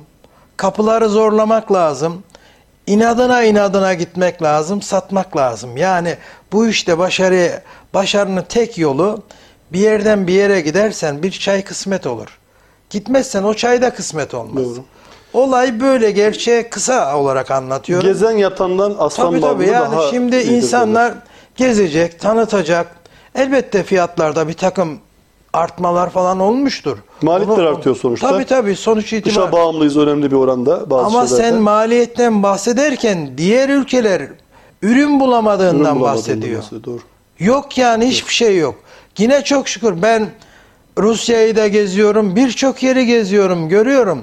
Kapıları 0.58 1.10
zorlamak 1.10 1.72
lazım. 1.72 2.24
İnadına 2.88 3.44
inadına 3.44 3.94
gitmek 3.94 4.44
lazım, 4.44 4.82
satmak 4.82 5.38
lazım. 5.38 5.78
Yani 5.78 6.16
bu 6.52 6.68
işte 6.68 6.98
başarı 6.98 7.62
başarının 7.94 8.46
tek 8.50 8.78
yolu 8.78 9.22
bir 9.74 9.80
yerden 9.80 10.28
bir 10.28 10.34
yere 10.34 10.62
gidersen 10.62 11.24
bir 11.24 11.32
çay 11.32 11.64
kısmet 11.64 12.08
olur. 12.08 12.38
Gitmezsen 12.90 13.44
o 13.44 13.54
çay 13.54 13.82
da 13.82 13.90
kısmet 13.94 14.34
olmaz. 14.34 14.66
Doğru. 14.66 14.84
Olay 15.34 15.82
böyle 15.82 16.12
gerçeği 16.12 16.64
kısa 16.70 17.18
olarak 17.18 17.52
anlatıyorum. 17.52 18.08
Gezen 18.08 18.32
yatandan 18.32 18.96
aslan 19.00 19.30
Tabii 19.32 19.42
tabii 19.42 19.68
yani 19.68 19.92
daha 19.92 20.10
şimdi 20.10 20.36
insanlar 20.38 21.14
gezecek, 21.56 22.20
tanıtacak. 22.20 22.96
Elbette 23.36 23.84
fiyatlarda 23.84 24.48
bir 24.48 24.54
takım 24.54 25.00
artmalar 25.54 26.10
falan 26.10 26.40
olmuştur. 26.40 26.98
Maliyetler 27.22 27.64
Onu- 27.64 27.70
artıyor 27.78 27.96
sonuçta. 27.96 28.30
Tabii 28.30 28.46
tabii 28.46 28.76
sonuç 28.76 29.06
Dışa 29.06 29.16
itibariyle. 29.18 29.52
bağımlıyız 29.52 29.98
önemli 29.98 30.32
bir 30.32 30.36
oranda 30.36 30.90
bazı 30.90 31.06
Ama 31.06 31.28
şeylerde. 31.28 31.50
sen 31.50 31.62
maliyetten 31.62 32.44
bahsederken 32.44 33.38
diğer 33.38 33.70
ülkeler 33.70 34.22
ürün 34.82 35.20
bulamadığından 35.20 35.76
Ürün 35.76 35.86
bulamadığından 35.86 36.02
bahsediyor. 36.02 36.60
bahsediyor, 36.62 36.84
Doğru. 36.84 37.00
Yok 37.42 37.78
yani 37.78 38.08
hiçbir 38.08 38.34
şey 38.34 38.58
yok. 38.58 38.76
Yine 39.18 39.44
çok 39.44 39.68
şükür 39.68 40.02
ben 40.02 40.30
Rusya'yı 40.98 41.56
da 41.56 41.68
geziyorum, 41.68 42.36
birçok 42.36 42.84
yeri 42.84 43.06
geziyorum, 43.06 43.70
görüyorum. 43.70 44.22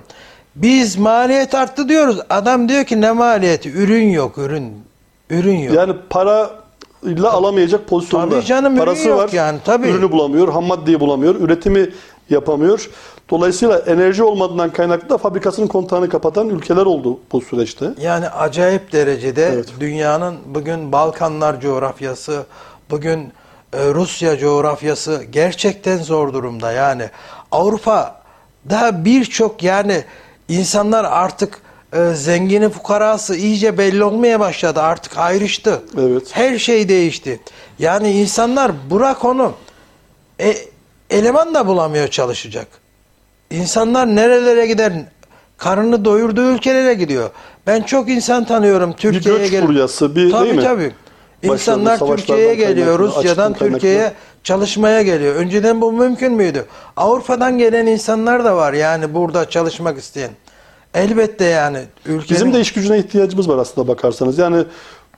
Biz 0.56 0.96
maliyet 0.98 1.54
arttı 1.54 1.88
diyoruz. 1.88 2.18
Adam 2.30 2.68
diyor 2.68 2.84
ki 2.84 3.00
ne 3.00 3.12
maliyeti? 3.12 3.70
Ürün 3.70 4.08
yok, 4.08 4.38
ürün. 4.38 4.72
Ürün 5.30 5.56
yok. 5.58 5.74
Yani 5.74 5.92
para 6.10 6.50
ile 7.02 7.28
alamayacak 7.28 7.88
pozisyonda. 7.88 8.34
Tabii 8.34 8.44
canım, 8.44 8.76
Parası 8.76 9.08
yok 9.08 9.18
var. 9.18 9.30
yani, 9.32 9.58
tabii. 9.64 9.88
Ürünü 9.88 10.12
bulamıyor, 10.12 10.48
ham 10.52 10.64
maddeyi 10.64 11.00
bulamıyor, 11.00 11.34
üretimi 11.34 11.90
yapamıyor. 12.30 12.90
Dolayısıyla 13.30 13.78
enerji 13.78 14.22
olmadığından 14.22 14.70
kaynaklı 14.72 15.08
da 15.08 15.18
fabrikasının 15.18 15.66
kontağını 15.66 16.08
kapatan 16.08 16.48
ülkeler 16.48 16.86
oldu 16.86 17.18
bu 17.32 17.40
süreçte. 17.40 17.90
Yani 18.00 18.28
acayip 18.28 18.92
derecede 18.92 19.46
Evet. 19.54 19.68
dünyanın 19.80 20.36
bugün 20.46 20.92
Balkanlar 20.92 21.60
coğrafyası, 21.60 22.42
bugün 22.90 23.32
e, 23.72 23.78
Rusya 23.94 24.38
coğrafyası 24.38 25.24
gerçekten 25.30 25.96
zor 25.98 26.32
durumda. 26.32 26.72
Yani 26.72 27.10
Avrupa'da 27.52 29.04
birçok 29.04 29.62
yani 29.62 30.04
insanlar 30.48 31.04
artık 31.04 31.60
e, 31.92 32.10
zengini 32.14 32.68
fukarası 32.68 33.36
iyice 33.36 33.78
belli 33.78 34.04
olmaya 34.04 34.40
başladı. 34.40 34.80
Artık 34.82 35.18
ayrıştı. 35.18 35.82
Evet. 35.98 36.22
Her 36.32 36.58
şey 36.58 36.88
değişti. 36.88 37.40
Yani 37.78 38.10
insanlar 38.10 38.72
bırak 38.90 39.24
onu 39.24 39.52
e, 40.40 40.54
eleman 41.10 41.54
da 41.54 41.66
bulamıyor 41.66 42.08
çalışacak. 42.08 42.66
İnsanlar 43.50 44.06
nerelere 44.06 44.66
gider? 44.66 44.92
Karnını 45.58 46.04
doyurduğu 46.04 46.50
ülkelere 46.52 46.94
gidiyor. 46.94 47.30
Ben 47.66 47.82
çok 47.82 48.08
insan 48.08 48.44
tanıyorum 48.44 48.92
Türkiye'ye 48.92 49.40
göç 49.40 49.50
gelip. 49.50 49.66
furyası, 49.66 50.16
bir- 50.16 50.30
tabii, 50.30 50.44
değil 50.44 50.56
mi? 50.56 50.62
Tabii. 50.62 50.92
İnsanlar 51.42 51.98
Türkiye'ye 51.98 52.54
geliyor, 52.54 52.98
Rusya'dan 52.98 53.54
Türkiye'ye 53.54 54.12
çalışmaya 54.44 55.02
geliyor. 55.02 55.34
Önceden 55.34 55.80
bu 55.80 55.92
mümkün 55.92 56.32
müydü? 56.32 56.64
Avrupa'dan 56.96 57.58
gelen 57.58 57.86
insanlar 57.86 58.44
da 58.44 58.56
var 58.56 58.72
yani 58.72 59.14
burada 59.14 59.50
çalışmak 59.50 59.98
isteyen. 59.98 60.30
Elbette 60.94 61.44
yani 61.44 61.78
ülkenin 62.06 62.30
Bizim 62.30 62.52
de 62.52 62.60
iş 62.60 62.72
gücüne 62.72 62.98
ihtiyacımız 62.98 63.48
var 63.48 63.58
aslında 63.58 63.88
bakarsanız. 63.88 64.38
Yani 64.38 64.64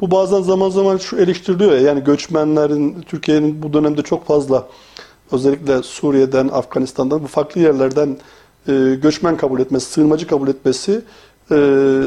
bu 0.00 0.10
bazen 0.10 0.42
zaman 0.42 0.70
zaman 0.70 0.96
şu 0.96 1.16
eleştiriliyor 1.16 1.72
ya 1.72 1.80
yani 1.80 2.04
göçmenlerin 2.04 3.02
Türkiye'nin 3.02 3.62
bu 3.62 3.72
dönemde 3.72 4.02
çok 4.02 4.26
fazla 4.26 4.66
özellikle 5.32 5.82
Suriye'den, 5.82 6.48
Afganistan'dan 6.48 7.22
bu 7.22 7.26
farklı 7.26 7.60
yerlerden 7.60 8.16
e, 8.68 8.72
göçmen 9.02 9.36
kabul 9.36 9.60
etmesi, 9.60 9.90
sığınmacı 9.90 10.26
kabul 10.26 10.48
etmesi 10.48 11.00
e, 11.50 11.56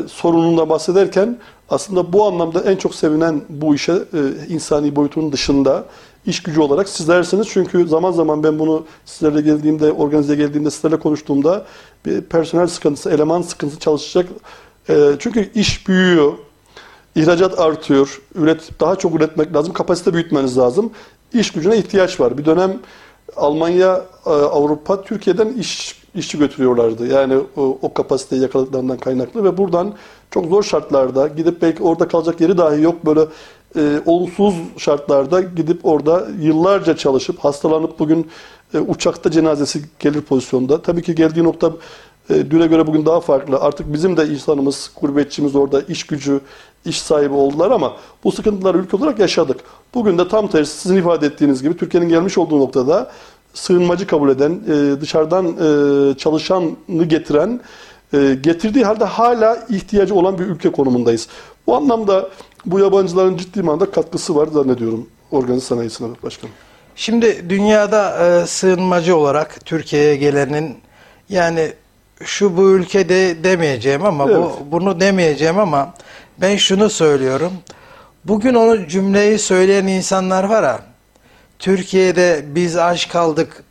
sorununda 0.07 0.70
bahsederken 0.70 1.38
aslında 1.70 2.14
bu 2.14 2.26
anlamda 2.26 2.61
en 2.61 2.76
çok 2.76 2.95
sevinen 2.95 3.41
bu 3.49 3.76
işe 3.76 3.91
e, 3.91 4.47
insani 4.49 4.95
boyutunun 4.95 5.32
dışında 5.32 5.86
iş 6.26 6.43
gücü 6.43 6.61
olarak 6.61 6.89
sizlersiniz. 6.89 7.47
Çünkü 7.49 7.88
zaman 7.88 8.11
zaman 8.11 8.43
ben 8.43 8.59
bunu 8.59 8.86
sizlerle 9.05 9.41
geldiğimde, 9.41 9.91
organize 9.91 10.36
geldiğimde, 10.36 10.72
sizlerle 10.72 10.99
konuştuğumda 10.99 11.66
bir 12.05 12.22
personel 12.22 12.68
sıkıntısı, 12.68 13.09
eleman 13.09 13.41
sıkıntısı 13.41 13.80
çalışacak. 13.80 14.30
E, 14.89 15.11
çünkü 15.20 15.51
iş 15.55 15.88
büyüyor, 15.88 16.34
ihracat 17.16 17.59
artıyor, 17.59 18.22
üret 18.36 18.80
daha 18.80 18.95
çok 18.95 19.16
üretmek 19.16 19.55
lazım, 19.55 19.74
kapasite 19.74 20.14
büyütmeniz 20.14 20.57
lazım. 20.57 20.91
İş 21.34 21.51
gücüne 21.51 21.78
ihtiyaç 21.78 22.20
var. 22.20 22.38
Bir 22.38 22.45
dönem 22.45 22.80
Almanya, 23.36 24.05
e, 24.26 24.30
Avrupa 24.30 25.03
Türkiye'den 25.03 25.53
iş 25.53 26.03
işçi 26.16 26.39
götürüyorlardı. 26.39 27.07
Yani 27.07 27.38
o, 27.57 27.78
o 27.82 27.93
kapasiteyi 27.93 28.41
yakaladıklarından 28.41 28.97
kaynaklı 28.97 29.43
ve 29.43 29.57
buradan 29.57 29.93
çok 30.32 30.45
zor 30.45 30.64
şartlarda 30.64 31.28
gidip 31.28 31.61
belki 31.61 31.84
orada 31.84 32.07
kalacak 32.07 32.41
yeri 32.41 32.57
dahi 32.57 32.82
yok 32.82 33.05
böyle 33.05 33.22
e, 33.76 34.01
olumsuz 34.05 34.55
şartlarda 34.78 35.41
gidip 35.41 35.86
orada 35.86 36.28
yıllarca 36.41 36.97
çalışıp 36.97 37.39
hastalanıp 37.39 37.99
bugün 37.99 38.28
e, 38.74 38.80
uçakta 38.80 39.32
cenazesi 39.32 39.82
gelir 39.99 40.22
pozisyonda. 40.22 40.82
Tabii 40.82 41.01
ki 41.01 41.16
geldiği 41.16 41.43
nokta 41.43 41.72
e, 42.30 42.51
düne 42.51 42.68
göre 42.68 42.88
bugün 42.88 43.05
daha 43.05 43.20
farklı. 43.20 43.59
Artık 43.59 43.93
bizim 43.93 44.18
de 44.18 44.28
insanımız, 44.28 44.91
gurbetçimiz 45.01 45.55
orada 45.55 45.82
iş 45.82 46.03
gücü, 46.03 46.41
iş 46.86 47.01
sahibi 47.01 47.34
oldular 47.34 47.72
ama 47.72 47.93
bu 48.24 48.32
sıkıntıları 48.32 48.78
ülke 48.78 48.97
olarak 48.97 49.20
yaşadık. 49.20 49.59
Bugün 49.93 50.18
de 50.18 50.28
tam 50.28 50.47
tersi 50.47 50.78
sizin 50.78 50.95
ifade 50.95 51.26
ettiğiniz 51.26 51.64
gibi 51.64 51.78
Türkiye'nin 51.78 52.09
gelmiş 52.09 52.38
olduğu 52.38 52.59
noktada 52.59 53.11
sığınmacı 53.54 54.08
kabul 54.08 54.30
eden, 54.30 54.51
e, 54.51 55.01
dışarıdan 55.01 55.45
e, 55.45 56.18
çalışanı 56.18 57.04
getiren, 57.08 57.60
e, 58.14 58.38
getirdiği 58.41 58.86
halde 58.86 59.06
hala 59.06 59.66
ihtiyacı 59.70 60.16
olan 60.16 60.39
bir 60.39 60.45
ülke 60.45 60.72
konumundayız. 60.72 61.28
Bu 61.68 61.76
anlamda 61.76 62.30
bu 62.66 62.80
yabancıların 62.80 63.38
ciddi 63.38 63.62
manada 63.62 63.91
katkısı 63.91 64.36
var 64.36 64.47
zannediyorum 64.47 65.08
organize 65.32 65.66
sanayisine 65.66 66.08
başkanım. 66.24 66.54
Şimdi 66.95 67.49
dünyada 67.49 68.26
e, 68.26 68.47
sığınmacı 68.47 69.18
olarak 69.18 69.66
Türkiye'ye 69.66 70.16
gelenin 70.16 70.78
yani 71.30 71.74
şu 72.24 72.58
bu 72.58 72.70
ülkede 72.70 73.43
demeyeceğim 73.43 74.06
ama 74.06 74.26
Evet. 74.26 74.38
bu 74.38 74.72
bunu 74.72 74.99
demeyeceğim 74.99 75.60
ama 75.60 75.93
ben 76.41 76.56
şunu 76.56 76.89
söylüyorum. 76.89 77.54
Bugün 78.26 78.54
onu 78.54 78.88
cümleyi 78.88 79.39
söyleyen 79.39 79.88
insanlar 79.88 80.43
var 80.43 80.66
ha. 80.66 80.80
Türkiye'de 81.64 82.43
biz 82.47 82.78
aç 82.78 83.09
kaldık 83.09 83.64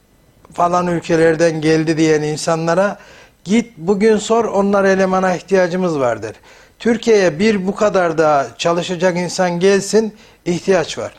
falan 0.52 0.86
ülkelerden 0.86 1.60
geldi 1.60 1.96
diyen 1.96 2.22
insanlara 2.22 2.98
git 3.44 3.72
bugün 3.76 4.16
sor 4.16 4.44
onlar 4.44 4.84
elemana 4.84 5.34
ihtiyacımız 5.34 5.98
vardır. 5.98 6.32
Türkiye'ye 6.78 7.38
bir 7.38 7.66
bu 7.66 7.74
kadar 7.74 8.18
daha 8.18 8.46
çalışacak 8.58 9.16
insan 9.16 9.60
gelsin 9.60 10.14
ihtiyaç 10.44 10.98
var. 10.98 11.12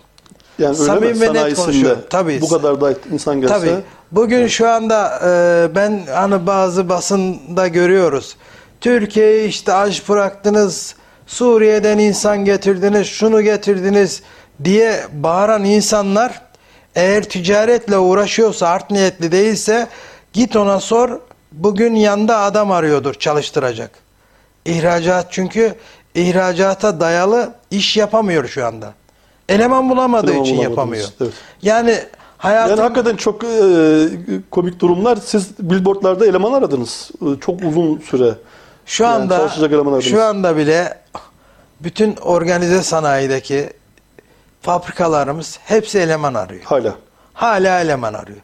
Yani 0.59 0.78
mi? 0.78 1.21
ve 1.21 1.34
net 1.34 1.55
konuşuyorum. 1.55 2.01
Tabii. 2.09 2.41
bu 2.41 2.49
kadar 2.49 2.82
da 2.82 2.93
insan 3.11 3.41
gelse. 3.41 3.53
Tabii. 3.53 3.76
Bugün 4.11 4.47
şu 4.47 4.69
anda 4.69 5.19
e, 5.26 5.76
ben 5.76 6.03
hani 6.13 6.47
bazı 6.47 6.89
basında 6.89 7.67
görüyoruz. 7.67 8.38
Türkiye'yi 8.82 9.47
işte 9.47 9.74
aç 9.74 10.09
bıraktınız, 10.09 10.95
Suriye'den 11.28 11.97
insan 11.97 12.45
getirdiniz, 12.45 13.07
şunu 13.07 13.41
getirdiniz 13.41 14.21
diye 14.63 14.99
bağıran 15.13 15.63
insanlar 15.63 16.53
eğer 16.96 17.24
ticaretle 17.24 17.98
uğraşıyorsa, 17.98 18.68
art 18.68 18.91
niyetli 18.91 19.32
değilse 19.32 19.88
git 20.34 20.56
ona 20.56 20.80
sor. 20.80 21.20
Bugün 21.52 21.96
yanda 21.96 22.39
adam 22.39 22.72
arıyordur 22.72 23.14
çalıştıracak. 23.14 23.91
İhracat 24.66 25.28
çünkü 25.32 25.76
ihracata 26.16 27.00
dayalı 27.00 27.54
iş 27.72 27.98
yapamıyor 27.98 28.48
şu 28.48 28.66
anda. 28.66 28.94
Eleman 29.50 29.89
bulamadığı 29.89 30.32
Eleman 30.32 30.44
için 30.46 30.56
yapamıyor. 30.56 31.08
evet. 31.22 31.34
Yani 31.62 32.00
hayatın 32.38 32.70
Yani 32.72 32.82
hakikaten 32.82 33.16
çok 33.16 33.44
e, 33.44 33.48
komik 34.52 34.80
durumlar. 34.80 35.18
Siz 35.26 35.50
billboardlarda 35.60 36.26
eleman 36.26 36.54
aradınız. 36.54 37.12
E, 37.22 37.39
çok 37.39 37.64
uzun 37.64 37.98
süre. 38.00 38.34
Şu 38.86 39.04
Yani 39.04 39.14
anda 39.14 39.36
aradınız. 39.36 40.06
şu 40.06 40.24
anda 40.24 40.58
bile 40.58 40.98
bütün 41.80 42.16
organize 42.16 42.84
sanayideki 42.84 43.70
fabrikalarımız 44.64 45.59
hepsi 45.66 45.99
eleman 45.99 46.34
arıyor. 46.34 46.64
Hala. 46.64 46.95
Hala 47.34 47.80
eleman 47.80 48.14
arıyor. 48.14 48.39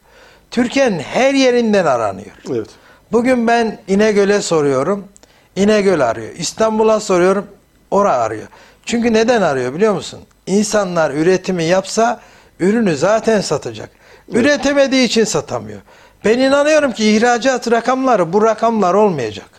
Türkiye'nin 0.51 0.99
her 0.99 1.33
yerinden 1.33 1.85
aranıyor. 1.85 2.31
Evet. 2.51 2.69
Bugün 3.11 3.47
ben 3.47 3.79
İnegöl'e 3.87 4.41
soruyorum. 4.41 5.07
İnegöl 5.55 5.99
arıyor. 5.99 6.31
İstanbul'a 6.35 6.99
soruyorum. 6.99 7.47
Ora 7.91 8.13
arıyor. 8.13 8.47
Çünkü 8.85 9.13
neden 9.13 9.41
arıyor 9.41 9.73
biliyor 9.73 9.93
musun? 9.93 10.19
İnsanlar 10.47 11.11
üretimi 11.11 11.63
yapsa 11.63 12.19
ürünü 12.59 12.95
zaten 12.95 13.41
satacak. 13.41 13.89
Üretemediği 14.27 15.05
için 15.05 15.23
satamıyor. 15.23 15.81
Ben 16.25 16.39
inanıyorum 16.39 16.91
ki 16.91 17.15
ihracat 17.15 17.71
rakamları 17.71 18.33
bu 18.33 18.43
rakamlar 18.43 18.93
olmayacak. 18.93 19.49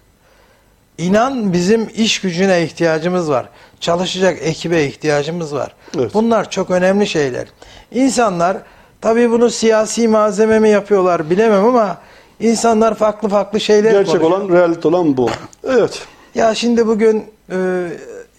İnan 1.01 1.53
bizim 1.53 1.89
iş 1.95 2.21
gücüne 2.21 2.63
ihtiyacımız 2.63 3.31
var. 3.31 3.49
Çalışacak 3.81 4.39
ekibe 4.43 4.85
ihtiyacımız 4.85 5.55
var. 5.55 5.75
Evet. 5.99 6.15
Bunlar 6.15 6.51
çok 6.51 6.71
önemli 6.71 7.07
şeyler. 7.07 7.49
İnsanlar 7.93 8.57
tabii 9.01 9.31
bunu 9.31 9.51
siyasi 9.51 10.09
malzeme 10.09 10.59
mi 10.59 10.69
yapıyorlar 10.69 11.31
bilemem 11.31 11.65
ama 11.65 11.99
insanlar 12.41 12.95
farklı 12.95 13.29
farklı 13.29 13.61
şeyler 13.61 13.93
Gerçek 13.93 14.21
konuşuyor. 14.21 14.41
olan, 14.41 14.49
realite 14.57 14.89
olan 14.89 15.17
bu. 15.17 15.31
Evet. 15.65 16.03
Ya 16.35 16.55
şimdi 16.55 16.87
bugün 16.87 17.25
e, 17.53 17.89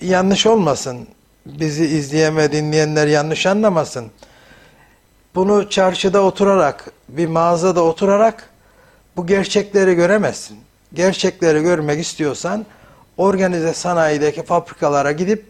yanlış 0.02 0.46
olmasın. 0.46 1.08
Bizi 1.46 1.86
izleyeme 1.86 2.52
dinleyenler 2.52 3.08
yanlış 3.08 3.46
anlamasın. 3.46 4.06
Bunu 5.36 5.70
çarşıda 5.70 6.22
oturarak, 6.22 6.92
bir 7.10 7.28
mağazada 7.28 7.84
oturarak 7.84 8.50
bu 9.18 9.28
gerçekleri 9.28 9.94
göremezsin. 9.96 10.58
Gerçekleri 10.94 11.62
görmek 11.62 12.00
istiyorsan 12.00 12.66
organize 13.18 13.74
sanayideki 13.74 14.44
fabrikalara 14.44 15.12
gidip 15.12 15.46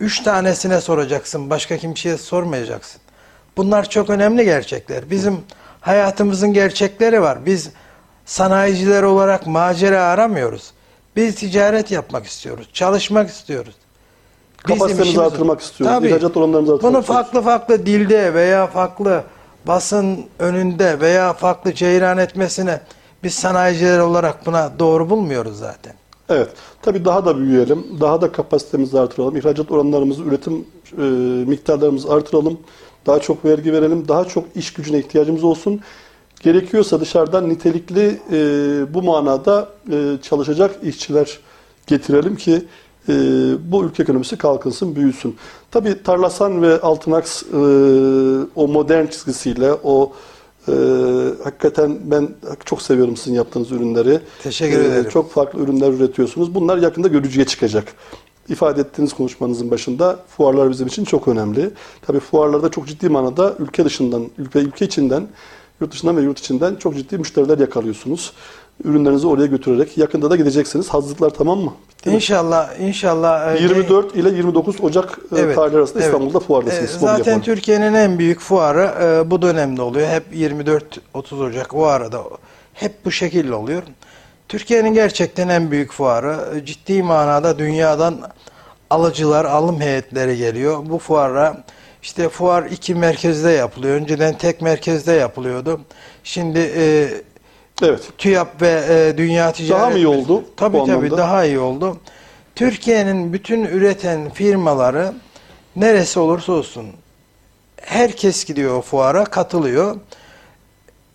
üç 0.00 0.22
tanesine 0.22 0.80
soracaksın. 0.80 1.50
Başka 1.50 1.76
kimseye 1.76 2.16
sormayacaksın. 2.18 3.00
Bunlar 3.56 3.90
çok 3.90 4.10
önemli 4.10 4.44
gerçekler. 4.44 5.10
Bizim 5.10 5.40
hayatımızın 5.80 6.52
gerçekleri 6.52 7.22
var. 7.22 7.46
Biz 7.46 7.70
sanayiciler 8.24 9.02
olarak 9.02 9.46
macera 9.46 10.02
aramıyoruz. 10.02 10.72
Biz 11.16 11.34
ticaret 11.34 11.90
yapmak 11.90 12.26
istiyoruz. 12.26 12.68
Çalışmak 12.72 13.30
istiyoruz. 13.30 13.74
Kapasitemizi 14.56 15.02
işimiz 15.02 15.18
o. 15.18 15.22
artırmak 15.22 15.60
istiyoruz. 15.60 15.96
Tabii. 15.96 16.08
İhracat 16.08 16.36
oranlarımızı 16.36 16.74
artırmak 16.74 16.92
Bunu 16.94 17.00
istiyoruz. 17.00 17.24
farklı 17.24 17.42
farklı 17.42 17.86
dilde 17.86 18.34
veya 18.34 18.66
farklı 18.66 19.24
basın 19.66 20.26
önünde 20.38 21.00
veya 21.00 21.32
farklı 21.32 21.74
ceyran 21.74 22.18
etmesine 22.18 22.80
biz 23.24 23.34
sanayiciler 23.34 23.98
olarak 23.98 24.46
buna 24.46 24.78
doğru 24.78 25.10
bulmuyoruz 25.10 25.58
zaten. 25.58 25.94
Evet. 26.28 26.48
Tabii 26.82 27.04
daha 27.04 27.24
da 27.24 27.38
büyüyelim. 27.38 27.84
Daha 28.00 28.20
da 28.20 28.32
kapasitemizi 28.32 29.00
artıralım. 29.00 29.36
İhracat 29.36 29.70
oranlarımızı, 29.70 30.22
üretim 30.22 30.66
e, 30.98 31.02
miktarlarımızı 31.48 32.12
artıralım. 32.12 32.58
Daha 33.06 33.20
çok 33.20 33.44
vergi 33.44 33.72
verelim. 33.72 34.08
Daha 34.08 34.24
çok 34.24 34.44
iş 34.54 34.72
gücüne 34.72 34.98
ihtiyacımız 34.98 35.44
olsun. 35.44 35.80
Gerekiyorsa 36.40 37.00
dışarıdan 37.00 37.48
nitelikli 37.48 38.20
e, 38.32 38.38
bu 38.94 39.02
manada 39.02 39.68
e, 39.92 40.16
çalışacak 40.22 40.76
işçiler 40.82 41.38
getirelim 41.86 42.36
ki 42.36 42.64
e, 43.08 43.12
bu 43.72 43.84
ülke 43.84 44.02
ekonomisi 44.02 44.38
kalkınsın, 44.38 44.96
büyüsün. 44.96 45.36
Tabii 45.70 46.02
Tarlasan 46.02 46.62
ve 46.62 46.80
Altınaks 46.80 47.42
e, 47.42 47.46
o 48.54 48.68
modern 48.68 49.06
çizgisiyle, 49.06 49.72
o 49.84 50.12
e, 50.68 50.72
hakikaten 51.44 51.98
ben 52.04 52.28
çok 52.64 52.82
seviyorum 52.82 53.16
sizin 53.16 53.34
yaptığınız 53.34 53.72
ürünleri. 53.72 54.20
Teşekkür 54.42 54.78
E, 54.80 54.84
ederim. 54.84 55.10
Çok 55.10 55.30
farklı 55.30 55.58
ürünler 55.60 55.92
üretiyorsunuz. 55.92 56.54
Bunlar 56.54 56.78
yakında 56.78 57.08
görücüye 57.08 57.46
çıkacak. 57.46 57.92
İfade 58.48 58.80
ettiğiniz 58.80 59.12
konuşmanızın 59.12 59.70
başında 59.70 60.18
fuarlar 60.36 60.70
bizim 60.70 60.86
için 60.86 61.04
çok 61.04 61.28
önemli. 61.28 61.70
Tabii 62.06 62.20
fuarlarda 62.20 62.68
çok 62.70 62.86
ciddi 62.86 63.08
manada 63.08 63.54
ülke 63.58 63.84
dışından, 63.84 64.26
ülke, 64.38 64.58
ülke 64.58 64.84
içinden, 64.84 65.26
yurt 65.80 65.92
dışından 65.92 66.16
ve 66.16 66.22
yurt 66.22 66.38
içinden 66.38 66.74
çok 66.76 66.96
ciddi 66.96 67.18
müşteriler 67.18 67.58
yakalıyorsunuz. 67.58 68.32
Ürünlerinizi 68.84 69.26
oraya 69.26 69.46
götürerek 69.46 69.98
yakında 69.98 70.30
da 70.30 70.36
gideceksiniz. 70.36 70.88
Hazırlıklar 70.88 71.30
tamam 71.30 71.58
mı? 71.58 71.72
Bitti 71.90 72.08
mi? 72.08 72.14
İnşallah, 72.14 72.80
inşallah. 72.80 73.56
e, 73.56 73.62
24 73.62 74.16
ile 74.16 74.28
29 74.28 74.80
Ocak 74.80 75.18
e, 75.36 75.40
Evet, 75.40 75.56
tarihleri 75.56 75.78
arasında 75.78 75.98
evet. 75.98 76.12
İstanbul'da 76.14 76.40
fuardasınız. 76.40 76.94
E, 76.94 76.98
zaten. 76.98 77.42
Türkiye'nin 77.42 77.94
en 77.94 78.18
büyük 78.18 78.40
fuarı 78.40 78.94
e, 79.02 79.30
bu 79.30 79.42
dönemde 79.42 79.82
oluyor. 79.82 80.08
Hep 80.08 80.24
24-30 80.34 81.46
Ocak 81.48 81.74
o 81.74 81.84
arada 81.86 82.22
hep 82.74 83.04
bu 83.04 83.10
şekilde 83.10 83.54
oluyor. 83.54 83.82
Türkiye'nin 84.48 84.94
gerçekten 84.94 85.48
en 85.48 85.70
büyük 85.70 85.92
fuarı. 85.92 86.36
E, 86.56 86.64
Ciddi 86.64 87.02
manada 87.02 87.58
dünyadan 87.58 88.20
alıcılar, 88.90 89.44
alım 89.44 89.80
heyetleri 89.80 90.36
geliyor. 90.36 90.78
Bu 90.90 90.98
fuara 90.98 91.64
işte 92.02 92.28
fuar 92.28 92.62
iki 92.64 92.94
merkezde 92.94 93.50
yapılıyor. 93.50 93.94
Önceden 93.96 94.38
tek 94.38 94.60
merkezde 94.60 95.12
yapılıyordu. 95.12 95.80
Şimdi 96.24 96.72
e, 96.76 97.08
Evet. 97.82 98.08
TÜYAP 98.18 98.62
ve 98.62 98.84
e, 98.88 99.18
Dünya 99.18 99.52
Ticaret... 99.52 99.82
Daha 99.82 99.90
mı 99.90 99.96
iyi 99.96 100.06
oldu 100.06 100.44
Tabii 100.56 100.78
tabii 100.78 100.92
anlamda? 100.92 101.18
daha 101.18 101.44
iyi 101.44 101.58
oldu. 101.58 101.98
Türkiye'nin 102.54 103.32
bütün 103.32 103.64
üreten 103.64 104.30
firmaları 104.30 105.12
neresi 105.76 106.20
olursa 106.20 106.52
olsun 106.52 106.86
herkes 107.82 108.44
gidiyor 108.44 108.76
o 108.76 108.82
fuara, 108.82 109.24
katılıyor. 109.24 109.96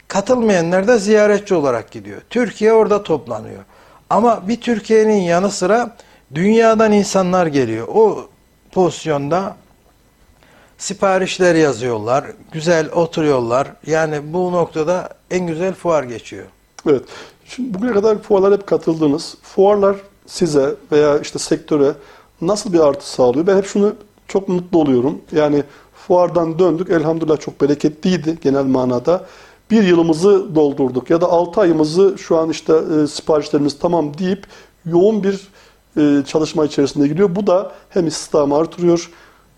Katılmayanlar 0.08 0.88
da 0.88 0.98
ziyaretçi 0.98 1.56
olarak 1.56 1.92
gidiyor. 1.92 2.22
Türkiye 2.30 2.74
orada 2.74 3.04
toplanıyor. 3.04 3.64
Ama 4.10 4.48
bir 4.48 4.62
Türkiye'nin 4.62 5.22
yanı 5.22 5.52
sıra 5.52 5.96
dünyadan 6.36 6.92
insanlar 6.92 7.48
geliyor. 7.48 7.88
O 7.88 8.30
pozisyonda 8.72 9.56
siparişler 10.80 11.56
yazıyorlar, 11.56 12.26
güzel 12.52 12.92
oturuyorlar. 12.92 13.74
Yani 13.88 14.34
bu 14.34 14.52
noktada 14.52 15.10
en 15.32 15.48
güzel 15.48 15.74
fuar 15.74 16.04
geçiyor. 16.04 16.46
Evet. 16.90 17.04
Şimdi 17.46 17.74
bugüne 17.74 17.92
kadar 17.92 18.22
fuarlara 18.22 18.56
hep 18.56 18.68
katıldınız. 18.68 19.36
Fuarlar 19.42 19.96
size 20.26 20.76
veya 20.92 21.20
işte 21.20 21.40
sektöre 21.40 21.94
nasıl 22.42 22.74
bir 22.74 22.80
artı 22.80 23.10
sağlıyor? 23.10 23.48
Ben 23.48 23.58
hep 23.58 23.66
şunu 23.66 23.96
çok 24.28 24.50
mutlu 24.50 24.80
oluyorum. 24.80 25.22
Yani 25.32 25.64
fuardan 25.94 26.60
döndük. 26.60 26.90
Elhamdülillah 26.90 27.40
çok 27.40 27.62
bereketliydi 27.62 28.38
genel 28.42 28.64
manada. 28.64 29.26
Bir 29.72 29.84
yılımızı 29.84 30.56
doldurduk 30.56 31.10
ya 31.10 31.22
da 31.22 31.28
altı 31.28 31.62
ayımızı 31.62 32.16
şu 32.18 32.38
an 32.38 32.50
işte 32.50 32.74
e, 32.74 33.08
siparişlerimiz 33.08 33.80
tamam 33.80 34.18
deyip 34.18 34.46
yoğun 34.86 35.24
bir 35.24 35.48
e, 35.98 36.26
çalışma 36.26 36.66
içerisinde 36.66 37.08
gidiyor. 37.08 37.36
Bu 37.36 37.48
da 37.48 37.72
hem 37.90 38.08
istihdamı 38.08 38.58
artırıyor, 38.58 39.12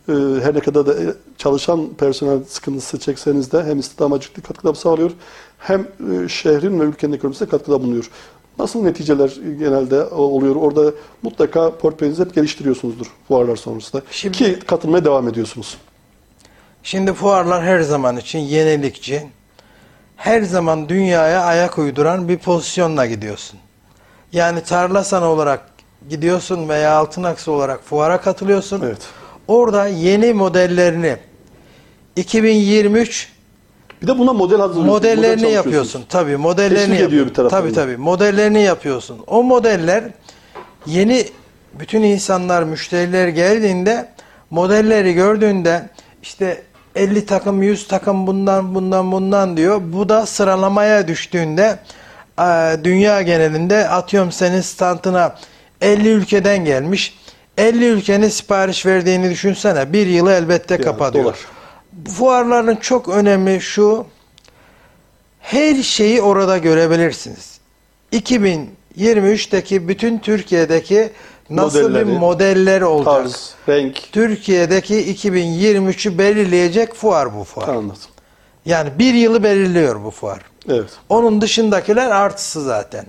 e, 0.09 0.13
her 0.43 0.55
ne 0.55 0.59
kadar 0.59 0.85
da 0.85 0.93
e, 0.93 1.05
çalışan 1.37 1.89
personel 1.93 2.43
sıkıntısı 2.47 2.99
çekseniz 2.99 3.51
de 3.51 3.63
hem 3.63 3.79
istihdama 3.79 4.19
ciddi 4.19 4.41
katkıda 4.41 4.73
sağlıyor 4.73 5.11
hem 5.59 5.81
e, 5.81 6.27
şehrin 6.29 6.79
ve 6.79 6.83
ülkenin 6.83 7.13
ekonomisine 7.13 7.49
katkıda 7.49 7.81
bulunuyor. 7.81 8.09
Nasıl 8.59 8.83
neticeler 8.83 9.29
genelde 9.59 10.03
oluyor? 10.03 10.55
Orada 10.55 10.91
mutlaka 11.23 11.77
portföyünüzü 11.77 12.25
hep 12.25 12.35
geliştiriyorsunuzdur 12.35 13.05
fuarlar 13.27 13.55
sonrasında. 13.55 14.01
Şimdi- 14.11 14.37
Ki 14.37 14.59
katılmaya 14.67 15.05
devam 15.05 15.27
ediyorsunuz. 15.27 15.77
Şimdi 16.83 17.13
fuarlar 17.13 17.63
her 17.63 17.79
zaman 17.81 18.17
için 18.17 18.39
yenilikçi. 18.39 19.27
Her 20.15 20.41
zaman 20.41 20.89
dünyaya 20.89 21.41
ayak 21.41 21.77
uyduran 21.77 22.27
bir 22.29 22.37
pozisyonla 22.37 23.05
gidiyorsun. 23.05 23.59
Yani 24.33 24.63
tarlasan 24.63 25.23
olarak 25.23 25.65
gidiyorsun 26.09 26.69
veya 26.69 26.93
altın 26.95 27.23
aksı 27.23 27.51
olarak 27.51 27.83
fuara 27.83 28.21
katılıyorsun. 28.21 28.81
Evet. 28.85 29.01
Orada 29.51 29.87
yeni 29.87 30.33
modellerini 30.33 31.17
2023 32.15 33.29
Bir 34.01 34.07
de 34.07 34.19
buna 34.19 34.33
model 34.33 34.57
hazırlıyorsunuz. 34.57 34.93
model 34.93 35.15
modellerini 35.15 35.41
çalışıyorsunuz. 35.41 35.65
yapıyorsun. 35.65 36.05
Tabii 36.09 36.37
modellerini 36.37 36.91
Teşvik 36.93 37.07
ediyor 37.07 37.25
bir 37.25 37.33
taraftan 37.33 37.59
Tabii 37.61 37.73
tabii 37.73 37.97
modellerini 37.97 38.61
yapıyorsun. 38.61 39.17
O 39.27 39.43
modeller 39.43 40.03
yeni 40.85 41.25
bütün 41.73 42.01
insanlar 42.01 42.63
müşteriler 42.63 43.27
geldiğinde 43.27 44.09
modelleri 44.49 45.13
gördüğünde 45.13 45.89
işte 46.23 46.61
50 46.95 47.25
takım 47.25 47.63
100 47.63 47.87
takım 47.87 48.27
bundan 48.27 48.75
bundan 48.75 49.11
bundan 49.11 49.57
diyor. 49.57 49.81
Bu 49.85 50.09
da 50.09 50.25
sıralamaya 50.25 51.07
düştüğünde 51.07 51.79
dünya 52.83 53.21
genelinde 53.21 53.89
atıyorum 53.89 54.31
senin 54.31 54.61
standına 54.61 55.35
50 55.81 56.07
ülkeden 56.09 56.65
gelmiş. 56.65 57.20
50 57.57 57.85
ülkenin 57.85 58.29
sipariş 58.29 58.85
verdiğini 58.85 59.29
düşünsene. 59.29 59.93
Bir 59.93 60.07
yılı 60.07 60.31
elbette 60.31 60.73
Yani 60.73 60.83
kapatıyor. 60.83 61.23
dolar. 61.23 61.37
Fuarların 62.07 62.75
çok 62.75 63.09
önemi 63.09 63.61
şu. 63.61 64.05
Her 65.39 65.75
şeyi 65.83 66.21
orada 66.21 66.57
görebilirsiniz. 66.57 67.59
2023'teki 68.13 69.87
bütün 69.87 70.19
Türkiye'deki 70.19 71.09
nasıl 71.49 71.81
Modelleri, 71.81 72.07
bir 72.07 72.17
modeller 72.17 72.81
olacak? 72.81 73.13
Tarz, 73.13 73.53
renk. 73.69 73.99
Türkiye'deki 74.11 74.95
2023'ü 75.15 76.17
belirleyecek 76.17 76.93
fuar 76.93 77.39
bu 77.39 77.43
fuar. 77.43 77.67
Anladım. 77.67 77.97
Yani 78.65 78.89
bir 78.99 79.13
yılı 79.13 79.43
belirliyor 79.43 80.03
bu 80.03 80.11
fuar. 80.11 80.39
Evet. 80.69 80.89
Onun 81.09 81.41
dışındakiler 81.41 82.09
artısı 82.09 82.63
zaten. 82.63 83.05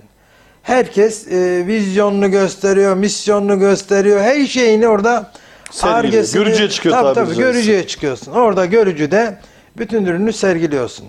Herkes 0.63 1.27
e, 1.27 1.67
vizyonunu 1.67 2.31
gösteriyor, 2.31 2.95
misyonunu 2.95 3.59
gösteriyor. 3.59 4.21
Her 4.21 4.45
şeyini 4.45 4.87
orada 4.87 5.31
Sergiliyor. 5.71 6.33
Görücüye 6.33 6.69
çıkıyor 6.69 6.95
tabii, 6.95 7.13
tabii, 7.13 7.25
caizse. 7.25 7.41
görücüye 7.41 7.87
çıkıyorsun. 7.87 8.31
Orada 8.31 8.65
görücüde 8.65 9.37
bütün 9.77 10.05
ürünü 10.05 10.33
sergiliyorsun. 10.33 11.05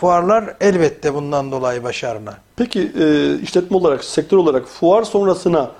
Fuarlar 0.00 0.56
elbette 0.60 1.14
bundan 1.14 1.52
dolayı 1.52 1.82
başarılı. 1.82 2.34
Peki 2.56 2.92
e, 3.00 3.38
işletme 3.42 3.76
olarak, 3.76 4.04
sektör 4.04 4.36
olarak 4.36 4.66
fuar 4.66 5.02
sonrasına 5.02 5.70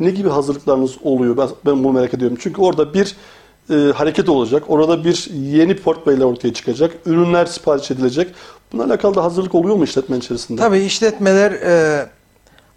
ne 0.00 0.10
gibi 0.10 0.28
hazırlıklarınız 0.28 0.92
oluyor? 1.02 1.36
Ben, 1.36 1.48
ben 1.66 1.84
bunu 1.84 1.92
merak 1.92 2.14
ediyorum. 2.14 2.38
Çünkü 2.40 2.60
orada 2.60 2.94
bir 2.94 3.16
e, 3.70 3.92
hareket 3.92 4.28
olacak. 4.28 4.62
Orada 4.68 5.04
bir 5.04 5.30
yeni 5.32 5.76
portföyler 5.76 6.24
ortaya 6.24 6.54
çıkacak. 6.54 6.94
Ürünler 7.06 7.46
sipariş 7.46 7.90
edilecek. 7.90 8.28
Bununla 8.72 8.86
alakalı 8.86 9.14
da 9.14 9.24
hazırlık 9.24 9.54
oluyor 9.54 9.76
mu 9.76 9.84
işletmenin 9.84 10.20
içerisinde? 10.20 10.60
Tabii 10.60 10.78
işletmeler 10.78 11.52
e, 11.52 12.06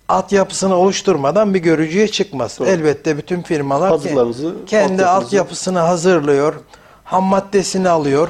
altyapısını 0.10 0.76
oluşturmadan 0.76 1.54
bir 1.54 1.60
görücüye 1.60 2.08
çıkmaz. 2.08 2.60
Doğru. 2.60 2.68
Elbette 2.68 3.18
bütün 3.18 3.42
firmalar 3.42 3.90
kendi 4.66 5.04
altyapınızı- 5.04 5.06
altyapısını 5.08 5.80
hazırlıyor. 5.80 6.54
Ham 7.04 7.24
maddesini 7.24 7.90
alıyor. 7.90 8.30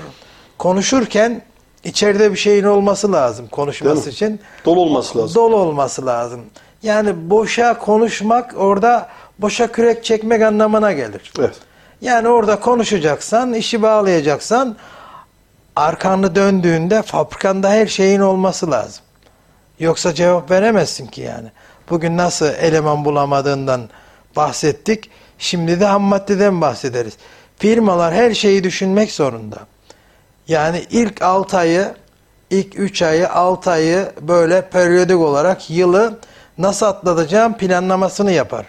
Konuşurken 0.57 1.41
içeride 1.84 2.32
bir 2.32 2.38
şeyin 2.38 2.63
olması 2.63 3.11
lazım 3.11 3.47
konuşması 3.47 4.09
için. 4.09 4.39
Dolu 4.65 4.80
olması 4.82 5.17
lazım. 5.17 5.36
Dolu 5.36 5.55
olması 5.55 6.05
lazım. 6.05 6.41
Yani 6.84 7.30
boşa 7.30 7.78
konuşmak 7.80 8.53
orada 8.57 9.07
boşa 9.39 9.71
kürek 9.71 10.03
çekmek 10.03 10.41
anlamına 10.41 10.91
gelir. 10.91 11.32
Evet. 11.39 11.55
Yani 12.01 12.28
orada 12.28 12.59
konuşacaksan, 12.59 13.53
işi 13.53 13.82
bağlayacaksan 13.82 14.75
arkanı 15.75 16.36
döndüğünde 16.36 17.01
fabrikanda 17.01 17.69
her 17.69 17.88
şeyin 17.88 18.19
olması 18.19 18.71
lazım. 18.71 19.03
Yoksa 19.80 20.13
cevap 20.13 20.51
veremezsin 20.51 21.07
ki 21.07 21.21
yani. 21.21 21.51
Bugün 21.89 22.17
nasıl 22.17 22.45
eleman 22.45 23.05
bulamadığından 23.05 23.81
bahsettik. 24.35 25.09
Şimdi 25.39 25.79
de 25.79 25.85
ham 25.85 26.01
maddeden 26.01 26.61
bahsederiz. 26.61 27.13
Firmalar 27.57 28.13
her 28.13 28.33
şeyi 28.33 28.63
düşünmek 28.63 29.11
zorunda. 29.11 29.57
Yani 30.47 30.85
ilk 30.91 31.21
6 31.21 31.57
ayı, 31.57 31.93
ilk 32.49 32.79
3 32.79 33.01
ayı, 33.01 33.29
6 33.29 33.71
ayı 33.71 34.11
böyle 34.21 34.69
periyodik 34.69 35.17
olarak 35.17 35.69
yılı 35.69 36.19
nasıl 36.57 36.85
atlatacağım 36.85 37.57
planlamasını 37.57 38.31
yapar. 38.31 38.65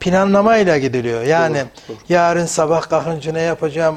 planlamayla 0.00 0.78
gidiliyor. 0.78 1.22
Yani 1.22 1.56
Doğru, 1.58 1.66
doğru. 1.88 1.96
yarın 2.08 2.46
sabah 2.46 2.88
kalkınca 2.88 3.32
ne 3.32 3.40
yapacağım 3.40 3.96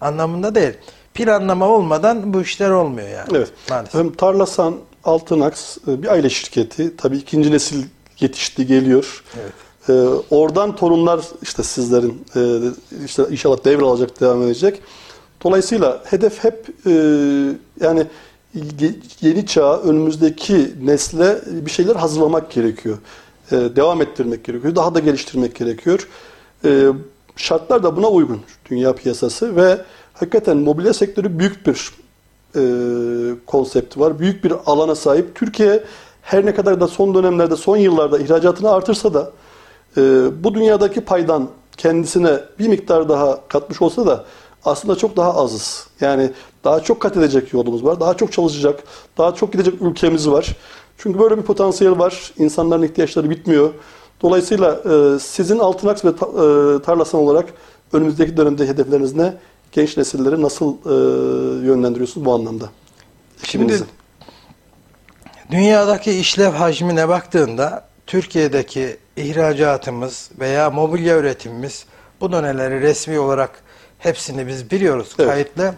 anlamında 0.00 0.54
değil. 0.54 0.74
Planlama 1.14 1.68
olmadan 1.68 2.34
bu 2.34 2.40
işler 2.42 2.70
olmuyor 2.70 3.08
yani. 3.08 3.28
Evet. 3.34 3.48
Maalesef. 3.70 3.94
Efendim, 3.94 4.14
Tarlasan 4.18 4.76
Altınaks 5.04 5.76
e, 5.88 6.02
bir 6.02 6.08
aile 6.08 6.30
şirketi. 6.30 6.96
Tabii 6.96 7.16
ikinci 7.16 7.52
nesil 7.52 7.84
yetişti 8.20 8.66
geliyor. 8.66 9.24
Evet. 9.40 9.52
Ee, 9.88 9.92
oradan 10.30 10.76
torunlar 10.76 11.20
işte 11.42 11.62
sizlerin 11.62 12.24
e, 12.36 12.60
işte 13.04 13.26
inşallah 13.30 13.64
devralacak, 13.64 14.20
devam 14.20 14.42
edecek. 14.42 14.82
Dolayısıyla 15.44 16.02
hedef 16.04 16.44
hep 16.44 16.66
e, 16.86 16.92
yani 17.80 18.06
yeni 19.20 19.46
çağa, 19.46 19.80
önümüzdeki 19.80 20.74
nesle 20.82 21.40
bir 21.46 21.70
şeyler 21.70 21.96
hazırlamak 21.96 22.50
gerekiyor. 22.50 22.98
E, 23.52 23.56
devam 23.56 24.02
ettirmek 24.02 24.44
gerekiyor. 24.44 24.76
Daha 24.76 24.94
da 24.94 24.98
geliştirmek 24.98 25.54
gerekiyor. 25.54 26.08
E, 26.64 26.86
şartlar 27.36 27.82
da 27.82 27.96
buna 27.96 28.08
uygun. 28.08 28.40
Dünya 28.70 28.94
piyasası 28.94 29.56
ve 29.56 29.78
hakikaten 30.12 30.56
mobilya 30.56 30.94
sektörü 30.94 31.38
büyük 31.38 31.66
bir 31.66 31.90
e, 32.56 32.62
konsepti 33.46 34.00
var. 34.00 34.18
Büyük 34.18 34.44
bir 34.44 34.52
alana 34.66 34.94
sahip. 34.94 35.34
Türkiye 35.34 35.84
her 36.26 36.46
ne 36.46 36.54
kadar 36.54 36.80
da 36.80 36.88
son 36.88 37.14
dönemlerde, 37.14 37.56
son 37.56 37.76
yıllarda 37.76 38.18
ihracatını 38.18 38.70
artırsa 38.70 39.14
da 39.14 39.30
e, 39.96 40.00
bu 40.44 40.54
dünyadaki 40.54 41.00
paydan 41.00 41.48
kendisine 41.76 42.40
bir 42.58 42.68
miktar 42.68 43.08
daha 43.08 43.48
katmış 43.48 43.82
olsa 43.82 44.06
da 44.06 44.24
aslında 44.64 44.96
çok 44.96 45.16
daha 45.16 45.34
azız. 45.34 45.86
Yani 46.00 46.30
daha 46.64 46.80
çok 46.80 47.00
kat 47.00 47.16
edecek 47.16 47.52
yolumuz 47.52 47.84
var. 47.84 48.00
Daha 48.00 48.14
çok 48.16 48.32
çalışacak, 48.32 48.82
daha 49.18 49.34
çok 49.34 49.52
gidecek 49.52 49.82
ülkemiz 49.82 50.30
var. 50.30 50.56
Çünkü 50.98 51.18
böyle 51.18 51.38
bir 51.38 51.42
potansiyel 51.42 51.98
var. 51.98 52.32
İnsanların 52.38 52.82
ihtiyaçları 52.82 53.30
bitmiyor. 53.30 53.70
Dolayısıyla 54.22 54.74
e, 54.74 55.18
sizin 55.18 55.58
Altınaks 55.58 56.04
ve 56.04 56.16
ta, 56.16 56.26
e, 56.26 56.82
Tarlasan 56.82 57.20
olarak 57.20 57.54
önümüzdeki 57.92 58.36
dönemde 58.36 58.68
hedefleriniz 58.68 59.14
ne? 59.14 59.34
Genç 59.72 59.96
nesilleri 59.96 60.42
nasıl 60.42 60.72
e, 60.72 60.94
yönlendiriyorsunuz 61.66 62.26
bu 62.26 62.34
anlamda? 62.34 62.64
Şimdi. 63.42 63.72
Dünyadaki 65.50 66.12
işlev 66.12 66.50
hacmine 66.52 67.08
baktığında 67.08 67.84
Türkiye'deki 68.06 68.96
ihracatımız 69.16 70.30
veya 70.40 70.70
mobilya 70.70 71.16
üretimimiz 71.16 71.86
bu 72.20 72.32
döneleri 72.32 72.80
resmi 72.80 73.18
olarak 73.18 73.50
hepsini 73.98 74.46
biz 74.46 74.70
biliyoruz 74.70 75.14
Evet. 75.18 75.30
kayıtlı. 75.30 75.74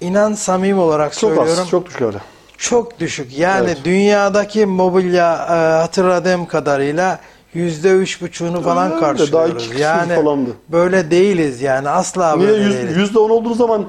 İnan 0.00 0.32
samimi 0.32 0.80
olarak 0.80 1.12
çok 1.12 1.20
söylüyorum. 1.20 1.62
az, 1.62 1.68
çok 1.70 1.86
düşük 1.86 2.02
öyle. 2.02 2.18
Çok 2.58 3.00
düşük. 3.00 3.38
Yani 3.38 3.66
Evet. 3.66 3.78
dünyadaki 3.84 4.66
mobilya 4.66 5.34
e, 5.34 5.52
hatırladığım 5.80 6.46
kadarıyla 6.46 7.18
yüzde 7.54 7.90
üç 7.90 8.22
buçuğunu 8.22 8.62
falan 8.62 8.90
Öyle, 8.92 9.02
daha 9.02 9.16
karşılıyoruz. 9.16 9.68
kısmı 9.68 9.80
yani 9.80 10.14
falandı. 10.14 10.50
böyle 10.68 11.10
değiliz 11.10 11.60
yani 11.62 11.88
asla 11.88 12.36
Niye 12.36 12.48
böyle 12.48 12.64
yüz- 12.64 12.74
değiliz. 12.74 12.96
yüzde 12.96 13.18
on 13.18 13.30
olduğu 13.30 13.54
zaman 13.54 13.84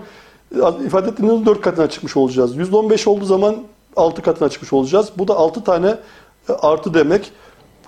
ifade 0.86 1.10
ettiğiniz 1.10 1.46
dört 1.46 1.62
katına 1.62 1.90
çıkmış 1.90 2.18
olacağız. 2.18 2.58
Yüzde 2.58 2.76
on 2.76 2.90
beş 2.90 3.08
olduğu 3.08 3.26
zaman 3.26 3.56
altı 4.00 4.22
katına 4.22 4.50
çıkmış 4.50 4.74
olacağız. 4.74 5.10
Bu 5.18 5.28
da 5.28 5.36
altı 5.36 5.64
tane 5.64 5.96
e, 6.50 6.54
artı 6.54 6.94
demek. 6.94 7.32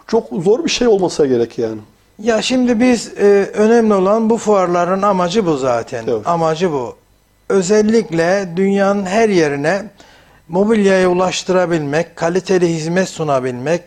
Çok 0.08 0.28
zor 0.44 0.66
bir 0.66 0.70
şey 0.70 0.88
olmasa 0.88 1.26
gerek 1.26 1.58
yani. 1.58 1.80
Ya 2.20 2.42
şimdi 2.42 2.80
biz 2.80 3.08
e, 3.18 3.50
önemli 3.54 3.94
olan 3.94 4.30
bu 4.30 4.38
fuarların 4.38 5.02
amacı 5.02 5.46
bu 5.46 5.58
zaten. 5.58 6.04
Evet. 6.08 6.28
Amacı 6.28 6.72
bu. 6.72 6.96
Özellikle 7.50 8.50
dünyanın 8.56 9.06
her 9.06 9.30
yerine 9.30 9.92
mobilyayı 10.48 11.10
ulaştırabilmek, 11.10 12.16
kaliteli 12.16 12.68
hizmet 12.68 13.10
sunabilmek, 13.10 13.82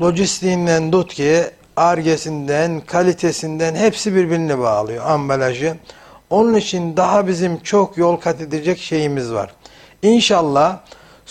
lojistiğinden 0.00 0.90
tut 0.90 1.14
ki 1.14 1.44
argesinden, 1.76 2.80
kalitesinden 2.80 3.74
hepsi 3.74 4.14
birbirine 4.14 4.58
bağlıyor 4.58 5.06
ambalajı. 5.06 5.76
Onun 6.30 6.54
için 6.54 6.96
daha 6.96 7.28
bizim 7.28 7.58
çok 7.60 7.98
yol 7.98 8.16
kat 8.16 8.40
edecek 8.40 8.78
şeyimiz 8.78 9.32
var. 9.32 9.54
İnşallah 10.02 10.78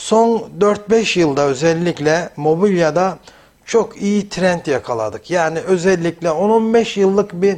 son 0.01 0.43
4-5 0.59 1.19
yılda 1.19 1.41
özellikle 1.45 2.29
mobilyada 2.35 3.17
çok 3.65 4.01
iyi 4.01 4.29
trend 4.29 4.65
yakaladık. 4.65 5.31
Yani 5.31 5.59
özellikle 5.59 6.27
10-15 6.27 6.99
yıllık 6.99 7.33
bir 7.41 7.55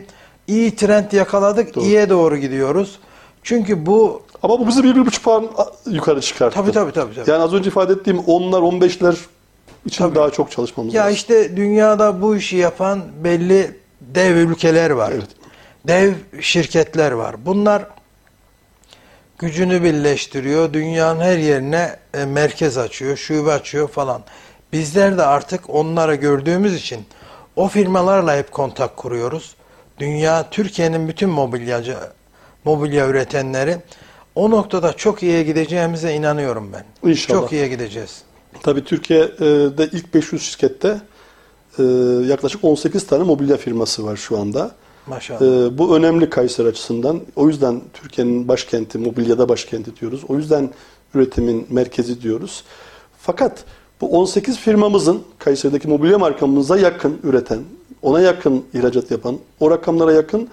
iyi 0.47 0.75
trend 0.75 1.11
yakaladık. 1.11 1.75
Doğru. 1.75 1.83
İyiye 1.85 2.09
doğru 2.09 2.37
gidiyoruz. 2.37 2.99
Çünkü 3.43 3.85
bu 3.85 4.21
Ama 4.43 4.59
bu 4.59 4.67
bizi 4.67 4.83
bir, 4.83 4.95
bir 4.95 5.05
buçuk 5.05 5.23
puan 5.23 5.47
yukarı 5.85 6.21
çıkarttı. 6.21 6.55
tabii 6.55 6.71
tabii 6.71 6.91
tabii. 6.91 7.15
tabii. 7.15 7.29
Yani 7.29 7.43
az 7.43 7.53
önce 7.53 7.69
ifade 7.69 7.93
ettiğim 7.93 8.19
onlar, 8.19 8.61
on 8.61 8.81
beşler 8.81 9.15
için 9.85 9.97
Tabii. 10.03 10.15
daha 10.15 10.29
çok 10.29 10.51
çalışmamız 10.51 10.93
Ya 10.93 11.01
lazım. 11.03 11.15
işte 11.15 11.57
dünyada 11.57 12.21
bu 12.21 12.35
işi 12.35 12.57
yapan 12.57 13.01
belli 13.23 13.71
dev 14.01 14.35
ülkeler 14.35 14.89
var. 14.89 15.11
Evet. 15.15 15.27
Dev 15.87 16.13
şirketler 16.41 17.11
var. 17.11 17.35
Bunlar 17.45 17.85
gücünü 19.39 19.83
birleştiriyor. 19.83 20.73
Dünyanın 20.73 21.19
her 21.21 21.37
yerine 21.37 21.95
e, 22.13 22.25
merkez 22.25 22.77
açıyor, 22.77 23.17
şube 23.17 23.51
açıyor 23.51 23.87
falan. 23.87 24.21
Bizler 24.73 25.17
de 25.17 25.23
artık 25.23 25.69
onları 25.69 26.15
gördüğümüz 26.15 26.75
için 26.75 26.99
o 27.55 27.67
firmalarla 27.67 28.37
hep 28.37 28.51
kontak 28.51 28.97
kuruyoruz. 28.97 29.55
Dünya, 29.99 30.49
Türkiye'nin 30.49 31.07
bütün 31.07 31.29
mobilyacı, 31.29 31.97
mobilya 32.65 33.07
üretenleri 33.07 33.77
o 34.35 34.51
noktada 34.51 34.93
çok 34.93 35.23
iyiye 35.23 35.43
gideceğimize 35.43 36.13
inanıyorum 36.13 36.73
ben. 36.73 37.09
İnşallah. 37.09 37.39
Çok 37.39 37.51
iyiye 37.51 37.67
gideceğiz. 37.67 38.21
Tabii 38.63 38.83
Türkiye'de 38.83 39.89
ilk 39.91 40.13
500 40.13 40.43
şirkette 40.43 41.01
e, 41.79 41.83
yaklaşık 42.27 42.63
18 42.63 43.07
tane 43.07 43.23
mobilya 43.23 43.57
firması 43.57 44.05
var 44.05 44.15
şu 44.15 44.39
anda. 44.39 44.71
Maşallah. 45.09 45.41
Ee, 45.41 45.77
bu 45.77 45.95
önemli 45.95 46.29
Kayseri 46.29 46.67
açısından. 46.67 47.21
O 47.35 47.47
yüzden 47.47 47.81
Türkiye'nin 47.93 48.47
başkenti, 48.47 48.97
mobilyada 48.97 49.49
başkenti 49.49 49.99
diyoruz. 49.99 50.23
O 50.27 50.37
yüzden 50.37 50.69
üretimin 51.13 51.67
merkezi 51.69 52.21
diyoruz. 52.21 52.63
Fakat 53.21 53.65
bu 54.01 54.19
18 54.19 54.57
firmamızın 54.57 55.21
Kayseri'deki 55.39 55.87
mobilya 55.87 56.17
markamıza 56.17 56.77
yakın 56.77 57.19
üreten, 57.23 57.59
ona 58.01 58.21
yakın 58.21 58.63
ihracat 58.73 59.11
yapan, 59.11 59.37
o 59.59 59.71
rakamlara 59.71 60.13
yakın 60.13 60.49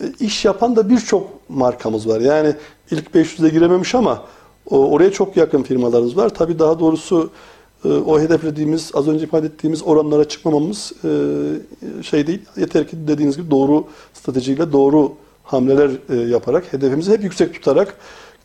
e, 0.00 0.04
iş 0.20 0.44
yapan 0.44 0.76
da 0.76 0.88
birçok 0.88 1.50
markamız 1.50 2.08
var. 2.08 2.20
Yani 2.20 2.54
ilk 2.90 3.06
500'e 3.14 3.48
girememiş 3.48 3.94
ama 3.94 4.24
oraya 4.70 5.12
çok 5.12 5.36
yakın 5.36 5.62
firmalarımız 5.62 6.16
var. 6.16 6.28
Tabii 6.28 6.58
daha 6.58 6.80
doğrusu 6.80 7.30
o 7.86 8.20
hedeflediğimiz, 8.20 8.90
az 8.94 9.08
önce 9.08 9.24
ifade 9.24 9.46
ettiğimiz 9.46 9.82
oranlara 9.82 10.28
çıkmamamız 10.28 10.92
e, 11.04 12.02
şey 12.02 12.26
değil. 12.26 12.40
Yeter 12.56 12.88
ki 12.88 12.96
dediğiniz 13.08 13.36
gibi 13.36 13.50
doğru 13.50 13.84
stratejiyle 14.14 14.72
doğru 14.72 15.12
hamleler 15.44 15.90
e, 16.08 16.16
yaparak, 16.16 16.72
hedefimizi 16.72 17.12
hep 17.12 17.22
yüksek 17.22 17.54
tutarak, 17.54 17.96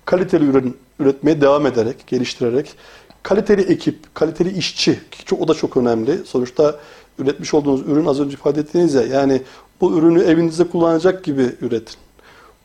kaliteli 0.05 0.45
ürün 0.45 0.77
üretmeye 0.99 1.41
devam 1.41 1.65
ederek, 1.65 2.07
geliştirerek, 2.07 2.75
kaliteli 3.23 3.61
ekip, 3.61 4.15
kaliteli 4.15 4.57
işçi, 4.57 4.99
ki 5.11 5.35
o 5.35 5.47
da 5.47 5.53
çok 5.53 5.77
önemli. 5.77 6.17
Sonuçta 6.25 6.79
üretmiş 7.19 7.53
olduğunuz 7.53 7.81
ürün 7.81 8.05
az 8.05 8.19
önce 8.19 8.33
ifade 8.33 8.59
ettiğiniz 8.59 8.93
ya, 8.93 9.01
yani 9.01 9.41
bu 9.81 9.97
ürünü 9.97 10.23
evinizde 10.23 10.63
kullanacak 10.63 11.23
gibi 11.23 11.55
üretin. 11.61 11.95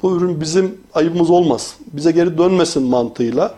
Bu 0.03 0.16
ürün 0.16 0.41
bizim 0.41 0.74
ayıbımız 0.95 1.31
olmaz. 1.31 1.77
Bize 1.93 2.11
geri 2.11 2.39
dönmesin 2.39 2.83
mantığıyla 2.83 3.55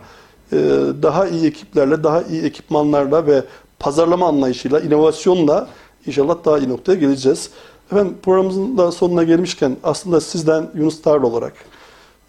daha 1.03 1.29
iyi 1.29 1.47
ekiplerle, 1.47 2.05
daha 2.05 2.23
iyi 2.23 2.43
ekipmanlarla 2.43 3.27
ve 3.27 3.45
pazarlama 3.79 4.29
anlayışıyla, 4.29 4.81
inovasyonla 4.81 5.69
inşallah 6.07 6.37
daha 6.45 6.59
iyi 6.59 6.69
noktaya 6.69 6.95
geleceğiz. 6.95 7.51
Efendim 7.93 8.15
programımızın 8.23 8.79
da 8.79 8.93
sonuna 8.93 9.23
gelmişken 9.23 9.77
aslında 9.83 10.21
sizden 10.21 10.71
Yunus 10.75 11.03
Tarla 11.03 11.27
olarak 11.27 11.53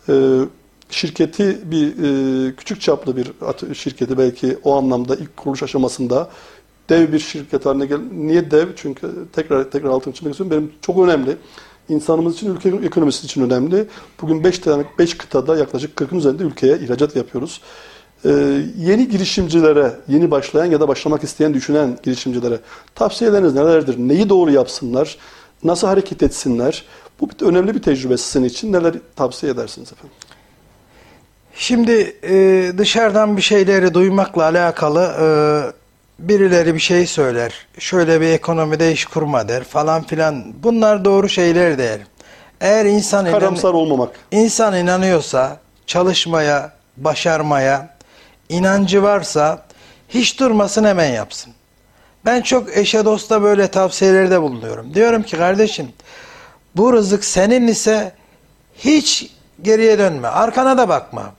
e, 0.10 0.40
şirketi 0.90 1.72
bir 1.72 1.88
e, 1.88 2.56
küçük 2.56 2.82
çaplı 2.82 3.18
bir 3.18 3.32
şirketi 3.74 4.18
belki 4.18 4.58
o 4.64 4.78
anlamda 4.78 5.16
ilk 5.16 5.38
kuruluş 5.38 5.64
aşamasında 5.64 6.30
dev 6.90 7.14
bir 7.14 7.20
şirket 7.20 7.66
haline 7.66 7.86
gel. 7.86 8.00
Niye 8.12 8.52
dev? 8.52 8.68
Çünkü 8.76 9.12
tekrar 9.34 9.72
tekrar 9.72 9.90
altını 9.90 10.14
çizmek 10.14 10.34
istiyorum. 10.34 10.58
Benim 10.58 10.72
çok 10.82 11.00
önemli. 11.00 11.38
İnsanımız 11.90 12.36
için, 12.36 12.56
ülke 12.56 12.70
ekonomisi 12.70 13.26
için 13.26 13.42
önemli. 13.42 13.88
Bugün 14.22 14.44
5 14.44 14.60
tane 14.60 14.86
5 15.00 15.18
kıtada 15.18 15.58
yaklaşık 15.58 15.98
40'ın 15.98 16.18
üzerinde 16.18 16.44
ülkeye 16.44 16.78
ihracat 16.78 17.16
yapıyoruz. 17.16 17.62
Ee, 18.26 18.30
yeni 18.78 19.08
girişimcilere, 19.10 19.92
yeni 20.08 20.32
başlayan 20.32 20.66
ya 20.66 20.80
da 20.80 20.88
başlamak 20.88 21.24
isteyen, 21.24 21.54
düşünen 21.54 21.98
girişimcilere 22.04 22.60
tavsiyeleriniz 22.96 23.54
nelerdir? 23.54 23.96
Neyi 23.98 24.30
doğru 24.30 24.52
yapsınlar? 24.52 25.18
Nasıl 25.64 25.88
hareket 25.88 26.24
etsinler? 26.24 26.86
Bu 27.20 27.30
bir, 27.30 27.46
önemli 27.46 27.76
bir 27.76 27.82
tecrübe 27.82 28.18
sizin 28.18 28.44
için. 28.46 28.74
Neler 28.74 28.94
tavsiye 29.16 29.52
edersiniz 29.52 29.92
efendim? 29.92 30.16
Şimdi 31.56 32.16
e, 32.24 32.72
dışarıdan 32.78 33.38
bir 33.38 33.42
şeyleri 33.42 33.94
duymakla 33.94 34.44
alakalı 34.44 35.02
e, 35.22 35.28
birileri 36.30 36.74
bir 36.74 36.80
şey 36.80 37.06
söyler. 37.08 37.68
Şöyle 37.80 38.22
bir 38.22 38.28
ekonomide 38.28 38.92
iş 38.92 39.06
kurma 39.06 39.48
der 39.48 39.64
falan 39.64 40.04
filan. 40.04 40.46
Bunlar 40.64 41.06
doğru 41.06 41.30
şeyler 41.30 41.78
der. 41.78 42.00
Eğer 42.62 42.86
insan 42.86 43.26
inan- 43.26 43.40
Karamsar 43.40 43.74
olmamak. 43.74 44.10
insan 44.32 44.78
inanıyorsa 44.78 45.60
çalışmaya, 45.88 46.72
başarmaya, 46.98 47.99
inancı 48.50 49.04
varsa 49.04 49.66
hiç 50.10 50.40
durmasın 50.40 50.84
hemen 50.84 51.10
yapsın. 51.10 51.54
Ben 52.26 52.42
çok 52.42 52.78
eşe 52.78 53.06
dosta 53.06 53.42
böyle 53.42 53.68
tavsiyelerde 53.68 54.42
bulunuyorum. 54.42 54.94
Diyorum 54.94 55.24
ki 55.24 55.38
kardeşim 55.38 55.92
bu 56.76 56.94
rızık 56.94 57.26
senin 57.26 57.68
ise 57.68 58.12
hiç 58.78 59.32
geriye 59.62 60.00
dönme. 60.00 60.28
Arkana 60.28 60.78
da 60.78 60.90
bakma. 60.90 61.34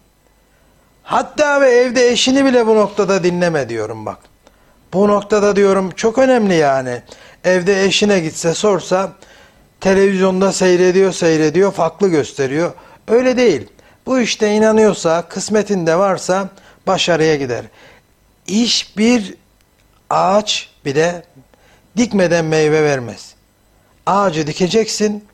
Hatta 1.03 1.61
ve 1.61 1.71
evde 1.71 2.09
eşini 2.09 2.45
bile 2.45 2.67
bu 2.67 2.75
noktada 2.75 3.25
dinleme 3.25 3.69
diyorum 3.69 4.07
bak. 4.07 4.19
Bu 4.93 5.09
noktada 5.09 5.57
diyorum 5.57 5.91
çok 5.91 6.19
önemli 6.19 6.55
yani. 6.55 7.03
Evde 7.45 7.85
eşine 7.85 8.21
gitse 8.21 8.55
sorsa 8.55 9.13
televizyonda 9.81 10.53
seyrediyor 10.53 11.13
seyrediyor 11.13 11.73
farklı 11.73 12.09
gösteriyor. 12.09 12.73
Öyle 13.09 13.37
değil. 13.37 13.69
Bu 14.07 14.21
işte 14.21 14.55
inanıyorsa 14.55 15.23
kısmetinde 15.23 15.99
varsa 15.99 16.49
başarıya 16.91 17.37
gider. 17.37 17.65
Hiçbir 18.47 19.35
ağaç 20.11 20.69
bile 20.85 21.23
dikmeden 21.97 22.45
meyve 22.45 22.83
vermez. 22.85 23.35
Ağacı 24.07 24.47
dikeceksin, 24.47 25.25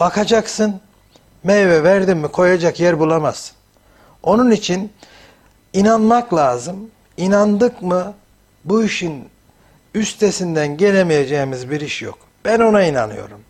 bakacaksın, 0.00 0.80
meyve 1.44 1.82
verdin 1.84 2.16
mi 2.16 2.28
koyacak 2.28 2.80
yer 2.80 2.98
bulamazsın. 2.98 3.56
Onun 4.22 4.50
için 4.50 4.92
inanmak 5.72 6.34
lazım. 6.34 6.90
İnandık 7.16 7.82
mı 7.82 8.14
bu 8.64 8.84
işin 8.84 9.28
üstesinden 9.94 10.76
gelemeyeceğimiz 10.76 11.70
bir 11.70 11.80
iş 11.80 12.02
yok. 12.02 12.18
Ben 12.44 12.58
ona 12.60 12.82
inanıyorum. 12.82 13.40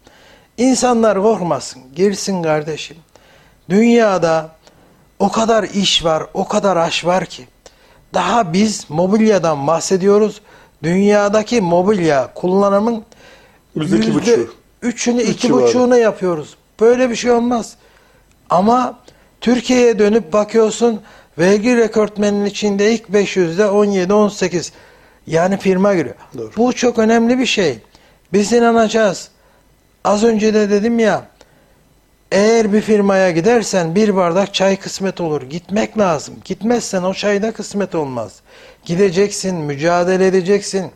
İnsanlar 0.57 1.23
korkmasın, 1.23 1.83
girsin 1.95 2.43
kardeşim. 2.43 2.97
Dünyada 3.71 4.51
o 5.21 5.33
kadar 5.33 5.65
iş 5.65 6.05
var, 6.05 6.27
o 6.35 6.49
kadar 6.49 6.77
aş 6.77 7.05
var 7.05 7.27
ki. 7.27 7.47
Daha 8.15 8.53
biz 8.53 8.87
mobilyadan 8.89 9.67
bahsediyoruz. 9.67 10.41
Dünyadaki 10.83 11.61
mobilya 11.61 12.35
kullanımın 12.35 13.05
Yüzde 13.75 14.15
buçuğu. 14.15 14.51
üçünü, 14.83 15.23
Üç 15.23 15.29
iki 15.29 15.53
buçuğunu 15.53 15.99
yapıyoruz. 15.99 16.57
Böyle 16.81 17.11
bir 17.11 17.17
şey 17.17 17.31
olmaz. 17.31 17.75
Ama 18.51 18.99
Türkiye'ye 19.41 19.99
dönüp 19.99 20.33
bakıyorsun 20.33 21.01
vergi 21.39 21.77
rekortmenin 21.77 22.45
içinde 22.45 22.93
ilk 22.95 23.09
500'de 23.09 23.63
17-18 23.63 24.71
yani 25.27 25.57
firma 25.59 25.95
giriyor. 25.95 26.15
Doğru. 26.39 26.51
Bu 26.57 26.73
çok 26.73 26.99
önemli 26.99 27.39
bir 27.39 27.47
şey. 27.47 27.79
Biz 28.33 28.53
inanacağız. 28.53 29.29
Az 30.05 30.25
önce 30.25 30.55
de 30.55 30.71
dedim 30.71 30.99
ya 30.99 31.30
eğer 32.33 32.73
bir 32.73 32.81
firmaya 32.81 33.31
gidersen 33.31 33.95
bir 33.95 34.17
bardak 34.17 34.55
çay 34.55 34.77
kısmet 34.77 35.21
olur. 35.21 35.43
Gitmek 35.43 35.99
lazım. 35.99 36.35
Gitmezsen 36.45 37.03
o 37.03 37.15
çayda 37.15 37.53
kısmet 37.53 37.95
olmaz. 37.95 38.41
Gideceksin, 38.85 39.57
mücadele 39.57 40.27
edeceksin. 40.27 40.91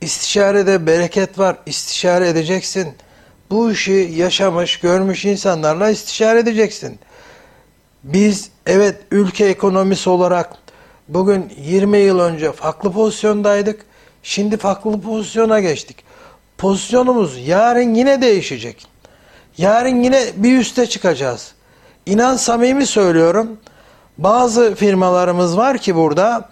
İstişarede 0.00 0.86
bereket 0.86 1.38
var. 1.38 1.56
İstişare 1.66 2.28
edeceksin. 2.28 2.88
Bu 3.50 3.70
işi 3.70 4.10
yaşamış, 4.16 4.80
görmüş 4.80 5.24
insanlarla 5.24 5.90
istişare 5.90 6.38
edeceksin. 6.38 6.98
Biz 8.04 8.50
evet 8.66 8.96
ülke 9.10 9.46
ekonomisi 9.46 10.10
olarak 10.10 10.52
bugün 11.08 11.52
20 11.58 11.98
yıl 11.98 12.20
önce 12.20 12.52
farklı 12.52 12.92
pozisyondaydık. 12.92 13.86
Şimdi 14.22 14.56
farklı 14.56 15.00
pozisyona 15.00 15.60
geçtik. 15.60 16.04
Pozisyonumuz 16.58 17.48
yarın 17.48 17.94
yine 17.94 18.22
değişecek. 18.22 18.93
Yarın 19.58 20.02
yine 20.02 20.22
bir 20.36 20.58
üste 20.58 20.86
çıkacağız. 20.86 21.52
İnan 22.06 22.36
samimi 22.36 22.86
söylüyorum. 22.86 23.58
Bazı 24.18 24.74
firmalarımız 24.74 25.56
var 25.56 25.78
ki 25.78 25.96
burada 25.96 26.48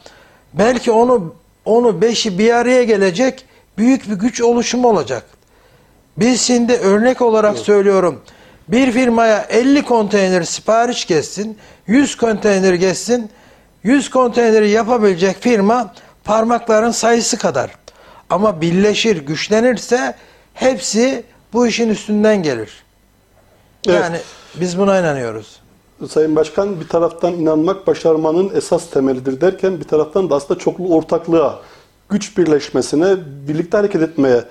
belki 0.55 0.91
onu 0.91 1.35
onu 1.65 2.03
beşi 2.03 2.39
bir 2.39 2.55
araya 2.55 2.85
gelecek 2.85 3.45
büyük 3.79 4.11
bir 4.11 4.15
güç 4.15 4.41
oluşumu 4.41 4.89
olacak. 4.89 5.25
Biz 6.17 6.43
şimdi 6.43 6.73
örnek 6.73 7.23
olarak 7.23 7.59
söylüyorum. 7.59 8.21
Bir 8.69 8.93
firmaya 8.93 9.47
50 9.51 9.83
konteyner 9.83 10.43
sipariş 10.43 11.07
geçsin, 11.07 11.59
100 11.87 12.17
konteyner 12.17 12.75
geçsin. 12.75 13.31
100 13.83 14.11
konteyneri 14.11 14.71
yapabilecek 14.71 15.43
firma 15.43 15.95
parmakların 16.25 16.91
sayısı 16.91 17.39
kadar. 17.39 17.71
Ama 18.31 18.61
birleşir, 18.61 19.17
güçlenirse 19.27 20.15
hepsi 20.55 21.25
bu 21.53 21.67
işin 21.67 21.89
üstünden 21.89 22.43
gelir. 22.43 22.85
Evet. 23.89 24.01
Yani 24.01 24.19
biz 24.61 24.79
buna 24.79 25.01
inanıyoruz. 25.01 25.61
Sayın 26.09 26.37
Başkan 26.37 26.81
bir 26.81 26.89
taraftan 26.89 27.33
inanmak 27.33 27.87
başarmanın 27.87 28.51
esas 28.55 28.91
temelidir 28.91 29.41
derken 29.41 29.81
bir 29.81 29.85
taraftan 29.85 30.31
da 30.31 30.35
aslında 30.35 30.61
çoklu 30.61 30.95
ortaklığa, 30.95 31.61
güç 32.09 32.39
birleşmesine, 32.39 33.17
birlikte 33.49 33.77
hareket 33.77 34.03
etmeye 34.03 34.45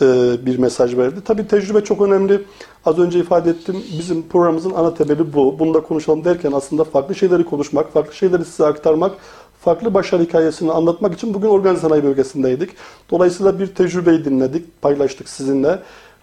e, 0.00 0.06
bir 0.46 0.58
mesaj 0.58 0.96
verdi. 0.96 1.20
Tabii 1.24 1.48
tecrübe 1.48 1.84
çok 1.84 2.02
önemli. 2.02 2.44
Az 2.84 2.98
önce 2.98 3.18
ifade 3.18 3.50
ettim. 3.50 3.76
Bizim 3.98 4.28
programımızın 4.28 4.74
ana 4.74 4.94
temeli 4.94 5.32
bu. 5.32 5.58
Bunu 5.58 5.74
da 5.74 5.80
konuşalım 5.80 6.24
derken 6.24 6.52
aslında 6.52 6.84
farklı 6.84 7.14
şeyleri 7.14 7.44
konuşmak, 7.44 7.92
farklı 7.92 8.14
şeyleri 8.14 8.44
size 8.44 8.66
aktarmak, 8.66 9.12
farklı 9.60 9.94
başarı 9.94 10.22
hikayesini 10.22 10.72
anlatmak 10.72 11.14
için 11.14 11.34
bugün 11.34 11.48
organize 11.48 11.80
sanayi 11.80 12.04
bölgesindeydik. 12.04 12.70
Dolayısıyla 13.10 13.58
bir 13.58 13.66
tecrübeyi 13.66 14.24
dinledik, 14.24 14.82
paylaştık 14.82 15.28
sizinle. 15.28 15.78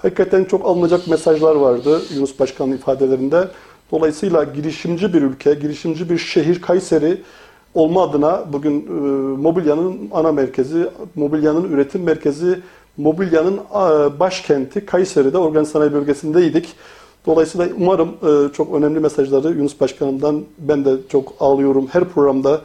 Hakikaten 0.06 0.44
çok 0.44 0.66
alınacak 0.66 1.08
mesajlar 1.08 1.56
vardı 1.56 2.02
Yunus 2.16 2.40
Başkan'ın 2.40 2.72
ifadelerinde. 2.72 3.48
Dolayısıyla 3.92 4.44
girişimci 4.44 5.14
bir 5.14 5.22
ülke, 5.22 5.54
girişimci 5.54 6.10
bir 6.10 6.18
şehir 6.18 6.62
Kayseri 6.62 7.22
olma 7.74 8.04
adına 8.04 8.54
bugün 8.54 8.82
e, 8.82 8.92
mobilyanın 9.42 10.10
ana 10.12 10.32
merkezi, 10.32 10.88
mobilyanın 11.16 11.72
üretim 11.72 12.04
merkezi, 12.04 12.60
mobilyanın 12.98 13.60
başkenti 14.20 14.86
Kayseri'de 14.86 15.38
organize 15.38 15.72
sanayi 15.72 15.94
bölgesindeydik. 15.94 16.74
Dolayısıyla 17.26 17.68
umarım 17.78 18.10
e, 18.10 18.54
çok 18.54 18.74
önemli 18.74 19.00
mesajları 19.00 19.48
Yunus 19.48 19.80
Başkanım'dan 19.80 20.44
ben 20.60 20.86
de 20.86 20.96
çok 21.10 21.34
alıyorum. 21.40 21.88
Her 21.92 22.06
programda 22.06 22.62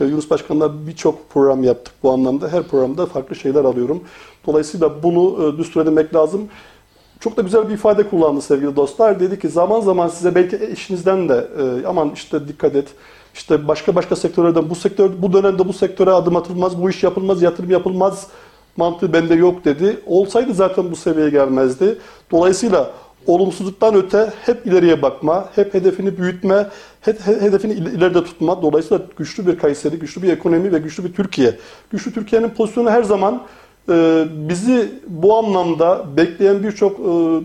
e, 0.00 0.04
Yunus 0.04 0.30
Başkan'la 0.30 0.86
birçok 0.86 1.30
program 1.30 1.64
yaptık 1.64 1.94
bu 2.02 2.10
anlamda. 2.10 2.48
Her 2.48 2.62
programda 2.62 3.06
farklı 3.06 3.36
şeyler 3.36 3.64
alıyorum. 3.64 4.00
Dolayısıyla 4.46 5.02
bunu 5.02 5.48
e, 5.54 5.58
düstur 5.58 5.80
edinmek 5.80 6.14
lazım. 6.14 6.48
Çok 7.20 7.36
da 7.36 7.42
güzel 7.42 7.68
bir 7.68 7.74
ifade 7.74 8.02
kullandı 8.02 8.42
sevgili 8.42 8.76
dostlar. 8.76 9.20
Dedi 9.20 9.38
ki 9.38 9.48
zaman 9.48 9.80
zaman 9.80 10.08
size 10.08 10.34
belki 10.34 10.56
eşinizden 10.56 11.28
de 11.28 11.48
e, 11.82 11.86
aman 11.86 12.10
işte 12.14 12.48
dikkat 12.48 12.76
et. 12.76 12.88
İşte 13.34 13.68
başka 13.68 13.94
başka 13.94 14.16
sektörlerden 14.16 14.70
bu 14.70 14.74
sektör 14.74 15.10
bu 15.22 15.32
dönemde 15.32 15.68
bu 15.68 15.72
sektöre 15.72 16.10
adım 16.10 16.36
atılmaz, 16.36 16.82
bu 16.82 16.90
iş 16.90 17.02
yapılmaz, 17.02 17.42
yatırım 17.42 17.70
yapılmaz 17.70 18.26
mantığı 18.76 19.12
bende 19.12 19.34
yok 19.34 19.64
dedi. 19.64 20.00
Olsaydı 20.06 20.54
zaten 20.54 20.90
bu 20.90 20.96
seviyeye 20.96 21.30
gelmezdi. 21.30 21.98
Dolayısıyla 22.30 22.90
olumsuzluktan 23.26 23.94
öte 23.94 24.32
hep 24.46 24.66
ileriye 24.66 25.02
bakma, 25.02 25.48
hep 25.54 25.74
hedefini 25.74 26.18
büyütme, 26.18 26.66
hep 27.00 27.20
he- 27.26 27.40
hedefini 27.40 27.72
il- 27.72 27.86
ileride 27.86 28.24
tutma. 28.24 28.62
Dolayısıyla 28.62 29.04
güçlü 29.16 29.46
bir 29.46 29.58
Kayseri, 29.58 29.98
güçlü 29.98 30.22
bir 30.22 30.32
ekonomi 30.32 30.72
ve 30.72 30.78
güçlü 30.78 31.04
bir 31.04 31.12
Türkiye. 31.12 31.56
Güçlü 31.90 32.12
Türkiye'nin 32.12 32.48
pozisyonu 32.50 32.90
her 32.90 33.02
zaman 33.02 33.42
bizi 34.48 34.92
bu 35.08 35.38
anlamda 35.38 36.04
bekleyen 36.16 36.62
birçok 36.62 37.00
e, 37.00 37.02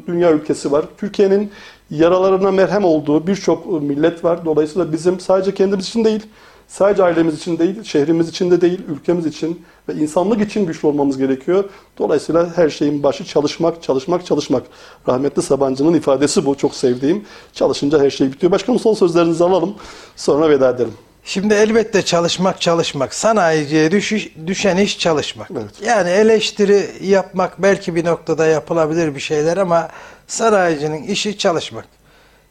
dünya 0.08 0.32
ülkesi 0.32 0.72
var. 0.72 0.86
Türkiye'nin 0.98 1.52
yaralarına 1.89 2.52
merhem 2.52 2.86
olduğu 2.86 3.28
birçok 3.28 3.66
e, 3.66 3.70
millet 3.70 4.24
var. 4.24 4.46
Dolayısıyla 4.46 4.91
bizim 4.91 5.20
sadece 5.20 5.54
kendimiz 5.54 5.88
için 5.88 6.06
değil, 6.06 6.24
sadece 6.68 7.04
ailemiz 7.04 7.36
için 7.36 7.58
değil, 7.58 7.84
şehrimiz 7.84 8.30
için 8.30 8.52
de 8.52 8.62
değil, 8.62 8.80
ülkemiz 8.88 9.26
için 9.26 9.62
ve 9.89 9.94
insanlık 9.94 10.41
için 10.41 10.66
güçlü 10.66 10.88
olmamız 10.88 11.18
gerekiyor. 11.18 11.64
Dolayısıyla 11.98 12.58
her 12.58 12.70
şeyin 12.70 13.04
başı 13.04 13.26
çalışmak, 13.26 13.84
çalışmak, 13.84 14.26
çalışmak. 14.26 14.64
Rahmetli 15.08 15.41
Sabancı'nın 15.41 15.94
ifadesi 15.94 16.46
bu. 16.46 16.56
Çok 16.56 16.76
sevdiğim. 16.76 17.26
Çalışınca 17.54 18.00
her 18.00 18.10
şey 18.10 18.32
bitiyor. 18.32 18.52
Başkanım 18.52 18.80
son 18.80 18.94
sözlerinizi 18.94 19.44
alalım. 19.44 19.76
Sonra 20.16 20.50
veda 20.50 20.70
edelim. 20.70 20.94
Şimdi 21.26 21.53
elbette 21.53 22.01
çalışmak 22.01 22.61
çalışmak. 22.61 23.13
Sanayiciye 23.13 23.91
düşüş, 23.91 24.30
düşen 24.47 24.78
iş 24.78 24.99
çalışmak. 24.99 25.51
Evet. 25.51 25.71
Yani 25.86 26.09
eleştiri 26.09 26.89
yapmak 27.01 27.61
belki 27.61 27.95
bir 27.95 28.05
noktada 28.05 28.45
yapılabilir 28.45 29.15
bir 29.15 29.19
şeyler 29.19 29.57
ama 29.57 29.89
sanayicinin 30.28 31.03
işi 31.03 31.38
çalışmak. 31.38 31.86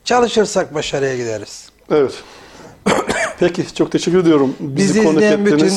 Çalışırsak 0.05 0.75
başarıya 0.75 1.17
gideriz. 1.17 1.69
Evet. 1.91 2.13
Peki 3.41 3.75
çok 3.75 3.93
teşekkür 3.93 4.19
ediyorum. 4.19 4.57
Bizi, 4.61 4.89
Bizi 4.89 5.03
konuk 5.05 5.17
izleyen 5.17 5.47
bütün 5.47 5.73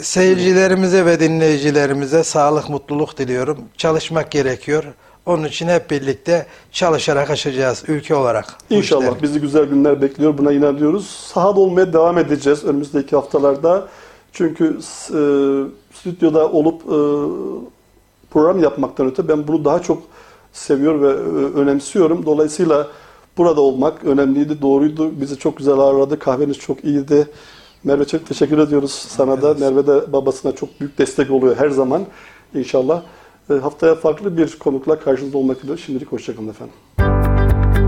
seyircilerimize 0.00 1.06
ve 1.06 1.20
dinleyicilerimize 1.20 2.24
sağlık, 2.24 2.68
mutluluk 2.68 3.18
diliyorum. 3.18 3.58
Çalışmak 3.76 4.30
gerekiyor. 4.30 4.84
Onun 5.26 5.44
için 5.44 5.68
hep 5.68 5.90
birlikte 5.90 6.46
çalışarak 6.72 7.30
aşacağız 7.30 7.84
ülke 7.88 8.14
olarak. 8.14 8.56
İnşallah 8.70 9.02
işleri. 9.02 9.22
bizi 9.22 9.40
güzel 9.40 9.64
günler 9.64 10.02
bekliyor. 10.02 10.38
Buna 10.38 10.52
inanıyoruz. 10.52 11.06
Sahada 11.06 11.60
olmaya 11.60 11.92
devam 11.92 12.18
edeceğiz 12.18 12.64
önümüzdeki 12.64 13.16
haftalarda. 13.16 13.88
Çünkü 14.32 14.64
e, 14.66 15.20
stüdyoda 15.94 16.48
olup 16.48 16.82
e, 16.82 16.98
program 18.30 18.62
yapmaktan 18.62 19.06
öte 19.06 19.28
ben 19.28 19.48
bunu 19.48 19.64
daha 19.64 19.82
çok 19.82 20.02
seviyor 20.52 21.02
ve 21.02 21.08
e, 21.08 21.60
önemsiyorum. 21.60 22.26
Dolayısıyla 22.26 22.88
burada 23.38 23.60
olmak 23.60 24.04
önemliydi, 24.04 24.62
doğruydu. 24.62 25.20
Bizi 25.20 25.38
çok 25.38 25.56
güzel 25.56 25.74
ağırladı. 25.74 26.18
Kahveniz 26.18 26.58
çok 26.58 26.84
iyiydi. 26.84 27.28
Merve 27.84 28.04
çok 28.04 28.26
teşekkür 28.26 28.58
ediyoruz 28.58 28.92
sana 28.92 29.42
da. 29.42 29.54
Merve 29.54 29.86
de 29.86 30.12
babasına 30.12 30.52
çok 30.52 30.80
büyük 30.80 30.98
destek 30.98 31.30
oluyor 31.30 31.56
her 31.56 31.70
zaman 31.70 32.06
inşallah. 32.54 33.02
Haftaya 33.58 33.94
farklı 33.94 34.36
bir 34.36 34.58
konukla 34.58 35.00
karşınızda 35.00 35.38
olmak 35.38 35.64
üzere. 35.64 35.76
Şimdilik 35.76 36.12
hoşçakalın 36.12 36.48
efendim. 36.48 36.74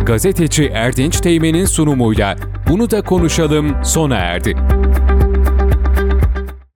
Gazeteci 0.07 0.65
Erdinç 0.65 1.21
Teğmen'in 1.21 1.65
sunumuyla 1.65 2.37
Bunu 2.71 2.91
da 2.91 3.03
konuşalım 3.03 3.85
sona 3.85 4.17
erdi. 4.17 4.57